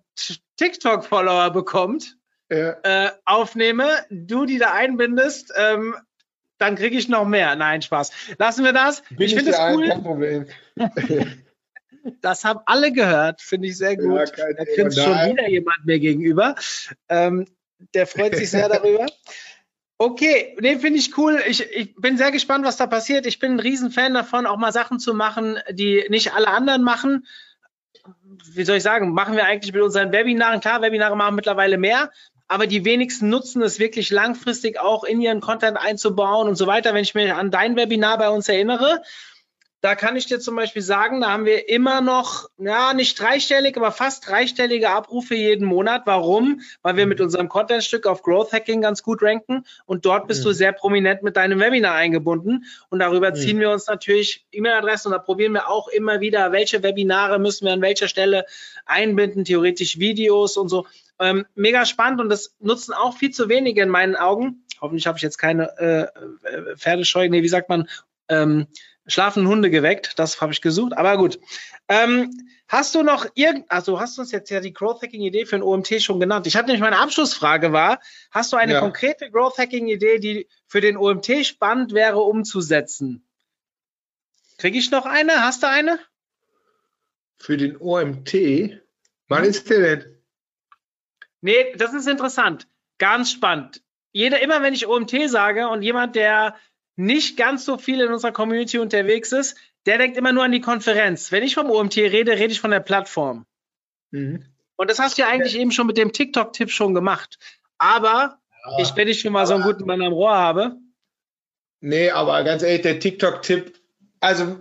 TikTok-Follower 0.57 1.51
bekommt, 1.51 2.17
ja. 2.49 2.77
äh, 2.85 3.11
aufnehme, 3.25 3.89
du 4.09 4.47
die 4.47 4.59
da 4.59 4.73
einbindest, 4.73 5.53
ähm, 5.57 5.97
dann 6.59 6.77
kriege 6.77 6.97
ich 6.97 7.09
noch 7.09 7.27
mehr. 7.27 7.57
Nein, 7.57 7.83
Spaß. 7.83 8.13
Lassen 8.39 8.65
wir 8.65 8.73
das. 8.73 9.03
Bin 9.11 9.23
ich 9.23 9.35
finde 9.35 9.51
es 9.51 9.59
cool. 9.59 9.89
Kein 9.89 10.03
Problem. 10.03 10.47
Das 12.21 12.45
haben 12.45 12.61
alle 12.67 12.93
gehört, 12.93 13.43
finde 13.43 13.67
ich 13.67 13.79
sehr 13.79 13.97
gut. 13.97 14.33
Ja, 14.37 14.53
da 14.57 14.63
grinst 14.63 14.97
schon 14.97 15.13
wieder 15.13 15.49
jemand 15.49 15.85
mir 15.87 15.99
gegenüber. 15.99 16.55
Ähm, 17.09 17.47
der 17.95 18.07
freut 18.07 18.37
sich 18.37 18.49
sehr 18.49 18.69
darüber. 18.69 19.07
Okay, 19.99 20.55
nee, 20.61 20.79
finde 20.79 20.99
ich 20.99 21.17
cool. 21.17 21.43
Ich, 21.47 21.63
ich 21.63 21.95
bin 21.97 22.19
sehr 22.19 22.31
gespannt, 22.31 22.67
was 22.67 22.77
da 22.77 22.87
passiert. 22.87 23.25
Ich 23.25 23.39
bin 23.39 23.53
ein 23.53 23.61
Riesenfan 23.61 24.13
davon, 24.13 24.45
auch 24.45 24.59
mal 24.59 24.73
Sachen 24.73 24.99
zu 24.99 25.15
machen, 25.15 25.59
die 25.71 26.05
nicht 26.11 26.35
alle 26.35 26.49
anderen 26.49 26.83
machen. 26.83 27.27
Wie 28.53 28.65
soll 28.65 28.77
ich 28.77 28.83
sagen, 28.83 29.15
machen 29.15 29.37
wir 29.37 29.47
eigentlich 29.47 29.73
mit 29.73 29.83
unseren 29.83 30.13
Webinaren. 30.13 30.61
Klar, 30.61 30.83
Webinare 30.83 31.17
machen 31.17 31.35
mittlerweile 31.35 31.79
mehr, 31.79 32.11
aber 32.47 32.67
die 32.67 32.85
wenigsten 32.85 33.31
nutzen 33.31 33.63
es 33.63 33.79
wirklich 33.79 34.11
langfristig 34.11 34.79
auch 34.79 35.03
in 35.03 35.21
ihren 35.21 35.41
Content 35.41 35.79
einzubauen 35.79 36.47
und 36.47 36.57
so 36.57 36.67
weiter. 36.67 36.93
Wenn 36.93 37.03
ich 37.03 37.15
mich 37.15 37.33
an 37.33 37.51
dein 37.51 37.75
Webinar 37.75 38.19
bei 38.19 38.29
uns 38.29 38.49
erinnere, 38.51 39.03
da 39.87 39.95
kann 39.95 40.17
ich 40.17 40.27
dir 40.27 40.41
zum 40.41 40.57
Beispiel 40.57 40.83
sagen, 40.83 41.21
da 41.21 41.31
haben 41.31 41.45
wir 41.45 41.69
immer 41.69 42.01
noch, 42.01 42.51
ja, 42.59 42.93
nicht 42.93 43.21
dreistellig, 43.21 43.77
aber 43.77 43.93
fast 43.93 44.27
dreistellige 44.27 44.91
Abrufe 44.91 45.37
jeden 45.37 45.65
Monat. 45.65 46.03
Warum? 46.07 46.61
Weil 46.83 46.97
wir 46.97 47.07
mit 47.07 47.21
unserem 47.21 47.49
Contentstück 47.49 48.05
auf 48.05 48.25
Growth 48.25 48.53
Hacking 48.53 48.81
ganz 48.81 49.05
gut 49.05 49.23
ranken 49.23 49.65
und 49.85 50.05
dort 50.05 50.27
bist 50.27 50.41
mhm. 50.41 50.49
du 50.49 50.55
sehr 50.55 50.73
prominent 50.73 51.23
mit 51.23 51.37
deinem 51.37 51.61
Webinar 51.61 51.95
eingebunden 51.95 52.65
und 52.89 52.99
darüber 52.99 53.31
mhm. 53.31 53.37
ziehen 53.37 53.61
wir 53.61 53.71
uns 53.71 53.87
natürlich 53.87 54.45
E-Mail-Adressen 54.51 55.07
und 55.07 55.13
da 55.13 55.21
probieren 55.21 55.53
wir 55.53 55.69
auch 55.69 55.87
immer 55.87 56.19
wieder, 56.19 56.51
welche 56.51 56.83
Webinare 56.83 57.39
müssen 57.39 57.67
wir 57.67 57.73
an 57.73 57.81
welcher 57.81 58.09
Stelle 58.09 58.45
einbinden, 58.87 59.45
theoretisch 59.45 60.01
Videos 60.01 60.57
und 60.57 60.69
so. 60.69 60.89
Ähm, 61.21 61.47
mega 61.55 61.87
spannend 61.87 62.21
und 62.21 62.29
das 62.29 62.57
nutzen 62.59 62.93
auch 62.93 63.17
viel 63.17 63.31
zu 63.31 63.49
wenige 63.49 63.83
in 63.83 63.89
meinen 63.89 64.17
Augen. 64.17 64.65
Hoffentlich 64.81 65.07
habe 65.07 65.17
ich 65.17 65.23
jetzt 65.23 65.39
keine 65.39 65.79
äh, 65.79 66.49
äh 66.49 66.77
Pferdescheu, 66.77 67.29
nee, 67.29 67.45
wie 67.45 67.49
sagt 67.49 67.69
man, 67.69 67.89
ähm, 68.29 68.67
schlafenden 69.07 69.51
Hunde 69.51 69.71
geweckt. 69.71 70.19
Das 70.19 70.41
habe 70.41 70.53
ich 70.53 70.61
gesucht. 70.61 70.97
Aber 70.97 71.17
gut. 71.17 71.39
Ähm, 71.89 72.49
hast 72.69 72.95
du 72.95 73.03
noch 73.03 73.27
irgend, 73.35 73.71
also 73.71 74.01
hast 74.01 74.17
du 74.17 74.23
uns 74.23 74.33
jetzt 74.33 74.51
ja 74.51 74.61
die 74.61 74.73
Growth 74.73 75.03
Hacking 75.03 75.23
Idee 75.23 75.47
für 75.47 75.57
ein 75.57 75.63
OMT 75.63 76.03
schon 76.03 76.21
genannt. 76.21 76.47
Ich 76.47 76.57
hatte 76.57 76.67
nämlich 76.67 76.83
meine 76.83 76.99
Abschlussfrage 76.99 77.73
war, 77.73 78.01
hast 78.31 78.53
du 78.53 78.57
eine 78.57 78.75
ja. 78.75 78.81
konkrete 78.81 79.31
Growth 79.31 79.59
Hacking 79.59 79.89
Idee, 79.89 80.19
die 80.19 80.49
für 80.67 80.81
den 80.81 80.97
OMT 80.97 81.47
spannend 81.47 81.93
wäre 81.93 82.19
umzusetzen? 82.19 83.27
Kriege 84.59 84.79
ich 84.79 84.91
noch 84.91 85.07
eine? 85.07 85.45
Hast 85.45 85.63
du 85.63 85.69
eine? 85.69 85.99
Für 87.39 87.57
den 87.57 87.77
OMT? 87.77 88.35
Wann 89.29 89.43
hm. 89.43 89.51
ist 89.51 89.69
der 89.71 89.81
denn? 89.81 90.17
Nee, 91.41 91.75
das 91.77 91.95
ist 91.95 92.09
interessant. 92.09 92.67
Ganz 92.99 93.31
spannend. 93.31 93.83
jeder, 94.13 94.41
immer 94.41 94.63
wenn 94.63 94.73
ich 94.73 94.87
OMT 94.87 95.29
sage 95.29 95.69
und 95.69 95.83
jemand, 95.83 96.17
der 96.17 96.57
nicht 96.97 97.37
ganz 97.37 97.65
so 97.65 97.79
viel 97.79 98.01
in 98.01 98.13
unserer 98.13 98.33
Community 98.33 98.79
unterwegs 98.79 99.33
ist, 99.33 99.57
der 99.85 99.99
denkt 99.99 100.17
immer 100.17 100.33
nur 100.33 100.45
an 100.45 100.53
die 100.53 100.61
Konferenz. 100.61 101.31
Wenn 101.31 101.45
ich 101.45 101.55
vom 101.55 101.71
OMT 101.71 101.97
rede, 101.97 102.33
rede 102.33 102.53
ich 102.53 102.61
von 102.61 102.71
der 102.71 102.81
Plattform. 102.81 103.47
Mhm. 104.11 104.45
Und 104.77 104.91
das 104.91 104.99
hast 104.99 105.17
du 105.17 105.23
ja 105.23 105.29
eigentlich 105.29 105.55
ja. 105.55 105.61
eben 105.61 105.71
schon 105.71 105.87
mit 105.87 105.97
dem 105.97 106.13
TikTok-Tipp 106.13 106.71
schon 106.71 106.95
gemacht. 106.95 107.39
Aber 107.79 108.39
ja, 108.65 108.79
ich, 108.83 108.97
wenn 108.97 109.09
ich 109.09 109.21
schon 109.21 109.33
mal 109.33 109.47
so 109.47 109.55
einen 109.55 109.63
guten 109.63 109.85
Mann 109.87 110.03
am 110.03 110.13
Rohr 110.13 110.35
habe. 110.35 110.77
Nee, 111.81 112.11
aber 112.11 112.43
ganz 112.45 112.63
ehrlich, 112.63 112.83
der 112.83 112.99
TikTok-Tipp, 112.99 113.79
also 114.21 114.59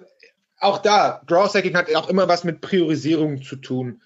auch 0.59 0.79
da, 0.79 1.21
Growth-Hacking 1.27 1.75
hat 1.75 1.93
auch 1.95 2.09
immer 2.09 2.27
was 2.27 2.43
mit 2.43 2.61
Priorisierung 2.61 3.41
zu 3.41 3.55
tun. 3.55 4.01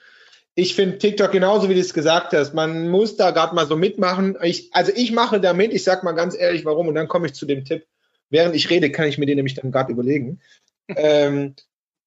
Ich 0.55 0.75
finde 0.75 0.97
TikTok 0.97 1.31
genauso, 1.31 1.69
wie 1.69 1.73
du 1.73 1.79
es 1.79 1.93
gesagt 1.93 2.33
hast. 2.33 2.53
Man 2.53 2.89
muss 2.89 3.15
da 3.15 3.31
gerade 3.31 3.55
mal 3.55 3.65
so 3.65 3.77
mitmachen. 3.77 4.37
Ich, 4.41 4.73
also 4.73 4.91
ich 4.93 5.11
mache 5.11 5.39
damit, 5.39 5.73
ich 5.73 5.83
sag 5.83 6.03
mal 6.03 6.11
ganz 6.13 6.35
ehrlich, 6.37 6.65
warum, 6.65 6.87
und 6.87 6.95
dann 6.95 7.07
komme 7.07 7.27
ich 7.27 7.33
zu 7.33 7.45
dem 7.45 7.65
Tipp. 7.65 7.85
Während 8.29 8.55
ich 8.55 8.69
rede, 8.69 8.91
kann 8.91 9.07
ich 9.07 9.17
mir 9.17 9.25
den 9.25 9.37
nämlich 9.37 9.55
dann 9.55 9.71
gerade 9.71 9.91
überlegen. 9.91 10.41
ähm, 10.87 11.55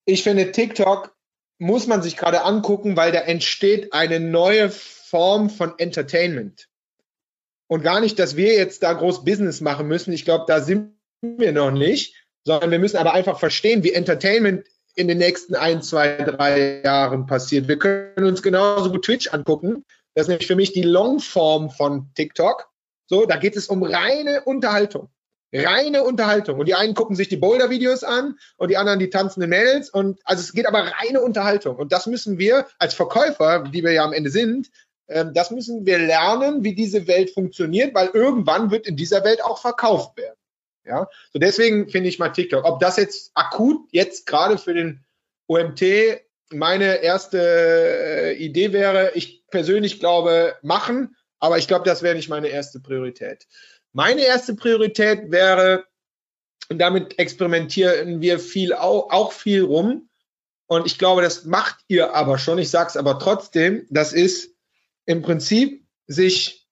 ich 0.05 0.23
finde, 0.23 0.51
TikTok 0.51 1.15
muss 1.59 1.87
man 1.87 2.01
sich 2.01 2.17
gerade 2.17 2.43
angucken, 2.43 2.97
weil 2.97 3.11
da 3.11 3.19
entsteht 3.19 3.93
eine 3.93 4.19
neue 4.19 4.69
Form 4.69 5.49
von 5.49 5.77
Entertainment. 5.77 6.67
Und 7.67 7.83
gar 7.83 8.01
nicht, 8.01 8.19
dass 8.19 8.35
wir 8.35 8.53
jetzt 8.55 8.83
da 8.83 8.93
groß 8.93 9.23
Business 9.23 9.61
machen 9.61 9.87
müssen. 9.87 10.13
Ich 10.13 10.25
glaube, 10.25 10.45
da 10.47 10.59
sind 10.59 10.93
wir 11.21 11.51
noch 11.51 11.71
nicht, 11.71 12.15
sondern 12.43 12.71
wir 12.71 12.79
müssen 12.79 12.97
aber 12.97 13.13
einfach 13.13 13.39
verstehen, 13.39 13.83
wie 13.83 13.93
Entertainment 13.93 14.65
in 14.95 15.07
den 15.07 15.17
nächsten 15.17 15.55
ein, 15.55 15.81
zwei, 15.81 16.17
drei 16.17 16.81
Jahren 16.83 17.25
passiert. 17.25 17.67
Wir 17.67 17.79
können 17.79 18.25
uns 18.25 18.43
genauso 18.43 18.91
gut 18.91 19.05
Twitch 19.05 19.33
angucken. 19.33 19.85
Das 20.13 20.23
ist 20.23 20.29
nämlich 20.29 20.47
für 20.47 20.55
mich 20.55 20.73
die 20.73 20.83
Longform 20.83 21.71
von 21.71 22.11
TikTok. 22.13 22.69
So, 23.07 23.25
da 23.25 23.37
geht 23.37 23.55
es 23.55 23.67
um 23.67 23.83
reine 23.83 24.43
Unterhaltung. 24.43 25.09
Reine 25.53 26.03
Unterhaltung. 26.03 26.59
Und 26.59 26.67
die 26.67 26.75
einen 26.75 26.93
gucken 26.93 27.15
sich 27.15 27.29
die 27.29 27.37
Boulder-Videos 27.37 28.03
an 28.03 28.37
und 28.57 28.69
die 28.69 28.77
anderen 28.77 28.99
die 28.99 29.09
tanzenden 29.09 29.49
Mädels. 29.49 29.89
Und 29.89 30.19
also 30.23 30.41
es 30.41 30.53
geht 30.53 30.67
aber 30.67 30.91
reine 30.99 31.21
Unterhaltung. 31.21 31.75
Und 31.75 31.91
das 31.91 32.07
müssen 32.07 32.39
wir 32.39 32.67
als 32.79 32.93
Verkäufer, 32.93 33.63
die 33.71 33.83
wir 33.83 33.91
ja 33.91 34.03
am 34.03 34.13
Ende 34.13 34.29
sind, 34.29 34.69
äh, 35.07 35.25
das 35.33 35.51
müssen 35.51 35.85
wir 35.85 35.99
lernen, 35.99 36.63
wie 36.63 36.75
diese 36.75 37.07
Welt 37.07 37.31
funktioniert, 37.31 37.93
weil 37.93 38.09
irgendwann 38.13 38.71
wird 38.71 38.87
in 38.87 38.95
dieser 38.95 39.23
Welt 39.23 39.43
auch 39.43 39.59
verkauft 39.59 40.17
werden. 40.17 40.35
Ja, 40.85 41.07
so 41.31 41.39
deswegen 41.39 41.87
finde 41.87 42.09
ich 42.09 42.19
mal 42.19 42.29
TikTok. 42.29 42.65
Ob 42.65 42.79
das 42.81 42.97
jetzt 42.97 43.31
akut 43.35 43.87
jetzt 43.91 44.25
gerade 44.25 44.57
für 44.57 44.73
den 44.73 45.05
OMT 45.47 45.81
meine 46.51 47.01
erste 47.01 47.39
äh, 47.39 48.33
Idee 48.33 48.73
wäre, 48.73 49.11
ich 49.15 49.47
persönlich 49.49 49.99
glaube, 49.99 50.55
machen, 50.61 51.15
aber 51.39 51.57
ich 51.57 51.67
glaube, 51.67 51.85
das 51.85 52.03
wäre 52.03 52.15
nicht 52.15 52.29
meine 52.29 52.49
erste 52.49 52.79
Priorität. 52.79 53.47
Meine 53.93 54.21
erste 54.25 54.55
Priorität 54.55 55.31
wäre, 55.31 55.85
und 56.69 56.79
damit 56.79 57.19
experimentieren 57.19 58.21
wir 58.21 58.39
viel 58.39 58.73
auch, 58.73 59.11
auch 59.11 59.31
viel 59.31 59.63
rum. 59.63 60.09
Und 60.67 60.87
ich 60.87 60.97
glaube, 60.97 61.21
das 61.21 61.45
macht 61.45 61.77
ihr 61.87 62.15
aber 62.15 62.37
schon. 62.37 62.57
Ich 62.57 62.69
sage 62.69 62.89
es 62.89 62.97
aber 62.97 63.19
trotzdem, 63.19 63.85
das 63.89 64.13
ist 64.13 64.55
im 65.05 65.21
Prinzip 65.21 65.85
sich, 66.07 66.67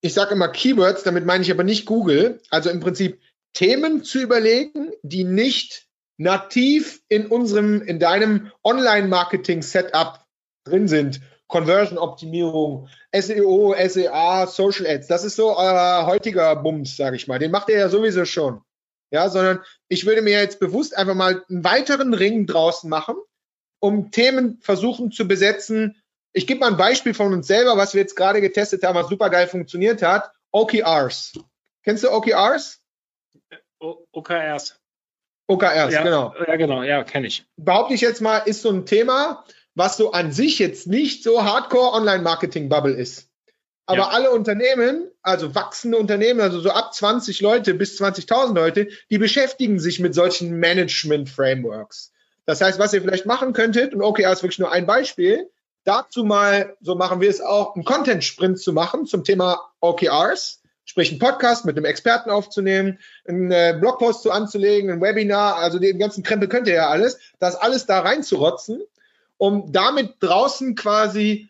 ich 0.00 0.14
sage 0.14 0.32
immer 0.32 0.48
Keywords, 0.48 1.02
damit 1.02 1.26
meine 1.26 1.42
ich 1.42 1.50
aber 1.50 1.64
nicht 1.64 1.86
Google, 1.86 2.40
also 2.50 2.70
im 2.70 2.80
Prinzip 2.80 3.20
Themen 3.52 4.04
zu 4.04 4.20
überlegen, 4.20 4.92
die 5.02 5.24
nicht 5.24 5.88
nativ 6.18 7.00
in 7.08 7.26
unserem, 7.26 7.82
in 7.82 7.98
deinem 7.98 8.52
Online-Marketing-Setup 8.62 10.24
drin 10.64 10.86
sind. 10.86 11.20
Conversion-Optimierung, 11.48 12.88
SEO, 13.12 13.74
SEA, 13.74 14.46
Social 14.46 14.86
Ads. 14.86 15.08
Das 15.08 15.24
ist 15.24 15.36
so 15.36 15.56
euer 15.56 16.06
heutiger 16.06 16.54
Bums, 16.56 16.96
sage 16.96 17.16
ich 17.16 17.26
mal. 17.26 17.38
Den 17.38 17.50
macht 17.50 17.68
ihr 17.68 17.78
ja 17.78 17.88
sowieso 17.88 18.24
schon. 18.24 18.62
Ja, 19.10 19.30
sondern 19.30 19.60
ich 19.88 20.04
würde 20.04 20.20
mir 20.20 20.38
jetzt 20.38 20.60
bewusst 20.60 20.96
einfach 20.96 21.14
mal 21.14 21.42
einen 21.48 21.64
weiteren 21.64 22.12
Ring 22.12 22.46
draußen 22.46 22.90
machen, 22.90 23.16
um 23.80 24.10
Themen 24.10 24.58
versuchen 24.60 25.10
zu 25.10 25.26
besetzen. 25.26 25.96
Ich 26.34 26.46
gebe 26.46 26.60
mal 26.60 26.68
ein 26.68 26.76
Beispiel 26.76 27.14
von 27.14 27.32
uns 27.32 27.46
selber, 27.46 27.78
was 27.78 27.94
wir 27.94 28.02
jetzt 28.02 28.16
gerade 28.16 28.42
getestet 28.42 28.84
haben, 28.84 28.96
was 28.96 29.08
super 29.08 29.30
geil 29.30 29.46
funktioniert 29.46 30.02
hat. 30.02 30.30
OKRs. 30.52 31.32
Kennst 31.82 32.04
du 32.04 32.10
OKRs? 32.10 32.82
O 33.80 34.04
OKRs. 34.12 34.78
OKRs, 35.46 35.94
ja, 35.94 36.02
genau. 36.02 36.34
Ja, 36.46 36.56
genau, 36.56 36.82
ja, 36.82 37.02
kenne 37.04 37.28
ich. 37.28 37.46
Behaupte 37.56 37.94
ich 37.94 38.02
jetzt 38.02 38.20
mal, 38.20 38.38
ist 38.38 38.60
so 38.60 38.68
ein 38.68 38.84
Thema, 38.84 39.44
was 39.78 39.96
so 39.96 40.10
an 40.10 40.32
sich 40.32 40.58
jetzt 40.58 40.88
nicht 40.88 41.22
so 41.22 41.44
Hardcore 41.44 41.92
Online-Marketing-Bubble 41.92 42.94
ist. 42.94 43.28
Aber 43.86 44.00
ja. 44.00 44.08
alle 44.08 44.32
Unternehmen, 44.32 45.08
also 45.22 45.54
wachsende 45.54 45.96
Unternehmen, 45.96 46.40
also 46.40 46.60
so 46.60 46.70
ab 46.70 46.92
20 46.92 47.40
Leute 47.40 47.74
bis 47.74 47.98
20.000 47.98 48.54
Leute, 48.54 48.88
die 49.08 49.18
beschäftigen 49.18 49.78
sich 49.78 50.00
mit 50.00 50.14
solchen 50.14 50.58
Management-Frameworks. 50.58 52.12
Das 52.44 52.60
heißt, 52.60 52.78
was 52.78 52.92
ihr 52.92 53.00
vielleicht 53.00 53.24
machen 53.24 53.52
könntet, 53.52 53.94
und 53.94 54.02
OKR 54.02 54.32
ist 54.32 54.42
wirklich 54.42 54.58
nur 54.58 54.72
ein 54.72 54.84
Beispiel, 54.84 55.48
dazu 55.84 56.24
mal, 56.24 56.76
so 56.80 56.96
machen 56.96 57.20
wir 57.20 57.30
es 57.30 57.40
auch, 57.40 57.76
einen 57.76 57.84
Content-Sprint 57.84 58.58
zu 58.58 58.72
machen 58.72 59.06
zum 59.06 59.22
Thema 59.22 59.70
OKRs, 59.80 60.60
sprich 60.84 61.10
einen 61.10 61.20
Podcast 61.20 61.64
mit 61.64 61.76
einem 61.76 61.86
Experten 61.86 62.30
aufzunehmen, 62.30 62.98
einen 63.26 63.52
äh, 63.52 63.76
Blogpost 63.78 64.22
zu 64.22 64.32
anzulegen, 64.32 64.90
ein 64.90 65.00
Webinar, 65.00 65.56
also 65.56 65.78
den 65.78 65.98
ganzen 65.98 66.24
Krempel 66.24 66.48
könnt 66.48 66.66
ihr 66.66 66.74
ja 66.74 66.88
alles, 66.88 67.18
das 67.38 67.54
alles 67.54 67.86
da 67.86 68.00
reinzurotzen 68.00 68.82
um 69.38 69.72
damit 69.72 70.16
draußen 70.20 70.74
quasi 70.74 71.48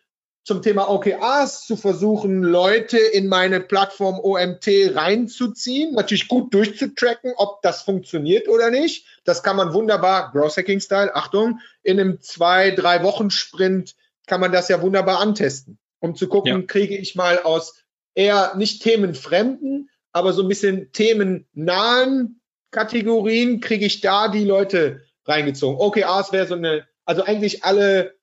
zum 0.49 0.63
Thema 0.63 0.89
OKRs 0.89 1.67
zu 1.67 1.75
versuchen, 1.75 2.41
Leute 2.41 2.97
in 2.97 3.27
meine 3.27 3.59
Plattform 3.59 4.19
OMT 4.19 4.67
reinzuziehen, 4.95 5.93
natürlich 5.93 6.27
gut 6.27 6.53
durchzutracken, 6.53 7.33
ob 7.35 7.61
das 7.61 7.83
funktioniert 7.83 8.47
oder 8.47 8.71
nicht. 8.71 9.05
Das 9.25 9.43
kann 9.43 9.57
man 9.57 9.73
wunderbar, 9.73 10.31
Growth 10.31 10.57
Hacking 10.57 10.79
Style, 10.79 11.15
Achtung, 11.15 11.59
in 11.83 11.99
einem 11.99 12.21
zwei, 12.21 12.71
drei 12.71 13.03
Wochen 13.03 13.29
Sprint 13.29 13.95
kann 14.25 14.41
man 14.41 14.51
das 14.51 14.69
ja 14.69 14.81
wunderbar 14.81 15.19
antesten, 15.19 15.77
um 15.99 16.15
zu 16.15 16.27
gucken, 16.27 16.61
ja. 16.61 16.65
kriege 16.65 16.97
ich 16.97 17.15
mal 17.15 17.43
aus 17.43 17.83
eher 18.15 18.55
nicht 18.55 18.81
themenfremden, 18.81 19.89
aber 20.13 20.33
so 20.33 20.41
ein 20.41 20.47
bisschen 20.47 20.91
themennahen 20.91 22.41
Kategorien, 22.71 23.59
kriege 23.59 23.85
ich 23.85 24.01
da 24.01 24.29
die 24.29 24.45
Leute 24.45 25.03
reingezogen. 25.25 25.79
OKRs 25.79 26.31
wäre 26.31 26.47
so 26.47 26.55
eine 26.55 26.88
also 27.09 27.23
eigentlich 27.23 27.63
alle 27.63 28.13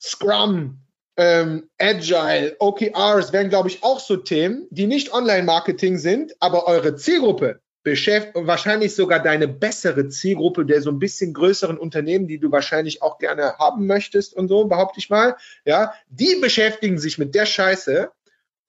Scrum, 0.00 0.78
ähm, 1.16 1.68
Agile, 1.78 2.54
OKRs 2.60 3.32
wären, 3.32 3.48
glaube 3.48 3.70
ich, 3.70 3.82
auch 3.82 3.98
so 3.98 4.16
Themen, 4.16 4.68
die 4.70 4.86
nicht 4.86 5.12
Online-Marketing 5.12 5.98
sind, 5.98 6.32
aber 6.38 6.68
eure 6.68 6.94
Zielgruppe 6.94 7.60
beschäftigt, 7.82 8.36
wahrscheinlich 8.46 8.94
sogar 8.94 9.18
deine 9.18 9.48
bessere 9.48 10.08
Zielgruppe 10.10 10.64
der 10.64 10.80
so 10.80 10.90
ein 10.90 11.00
bisschen 11.00 11.34
größeren 11.34 11.76
Unternehmen, 11.76 12.28
die 12.28 12.38
du 12.38 12.52
wahrscheinlich 12.52 13.02
auch 13.02 13.18
gerne 13.18 13.58
haben 13.58 13.88
möchtest 13.88 14.32
und 14.32 14.46
so, 14.46 14.66
behaupte 14.66 15.00
ich 15.00 15.10
mal, 15.10 15.34
ja, 15.64 15.92
die 16.08 16.36
beschäftigen 16.40 16.98
sich 16.98 17.18
mit 17.18 17.34
der 17.34 17.46
Scheiße 17.46 18.12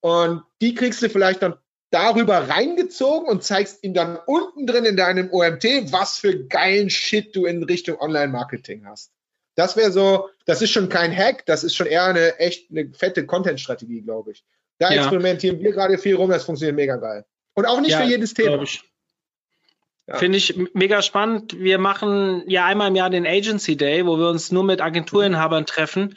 und 0.01 0.41
die 0.59 0.73
kriegst 0.73 1.03
du 1.03 1.09
vielleicht 1.09 1.43
dann 1.43 1.53
darüber 1.91 2.49
reingezogen 2.49 3.27
und 3.27 3.43
zeigst 3.43 3.84
ihm 3.84 3.93
dann 3.93 4.17
unten 4.25 4.67
drin 4.67 4.86
in 4.86 4.97
deinem 4.97 5.32
OMT, 5.32 5.91
was 5.91 6.17
für 6.17 6.45
geilen 6.45 6.89
Shit 6.89 7.36
du 7.36 7.45
in 7.45 7.63
Richtung 7.63 7.99
Online-Marketing 7.99 8.86
hast. 8.86 9.11
Das 9.60 9.76
wäre 9.76 9.91
so, 9.91 10.30
das 10.45 10.62
ist 10.62 10.72
schon 10.72 10.88
kein 10.88 11.14
Hack, 11.14 11.45
das 11.45 11.66
ist 11.66 11.76
schon 11.76 11.86
eher 11.86 12.05
eine 12.05 12.39
echt 12.39 12.72
eine 12.72 12.93
fette 12.93 13.26
Content-Strategie, 13.26 14.01
glaube 14.01 14.32
ich. 14.32 14.45
Da 14.78 14.89
ja. 14.89 15.01
experimentieren 15.01 15.60
wir 15.60 15.74
gerade 15.74 15.97
viel 15.97 16.16
rum, 16.16 16.30
das 16.30 16.45
funktioniert 16.45 16.78
mega 16.78 16.95
geil. 16.95 17.26
Und 17.55 17.66
auch 17.66 17.82
nicht 17.82 17.91
ja, 17.91 17.97
für 17.99 18.05
jedes 18.05 18.34
Thema. 18.34 18.64
Ja. 20.07 20.16
Finde 20.16 20.38
ich 20.38 20.55
mega 20.74 21.01
spannend. 21.01 21.60
Wir 21.60 21.78
machen 21.78 22.43
ja 22.47 22.66
einmal 22.68 22.88
im 22.88 22.95
Jahr 22.95 23.10
den 23.10 23.28
Agency 23.28 23.76
Day, 23.76 24.05
wo 24.05 24.18
wir 24.18 24.30
uns 24.30 24.49
nur 24.49 24.64
mit 24.64 24.80
Agenturinhabern 24.80 25.66
treffen 25.66 26.16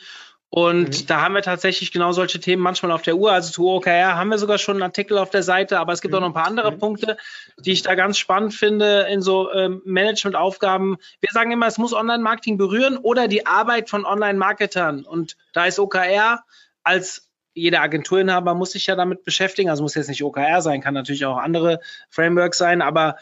und 0.55 1.01
mhm. 1.01 1.07
da 1.07 1.23
haben 1.23 1.35
wir 1.35 1.41
tatsächlich 1.41 1.93
genau 1.93 2.13
solche 2.13 2.39
Themen 2.39 2.63
manchmal 2.63 2.93
auf 2.93 3.01
der 3.01 3.17
Uhr. 3.17 3.33
Also 3.33 3.51
zu 3.51 3.71
OKR 3.71 4.17
haben 4.17 4.29
wir 4.29 4.37
sogar 4.37 4.59
schon 4.59 4.75
einen 4.75 4.83
Artikel 4.83 5.17
auf 5.17 5.31
der 5.31 5.43
Seite, 5.43 5.79
aber 5.79 5.95
es 5.95 6.03
gibt 6.03 6.13
mhm. 6.13 6.19
auch 6.19 6.21
noch 6.21 6.29
ein 6.29 6.35
paar 6.35 6.47
andere 6.47 6.73
mhm. 6.73 6.79
Punkte, 6.79 7.17
die 7.65 7.73
ich 7.73 7.81
da 7.81 7.95
ganz 7.95 8.19
spannend 8.19 8.53
finde 8.53 9.07
in 9.11 9.23
so 9.23 9.51
ähm, 9.51 9.81
Managementaufgaben. 9.87 10.99
Wir 11.21 11.31
sagen 11.33 11.53
immer, 11.53 11.69
es 11.69 11.79
muss 11.79 11.95
Online-Marketing 11.95 12.59
berühren 12.59 12.99
oder 12.99 13.29
die 13.29 13.47
Arbeit 13.47 13.89
von 13.89 14.05
Online-Marketern. 14.05 15.07
Und 15.07 15.39
da 15.55 15.65
ist 15.65 15.79
OKR 15.79 16.45
als 16.83 17.31
jeder 17.55 17.81
Agenturinhaber 17.81 18.55
muss 18.55 18.73
sich 18.73 18.87
ja 18.87 18.95
damit 18.95 19.25
beschäftigen. 19.25 19.71
Also 19.71 19.83
muss 19.83 19.95
jetzt 19.95 20.09
nicht 20.09 20.23
OKR 20.23 20.61
sein, 20.61 20.83
kann 20.83 20.93
natürlich 20.93 21.25
auch 21.25 21.39
andere 21.39 21.81
Frameworks 22.11 22.59
sein, 22.59 22.83
aber 22.83 23.17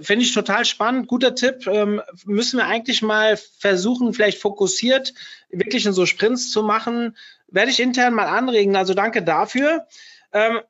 finde 0.00 0.24
ich 0.24 0.32
total 0.32 0.64
spannend, 0.64 1.08
guter 1.08 1.34
Tipp. 1.34 1.66
Ähm, 1.66 2.00
müssen 2.24 2.58
wir 2.58 2.66
eigentlich 2.66 3.02
mal 3.02 3.36
versuchen, 3.36 4.14
vielleicht 4.14 4.40
fokussiert 4.40 5.12
wirklich 5.50 5.86
in 5.86 5.92
so 5.92 6.06
Sprints 6.06 6.50
zu 6.50 6.62
machen. 6.62 7.16
Werde 7.48 7.70
ich 7.70 7.80
intern 7.80 8.14
mal 8.14 8.26
anregen. 8.26 8.76
Also 8.76 8.94
danke 8.94 9.22
dafür. 9.22 9.86
Ähm, 10.32 10.60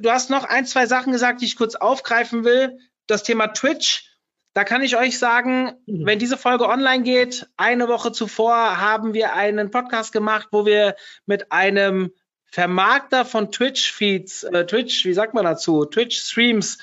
du 0.00 0.10
hast 0.10 0.30
noch 0.30 0.44
ein, 0.44 0.66
zwei 0.66 0.86
Sachen 0.86 1.12
gesagt, 1.12 1.40
die 1.40 1.46
ich 1.46 1.56
kurz 1.56 1.74
aufgreifen 1.74 2.44
will. 2.44 2.78
Das 3.06 3.22
Thema 3.22 3.48
Twitch. 3.48 4.08
Da 4.54 4.64
kann 4.64 4.82
ich 4.82 4.96
euch 4.96 5.18
sagen, 5.18 5.72
mhm. 5.86 6.06
wenn 6.06 6.18
diese 6.18 6.36
Folge 6.36 6.68
online 6.68 7.04
geht, 7.04 7.46
eine 7.56 7.88
Woche 7.88 8.12
zuvor 8.12 8.80
haben 8.80 9.14
wir 9.14 9.34
einen 9.34 9.70
Podcast 9.70 10.12
gemacht, 10.12 10.48
wo 10.50 10.66
wir 10.66 10.96
mit 11.26 11.52
einem 11.52 12.12
Vermarkter 12.46 13.24
von 13.24 13.50
Twitch-Feeds, 13.50 14.44
äh, 14.44 14.66
Twitch, 14.66 15.06
wie 15.06 15.14
sagt 15.14 15.32
man 15.32 15.44
dazu, 15.44 15.86
Twitch-Streams, 15.86 16.78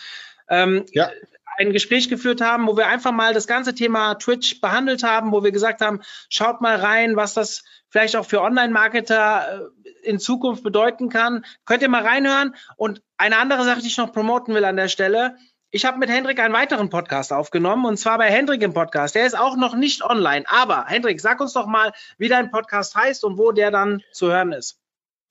ähm, 0.49 0.85
ja. 0.93 1.11
Ein 1.59 1.73
Gespräch 1.73 2.09
geführt 2.09 2.41
haben, 2.41 2.67
wo 2.67 2.77
wir 2.77 2.87
einfach 2.87 3.11
mal 3.11 3.33
das 3.33 3.45
ganze 3.45 3.75
Thema 3.75 4.15
Twitch 4.15 4.61
behandelt 4.61 5.03
haben, 5.03 5.31
wo 5.31 5.43
wir 5.43 5.51
gesagt 5.51 5.81
haben, 5.81 6.01
schaut 6.29 6.61
mal 6.61 6.77
rein, 6.77 7.15
was 7.17 7.33
das 7.33 7.63
vielleicht 7.89 8.15
auch 8.15 8.25
für 8.25 8.41
Online-Marketer 8.41 9.71
äh, 9.83 9.89
in 10.07 10.19
Zukunft 10.19 10.63
bedeuten 10.63 11.09
kann. 11.09 11.45
Könnt 11.65 11.81
ihr 11.81 11.89
mal 11.89 12.05
reinhören. 12.05 12.55
Und 12.77 13.01
eine 13.17 13.37
andere 13.37 13.65
Sache, 13.65 13.81
die 13.81 13.87
ich 13.87 13.97
noch 13.97 14.13
promoten 14.13 14.55
will 14.55 14.63
an 14.63 14.77
der 14.77 14.87
Stelle, 14.87 15.35
ich 15.71 15.85
habe 15.85 15.99
mit 15.99 16.09
Hendrik 16.09 16.39
einen 16.39 16.53
weiteren 16.53 16.89
Podcast 16.89 17.31
aufgenommen 17.31 17.85
und 17.85 17.97
zwar 17.97 18.17
bei 18.17 18.31
Hendrik 18.31 18.63
im 18.63 18.73
Podcast. 18.73 19.13
Der 19.13 19.27
ist 19.27 19.37
auch 19.37 19.55
noch 19.55 19.75
nicht 19.75 20.01
online. 20.01 20.45
Aber 20.47 20.85
Hendrik, 20.87 21.21
sag 21.21 21.41
uns 21.41 21.53
doch 21.53 21.67
mal, 21.67 21.91
wie 22.17 22.29
dein 22.29 22.49
Podcast 22.49 22.95
heißt 22.95 23.23
und 23.23 23.37
wo 23.37 23.51
der 23.51 23.69
dann 23.69 24.01
zu 24.11 24.31
hören 24.31 24.51
ist. 24.51 24.79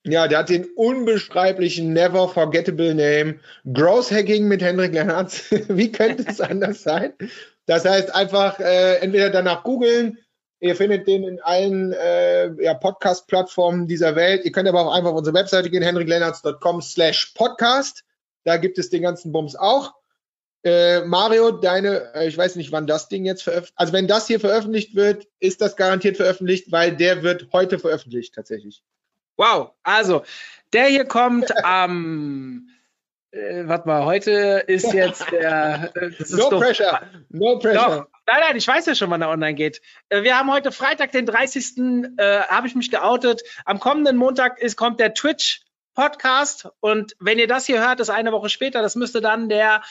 Ja, 0.05 0.27
der 0.27 0.39
hat 0.39 0.49
den 0.49 0.65
unbeschreiblichen, 0.75 1.91
never 1.91 2.29
forgettable 2.29 2.95
Name 2.95 3.39
Growth 3.73 4.11
Hacking 4.11 4.47
mit 4.47 4.61
Hendrik 4.61 4.93
Lennartz. 4.93 5.45
wie 5.67 5.91
könnte 5.91 6.25
es 6.27 6.39
anders 6.39 6.83
sein? 6.83 7.13
Das 7.65 7.85
heißt 7.85 8.15
einfach 8.15 8.59
äh, 8.59 8.95
entweder 8.97 9.29
danach 9.29 9.63
googeln. 9.63 10.17
Ihr 10.61 10.75
findet 10.75 11.07
den 11.07 11.23
in 11.23 11.41
allen 11.41 11.93
äh, 11.93 12.51
ja, 12.63 12.73
Podcast-Plattformen 12.73 13.87
dieser 13.87 14.15
Welt. 14.15 14.43
Ihr 14.45 14.51
könnt 14.51 14.67
aber 14.67 14.85
auch 14.85 14.93
einfach 14.93 15.11
auf 15.11 15.17
unsere 15.17 15.35
Webseite 15.35 15.69
gehen, 15.69 15.83
hendriklennartz.com 15.83 16.81
slash 16.81 17.33
podcast. 17.35 18.03
Da 18.43 18.57
gibt 18.57 18.77
es 18.77 18.89
den 18.89 19.03
ganzen 19.03 19.31
Bums 19.31 19.55
auch. 19.55 19.93
Äh, 20.63 21.01
Mario, 21.05 21.51
deine, 21.51 22.13
äh, 22.13 22.27
ich 22.27 22.37
weiß 22.37 22.57
nicht, 22.57 22.71
wann 22.71 22.87
das 22.87 23.07
Ding 23.07 23.23
jetzt 23.23 23.43
veröffentlicht, 23.43 23.79
also 23.79 23.93
wenn 23.93 24.07
das 24.07 24.27
hier 24.27 24.41
veröffentlicht 24.41 24.95
wird, 24.95 25.27
ist 25.39 25.61
das 25.61 25.77
garantiert 25.77 26.17
veröffentlicht, 26.17 26.71
weil 26.71 26.95
der 26.95 27.23
wird 27.23 27.47
heute 27.53 27.79
veröffentlicht 27.79 28.35
tatsächlich. 28.35 28.83
Wow, 29.39 29.71
also 29.83 30.25
der 30.73 30.87
hier 30.87 31.05
kommt 31.05 31.55
am, 31.63 32.67
äh, 33.31 33.63
warte 33.67 33.87
mal, 33.87 34.03
heute 34.03 34.65
ist 34.67 34.91
jetzt 34.93 35.31
der. 35.31 35.93
Äh, 35.95 36.09
no 36.31 36.49
doch, 36.49 36.59
pressure, 36.59 36.99
no 37.29 37.57
pressure. 37.57 37.73
Doch, 37.73 38.07
nein, 38.27 38.41
nein, 38.41 38.57
ich 38.57 38.67
weiß 38.67 38.85
ja 38.87 38.95
schon, 38.95 39.09
wann 39.09 39.21
er 39.21 39.29
online 39.29 39.53
geht. 39.53 39.81
Äh, 40.09 40.23
wir 40.23 40.37
haben 40.37 40.51
heute 40.51 40.73
Freitag, 40.73 41.13
den 41.13 41.25
30. 41.25 41.77
Äh, 42.17 42.41
habe 42.49 42.67
ich 42.67 42.75
mich 42.75 42.91
geoutet. 42.91 43.41
Am 43.63 43.79
kommenden 43.79 44.17
Montag 44.17 44.59
ist, 44.59 44.75
kommt 44.75 44.99
der 44.99 45.13
Twitch 45.13 45.61
Podcast 45.95 46.67
und 46.81 47.15
wenn 47.19 47.39
ihr 47.39 47.47
das 47.47 47.65
hier 47.65 47.79
hört, 47.79 48.01
ist 48.01 48.09
eine 48.09 48.33
Woche 48.33 48.49
später. 48.49 48.81
Das 48.81 48.95
müsste 48.95 49.21
dann 49.21 49.47
der 49.47 49.83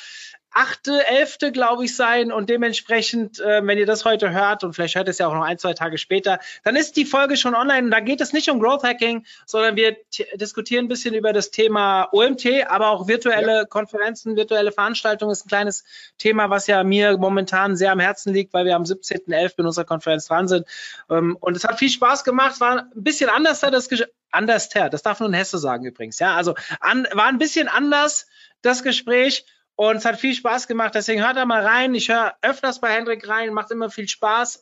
achte, 0.50 1.06
elfte, 1.06 1.52
glaube 1.52 1.84
ich, 1.84 1.94
sein. 1.94 2.32
Und 2.32 2.48
dementsprechend, 2.50 3.40
äh, 3.40 3.66
wenn 3.66 3.78
ihr 3.78 3.86
das 3.86 4.04
heute 4.04 4.30
hört, 4.30 4.64
und 4.64 4.74
vielleicht 4.74 4.96
hört 4.96 5.08
es 5.08 5.18
ja 5.18 5.28
auch 5.28 5.34
noch 5.34 5.42
ein, 5.42 5.58
zwei 5.58 5.74
Tage 5.74 5.98
später, 5.98 6.38
dann 6.64 6.76
ist 6.76 6.96
die 6.96 7.04
Folge 7.04 7.36
schon 7.36 7.54
online. 7.54 7.84
Und 7.84 7.90
da 7.90 8.00
geht 8.00 8.20
es 8.20 8.32
nicht 8.32 8.50
um 8.50 8.60
Growth 8.60 8.82
Hacking, 8.82 9.24
sondern 9.46 9.76
wir 9.76 9.96
diskutieren 10.34 10.86
ein 10.86 10.88
bisschen 10.88 11.14
über 11.14 11.32
das 11.32 11.50
Thema 11.50 12.08
OMT, 12.12 12.66
aber 12.68 12.90
auch 12.90 13.08
virtuelle 13.08 13.54
ja. 13.54 13.64
Konferenzen, 13.64 14.36
virtuelle 14.36 14.72
Veranstaltungen 14.72 15.32
ist 15.32 15.46
ein 15.46 15.48
kleines 15.48 15.84
Thema, 16.18 16.50
was 16.50 16.66
ja 16.66 16.82
mir 16.82 17.18
momentan 17.18 17.76
sehr 17.76 17.92
am 17.92 18.00
Herzen 18.00 18.32
liegt, 18.32 18.52
weil 18.54 18.64
wir 18.64 18.76
am 18.76 18.84
17.11. 18.84 19.58
in 19.58 19.66
unserer 19.66 19.84
Konferenz 19.84 20.26
dran 20.26 20.48
sind. 20.48 20.66
Ähm, 21.10 21.36
und 21.40 21.56
es 21.56 21.64
hat 21.64 21.78
viel 21.78 21.90
Spaß 21.90 22.24
gemacht, 22.24 22.60
war 22.60 22.80
ein 22.80 22.90
bisschen 22.94 23.28
anders 23.30 23.60
das 23.60 23.88
anders 24.30 24.68
das 24.68 25.02
darf 25.02 25.20
nur 25.20 25.28
ein 25.28 25.34
Hesse 25.34 25.58
sagen 25.58 25.84
übrigens, 25.84 26.18
ja, 26.18 26.34
also 26.36 26.54
an, 26.80 27.06
war 27.12 27.26
ein 27.26 27.38
bisschen 27.38 27.68
anders 27.68 28.26
das 28.62 28.82
Gespräch 28.82 29.44
und 29.78 29.94
es 29.94 30.04
hat 30.04 30.18
viel 30.18 30.34
Spaß 30.34 30.66
gemacht. 30.66 30.96
Deswegen 30.96 31.24
hört 31.24 31.36
da 31.36 31.44
mal 31.44 31.64
rein. 31.64 31.94
Ich 31.94 32.08
höre 32.08 32.34
öfters 32.42 32.80
bei 32.80 32.90
Hendrik 32.90 33.28
rein, 33.28 33.54
macht 33.54 33.70
immer 33.70 33.90
viel 33.90 34.08
Spaß. 34.08 34.60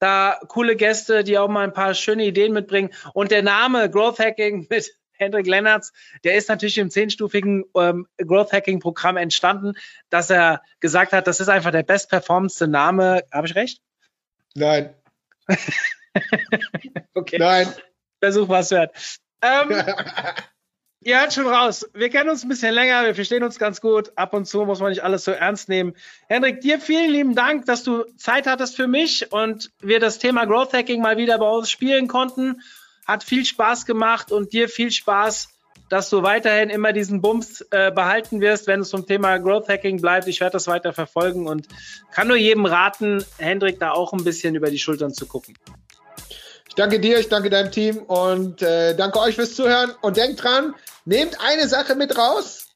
Da 0.00 0.40
coole 0.48 0.74
Gäste, 0.74 1.22
die 1.22 1.38
auch 1.38 1.46
mal 1.46 1.62
ein 1.62 1.72
paar 1.72 1.94
schöne 1.94 2.24
Ideen 2.24 2.52
mitbringen. 2.52 2.92
Und 3.14 3.30
der 3.30 3.44
Name 3.44 3.88
Growth 3.88 4.18
Hacking 4.18 4.66
mit 4.70 4.92
Hendrik 5.12 5.46
Lennartz, 5.46 5.92
der 6.24 6.34
ist 6.34 6.48
natürlich 6.48 6.78
im 6.78 6.90
zehnstufigen 6.90 7.66
ähm, 7.76 8.08
Growth 8.16 8.52
Hacking 8.52 8.80
Programm 8.80 9.16
entstanden, 9.16 9.74
dass 10.10 10.28
er 10.28 10.60
gesagt 10.80 11.12
hat, 11.12 11.28
das 11.28 11.38
ist 11.38 11.48
einfach 11.48 11.70
der 11.70 11.84
best 11.84 12.10
performance 12.10 12.66
Name. 12.66 13.22
Habe 13.32 13.46
ich 13.46 13.54
recht? 13.54 13.80
Nein. 14.56 14.92
okay. 17.14 17.38
Nein. 17.38 17.72
Versuch 18.20 18.48
was 18.48 18.72
wert. 18.72 18.92
Ähm, 19.40 19.70
Ihr 21.00 21.20
hört 21.20 21.32
schon 21.32 21.46
raus. 21.46 21.88
Wir 21.94 22.10
kennen 22.10 22.28
uns 22.28 22.42
ein 22.42 22.48
bisschen 22.48 22.74
länger, 22.74 23.04
wir 23.04 23.14
verstehen 23.14 23.44
uns 23.44 23.58
ganz 23.58 23.80
gut. 23.80 24.10
Ab 24.16 24.34
und 24.34 24.46
zu 24.46 24.64
muss 24.64 24.80
man 24.80 24.90
nicht 24.90 25.04
alles 25.04 25.24
so 25.24 25.30
ernst 25.30 25.68
nehmen. 25.68 25.94
Hendrik, 26.28 26.60
dir 26.60 26.80
vielen 26.80 27.12
lieben 27.12 27.34
Dank, 27.36 27.66
dass 27.66 27.84
du 27.84 28.04
Zeit 28.16 28.48
hattest 28.48 28.74
für 28.74 28.88
mich 28.88 29.30
und 29.30 29.70
wir 29.80 30.00
das 30.00 30.18
Thema 30.18 30.44
Growth 30.44 30.72
Hacking 30.72 31.00
mal 31.00 31.16
wieder 31.16 31.38
bei 31.38 31.48
uns 31.48 31.70
spielen 31.70 32.08
konnten. 32.08 32.62
Hat 33.06 33.22
viel 33.22 33.44
Spaß 33.44 33.86
gemacht 33.86 34.32
und 34.32 34.52
dir 34.52 34.68
viel 34.68 34.90
Spaß, 34.90 35.50
dass 35.88 36.10
du 36.10 36.24
weiterhin 36.24 36.68
immer 36.68 36.92
diesen 36.92 37.20
Bums 37.20 37.64
äh, 37.70 37.92
behalten 37.92 38.40
wirst, 38.40 38.66
wenn 38.66 38.80
es 38.80 38.88
zum 38.88 39.06
Thema 39.06 39.38
Growth 39.38 39.68
Hacking 39.68 40.00
bleibt. 40.00 40.26
Ich 40.26 40.40
werde 40.40 40.54
das 40.54 40.66
weiter 40.66 40.92
verfolgen 40.92 41.46
und 41.46 41.68
kann 42.10 42.26
nur 42.26 42.36
jedem 42.36 42.66
raten, 42.66 43.24
Hendrik 43.38 43.78
da 43.78 43.92
auch 43.92 44.12
ein 44.12 44.24
bisschen 44.24 44.56
über 44.56 44.68
die 44.68 44.78
Schultern 44.78 45.14
zu 45.14 45.26
gucken. 45.26 45.54
Ich 46.68 46.74
danke 46.74 47.00
dir, 47.00 47.18
ich 47.18 47.28
danke 47.28 47.50
deinem 47.50 47.70
Team 47.70 47.98
und 47.98 48.62
äh, 48.62 48.94
danke 48.94 49.20
euch 49.20 49.36
fürs 49.36 49.54
Zuhören. 49.54 49.92
Und 50.02 50.16
denkt 50.16 50.42
dran, 50.42 50.74
nehmt 51.08 51.40
eine 51.40 51.66
Sache 51.66 51.94
mit 51.94 52.16
raus, 52.16 52.66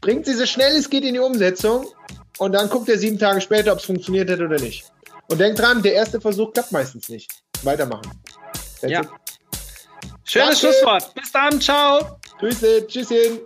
bringt 0.00 0.26
sie 0.26 0.34
so 0.34 0.46
schnell 0.46 0.76
es 0.76 0.88
geht 0.88 1.04
in 1.04 1.14
die 1.14 1.20
Umsetzung 1.20 1.86
und 2.38 2.52
dann 2.52 2.70
guckt 2.70 2.88
ihr 2.88 2.98
sieben 2.98 3.18
Tage 3.18 3.40
später, 3.40 3.72
ob 3.72 3.80
es 3.80 3.84
funktioniert 3.84 4.30
hat 4.30 4.40
oder 4.40 4.58
nicht. 4.58 4.84
Und 5.28 5.38
denkt 5.38 5.58
dran, 5.58 5.82
der 5.82 5.94
erste 5.94 6.20
Versuch 6.20 6.52
klappt 6.52 6.72
meistens 6.72 7.08
nicht. 7.08 7.30
Weitermachen. 7.64 8.10
That's 8.80 8.92
ja. 8.92 9.00
It. 9.00 9.08
Schönes 10.24 10.60
danke. 10.60 10.76
Schlusswort. 10.76 11.14
Bis 11.14 11.32
dann. 11.32 11.60
Ciao. 11.60 12.18
Grüße. 12.38 12.86
Tschüsschen. 12.86 13.40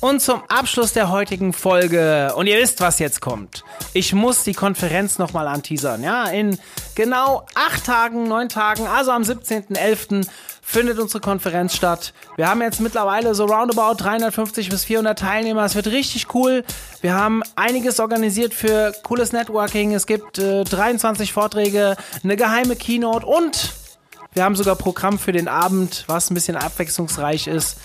Und 0.00 0.20
zum 0.20 0.42
Abschluss 0.48 0.92
der 0.92 1.10
heutigen 1.10 1.52
Folge, 1.52 2.32
und 2.36 2.46
ihr 2.46 2.58
wisst, 2.58 2.80
was 2.80 2.98
jetzt 2.98 3.20
kommt. 3.20 3.64
Ich 3.94 4.12
muss 4.12 4.44
die 4.44 4.52
Konferenz 4.52 5.18
nochmal 5.18 5.48
anteasern. 5.48 6.02
Ja, 6.02 6.26
in 6.26 6.58
genau 6.94 7.46
acht 7.54 7.84
Tagen, 7.86 8.28
neun 8.28 8.48
Tagen, 8.48 8.86
also 8.86 9.10
am 9.10 9.22
17.11. 9.22 10.26
findet 10.74 10.98
unsere 10.98 11.20
Konferenz 11.20 11.76
statt. 11.76 12.12
Wir 12.34 12.48
haben 12.48 12.60
jetzt 12.60 12.80
mittlerweile 12.80 13.36
so 13.36 13.44
roundabout 13.44 13.94
350 13.94 14.70
bis 14.70 14.84
400 14.84 15.16
Teilnehmer. 15.16 15.64
Es 15.64 15.76
wird 15.76 15.86
richtig 15.86 16.34
cool. 16.34 16.64
Wir 17.00 17.14
haben 17.14 17.44
einiges 17.54 18.00
organisiert 18.00 18.52
für 18.52 18.92
cooles 19.04 19.30
Networking. 19.30 19.94
Es 19.94 20.04
gibt 20.04 20.38
äh, 20.38 20.64
23 20.64 21.32
Vorträge, 21.32 21.96
eine 22.24 22.34
geheime 22.34 22.74
Keynote 22.74 23.24
und 23.24 23.72
wir 24.32 24.42
haben 24.42 24.56
sogar 24.56 24.74
Programm 24.74 25.16
für 25.16 25.30
den 25.30 25.46
Abend, 25.46 26.02
was 26.08 26.28
ein 26.30 26.34
bisschen 26.34 26.56
abwechslungsreich 26.56 27.46
ist. 27.46 27.76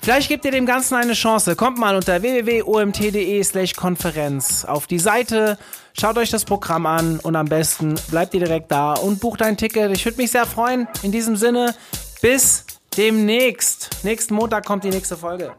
Vielleicht 0.00 0.28
gebt 0.28 0.44
ihr 0.44 0.50
dem 0.50 0.66
Ganzen 0.66 0.96
eine 0.96 1.12
Chance. 1.12 1.54
Kommt 1.54 1.78
mal 1.78 1.94
unter 1.94 2.20
www.omt.de 2.20 3.44
slash 3.44 3.74
Konferenz 3.74 4.64
auf 4.64 4.88
die 4.88 4.98
Seite, 4.98 5.56
schaut 5.98 6.18
euch 6.18 6.30
das 6.30 6.44
Programm 6.44 6.86
an 6.86 7.20
und 7.20 7.36
am 7.36 7.46
besten 7.46 7.94
bleibt 8.10 8.34
ihr 8.34 8.40
direkt 8.40 8.72
da 8.72 8.94
und 8.94 9.20
bucht 9.20 9.40
ein 9.40 9.56
Ticket. 9.56 9.92
Ich 9.92 10.04
würde 10.04 10.18
mich 10.18 10.32
sehr 10.32 10.46
freuen. 10.46 10.88
In 11.02 11.12
diesem 11.12 11.36
Sinne, 11.36 11.74
bis 12.20 12.64
demnächst. 12.96 13.90
Nächsten 14.02 14.34
Montag 14.34 14.64
kommt 14.64 14.84
die 14.84 14.90
nächste 14.90 15.16
Folge. 15.16 15.54